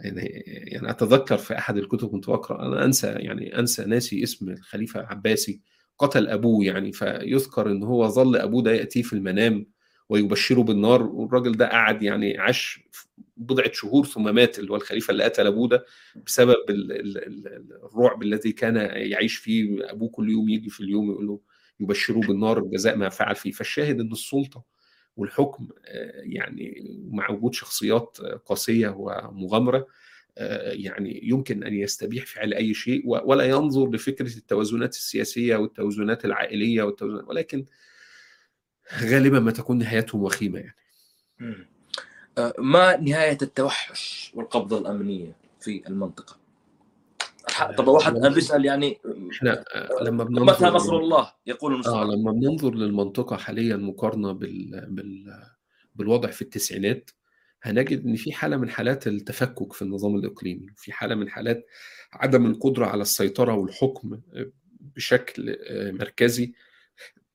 [0.00, 5.00] يعني يعني أتذكر في أحد الكتب كنت بقرأ أنا أنسى يعني أنسى ناسي اسم الخليفة
[5.00, 5.60] العباسي
[5.98, 9.66] قتل أبوه يعني فيذكر إن هو ظل أبوه ده يأتيه في المنام
[10.08, 12.80] ويبشره بالنار والراجل ده قعد يعني عاش
[13.36, 15.84] بضعة شهور ثم مات اللي هو الخليفة اللي قتل أبوه ده
[16.26, 16.56] بسبب
[17.92, 18.76] الرعب الذي كان
[19.10, 21.40] يعيش فيه أبوه كل يوم يجي في اليوم يقول له
[21.80, 24.64] يبشروه بالنار جزاء ما فعل فيه فالشاهد إن السلطة
[25.16, 25.68] والحكم
[26.22, 29.86] يعني مع وجود شخصيات قاسية ومغامرة
[30.66, 37.28] يعني يمكن أن يستبيح فعل أي شيء ولا ينظر لفكرة التوازنات السياسية والتوازنات العائلية والتوازنات
[37.28, 37.64] ولكن
[39.02, 40.76] غالبا ما تكون نهايتهم وخيمة يعني.
[42.58, 46.36] ما نهاية التوحش والقبضة الأمنية في المنطقة؟
[47.78, 48.98] طب واحد أنا بيسأل يعني
[49.32, 49.64] إحنا
[50.02, 54.86] لما بننظر متى نصر الله يقول المصطفى آه لما بننظر للمنطقة حاليا مقارنة بال...
[54.90, 55.42] بال...
[55.94, 57.10] بالوضع في التسعينات
[57.62, 61.66] هنجد إن في حالة من حالات التفكك في النظام الإقليمي في حالة من حالات
[62.12, 64.20] عدم القدرة على السيطرة والحكم
[64.80, 65.58] بشكل
[65.92, 66.52] مركزي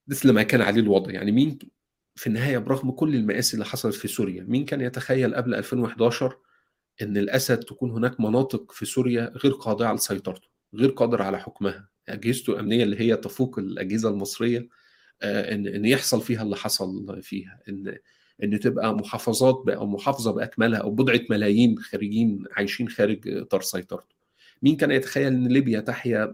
[0.07, 1.60] مثل ما كان عليه الوضع يعني مين
[2.16, 6.38] في النهاية برغم كل المآسي اللي حصلت في سوريا مين كان يتخيل قبل 2011
[7.02, 12.54] إن الأسد تكون هناك مناطق في سوريا غير قادرة لسيطرته غير قادر على حكمها؟ أجهزته
[12.54, 14.70] الأمنية اللي هي تفوق الأجهزة المصرية
[15.24, 17.98] إن إن يحصل فيها اللي حصل فيها إن
[18.44, 24.16] إن تبقى محافظات أو محافظة بأكملها أو بضعة ملايين خارجين عايشين خارج إطار سيطرته.
[24.62, 26.34] مين كان يتخيل إن ليبيا تحيا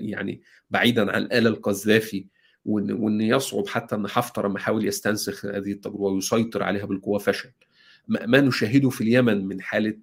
[0.00, 2.26] يعني بعيدا عن آل القذافي
[2.66, 7.50] وان وإن يصعب حتى إن حفتر لما حاول يستنسخ هذه التجربه ويسيطر عليها بالقوة فشل.
[8.08, 9.98] ما نشاهده في اليمن من حالة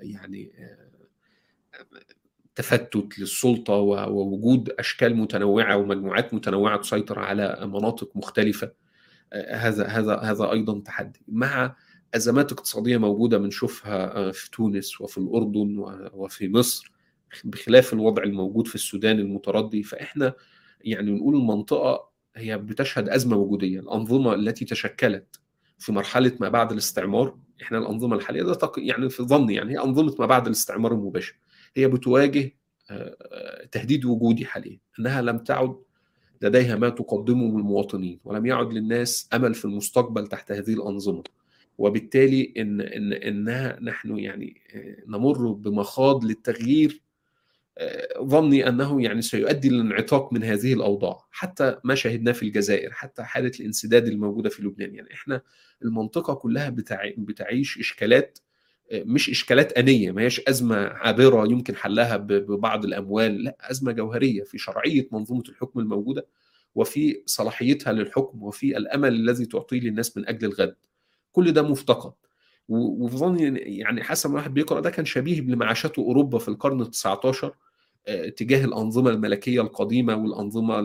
[0.00, 0.52] يعني
[2.54, 8.72] تفتت للسلطة ووجود أشكال متنوعة ومجموعات متنوعة تسيطر على مناطق مختلفة.
[9.50, 11.20] هذا هذا هذا أيضا تحدي.
[11.28, 11.76] مع
[12.14, 15.76] أزمات اقتصادية موجودة بنشوفها في تونس وفي الأردن
[16.12, 16.92] وفي مصر
[17.44, 20.34] بخلاف الوضع الموجود في السودان المتردي فإحنا
[20.86, 25.40] يعني نقول المنطقة هي بتشهد أزمة وجودية الأنظمة التي تشكلت
[25.78, 30.14] في مرحلة ما بعد الاستعمار إحنا الأنظمة الحالية ده يعني في ظني يعني هي أنظمة
[30.18, 31.36] ما بعد الاستعمار المباشر
[31.76, 32.52] هي بتواجه
[33.72, 35.76] تهديد وجودي حاليا إنها لم تعد
[36.42, 41.22] لديها ما تقدمه للمواطنين ولم يعد للناس أمل في المستقبل تحت هذه الأنظمة
[41.78, 44.60] وبالتالي إن إن إنها نحن يعني
[45.08, 47.02] نمر بمخاض للتغيير
[48.22, 53.52] ظني أنه يعني سيؤدي للانعتاق من هذه الأوضاع حتى ما شاهدناه في الجزائر حتى حالة
[53.60, 54.94] الانسداد الموجودة في لبنان.
[54.94, 55.42] يعني إحنا
[55.82, 56.74] المنطقة كلها
[57.18, 58.38] بتعيش إشكالات
[58.92, 64.42] مش إشكالات أنية ما هيش أزمة عابرة يمكن حلها ببعض الأموال لا أزمة جوهرية.
[64.42, 66.26] في شرعية منظومة الحكم الموجودة
[66.74, 70.76] وفي صلاحيتها للحكم وفي الأمل الذي تعطيه للناس من أجل الغد.
[71.32, 72.12] كل ده مفتقد.
[72.68, 76.80] وفي ظني يعني حسب ما الواحد بيقرأ ده كان شبيه بما عاشته أوروبا في القرن
[76.80, 77.54] ال 19
[78.36, 80.78] تجاه الأنظمة الملكية القديمة والأنظمة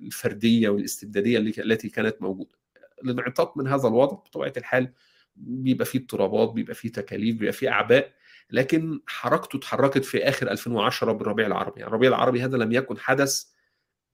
[0.00, 2.56] الفردية والاستبدادية التي كانت موجودة.
[3.04, 4.92] الانعتاق من هذا الوضع بطبيعة الحال
[5.36, 8.12] بيبقى فيه اضطرابات بيبقى فيه تكاليف بيبقى فيه أعباء
[8.50, 13.44] لكن حركته اتحركت في آخر 2010 بالربيع العربي، يعني الربيع العربي هذا لم يكن حدث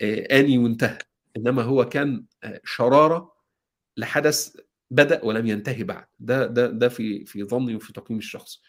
[0.03, 0.99] آني وانتهى.
[1.37, 2.25] إنما هو كان
[2.65, 3.33] شرارة
[3.97, 4.57] لحدث
[4.91, 6.05] بدأ ولم ينتهي بعد.
[6.19, 8.61] ده ده ده في في ظني وفي تقييمي الشخصي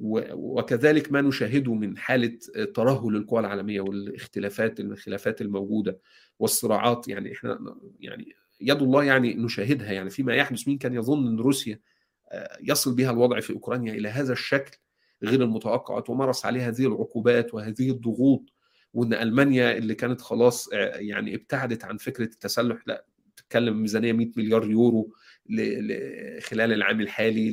[0.00, 2.38] وكذلك ما نشاهده من حالة
[2.74, 5.98] ترهل القوى العالمية والاختلافات الخلافات الموجودة
[6.38, 11.38] والصراعات يعني إحنا يعني يد الله يعني نشاهدها يعني فيما يحدث مين كان يظن إن
[11.40, 11.80] روسيا
[12.62, 14.78] يصل بها الوضع في أوكرانيا إلى هذا الشكل
[15.22, 18.52] غير المتوقع ومارس عليها هذه العقوبات وهذه الضغوط
[18.94, 23.06] وإن ألمانيا اللي كانت خلاص يعني ابتعدت عن فكرة التسلح لا
[23.36, 25.12] تتكلم ميزانية 100 مليار يورو
[26.40, 27.50] خلال العام الحالي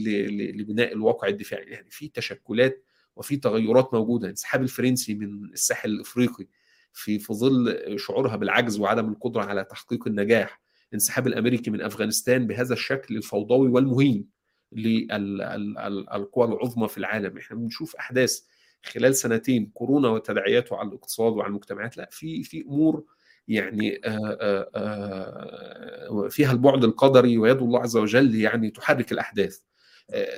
[0.51, 1.65] لبناء الواقع الدفاعي.
[1.65, 2.85] يعني في تشكلات
[3.15, 4.29] وفي تغيرات موجودة.
[4.29, 6.47] انسحاب الفرنسي من الساحل الإفريقي
[6.93, 10.61] في في ظل شعورها بالعجز وعدم القدرة على تحقيق النجاح.
[10.93, 14.25] انسحاب الأمريكي من أفغانستان بهذا الشكل الفوضوي والمهين
[14.71, 17.37] للقوى العظمى في العالم.
[17.37, 18.39] إحنا بنشوف أحداث
[18.83, 21.97] خلال سنتين كورونا وتداعياته على الاقتصاد وعلى المجتمعات.
[21.97, 23.03] لا في في أمور
[23.47, 29.59] يعني آآ آآ فيها البعد القدري ويد الله عز وجل يعني تحرك الأحداث.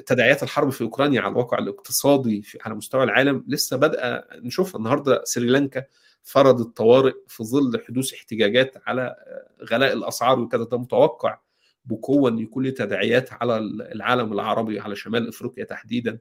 [0.05, 4.79] تداعيات الحرب في أوكرانيا على الواقع الاقتصادي على مستوى العالم لسه بادئه نشوفها.
[4.79, 5.83] النهارده سريلانكا
[6.23, 9.15] فرضت طوارئ في ظل حدوث احتجاجات على
[9.71, 10.63] غلاء الأسعار وكذا.
[10.63, 11.39] ده متوقع
[11.85, 16.19] بقوة إن يكون له تداعيات على العالم العربي على شمال إفريقيا تحديدا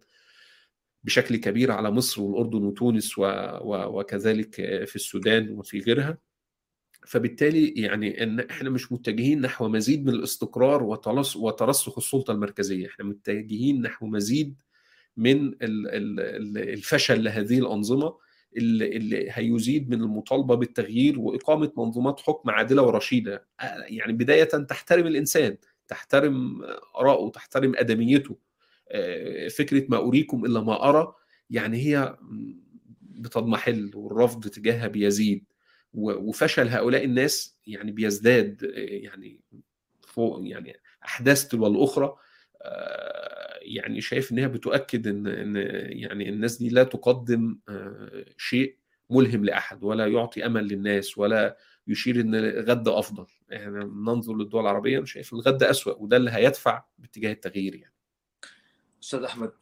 [1.04, 3.14] بشكل كبير على مصر والأردن وتونس.
[3.18, 4.54] وكذلك
[4.86, 6.18] في السودان وفي غيرها.
[7.06, 11.36] فبالتالي يعني إن إحنا مش متجهين نحو مزيد من الاستقرار وترس...
[11.36, 12.86] وترسخ السلطة المركزية.
[12.86, 14.54] إحنا متجهين نحو مزيد
[15.16, 18.14] من الفشل لهذه الأنظمة
[18.56, 23.46] اللي, هيزيد من المطالبة بالتغيير وإقامة منظومات حكم عادلة ورشيدة.
[23.88, 25.56] يعني بداية تحترم الإنسان
[25.88, 26.62] تحترم
[26.96, 28.36] آراءه تحترم أدميته.
[29.56, 31.12] فكرة ما أريكم إلا ما أرى
[31.50, 32.16] يعني هي
[33.00, 35.44] بتضمحل والرفض تجاهها بيزيد.
[35.94, 39.40] وفشل هؤلاء الناس يعني بيزداد يعني
[40.06, 42.16] فوق يعني أحداث تلو الأخرى.
[43.62, 45.56] يعني شايف إنها بتؤكد ان إن
[46.00, 47.58] يعني الناس دي لا تقدم
[48.36, 48.78] شيء
[49.10, 51.56] ملهم لأحد ولا يعطي أمل للناس ولا
[51.86, 53.26] يشير إن الغد أفضل.
[53.48, 57.93] يعني ننظر للدول العربية شايف الغد اسوء وده اللي هيدفع باتجاه التغيير يعني.
[59.04, 59.52] أستاذ أحمد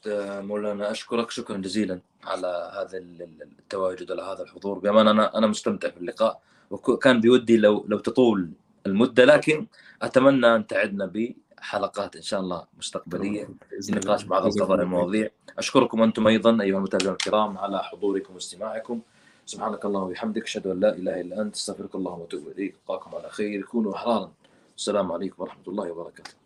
[0.48, 4.78] مولانا أشكرك شكرا جزيلا على هذا التواجد على هذا الحضور.
[4.78, 6.40] بامانه أنا أنا مستمتع باللقاء
[6.70, 8.50] وكان بودي لو لو تطول
[8.86, 9.66] المدة لكن
[10.02, 13.48] أتمنى أن تعدنا بحلقات إن شاء الله مستقبلية
[13.88, 15.30] لنقاش بعض القضايا المواضيع.
[15.58, 19.00] أشكركم أنتم أيضا أيها المتابعين الكرام على حضوركم واستماعكم.
[19.46, 22.74] سبحانك اللهم وبحمدك أشهد أن لا إله إلا أنت أستغفرك اللهم وأتوب إليك.
[22.74, 24.32] ألقاكم على خير كونوا احرارا
[24.76, 26.41] السلام عليكم ورحمة الله وبركاته.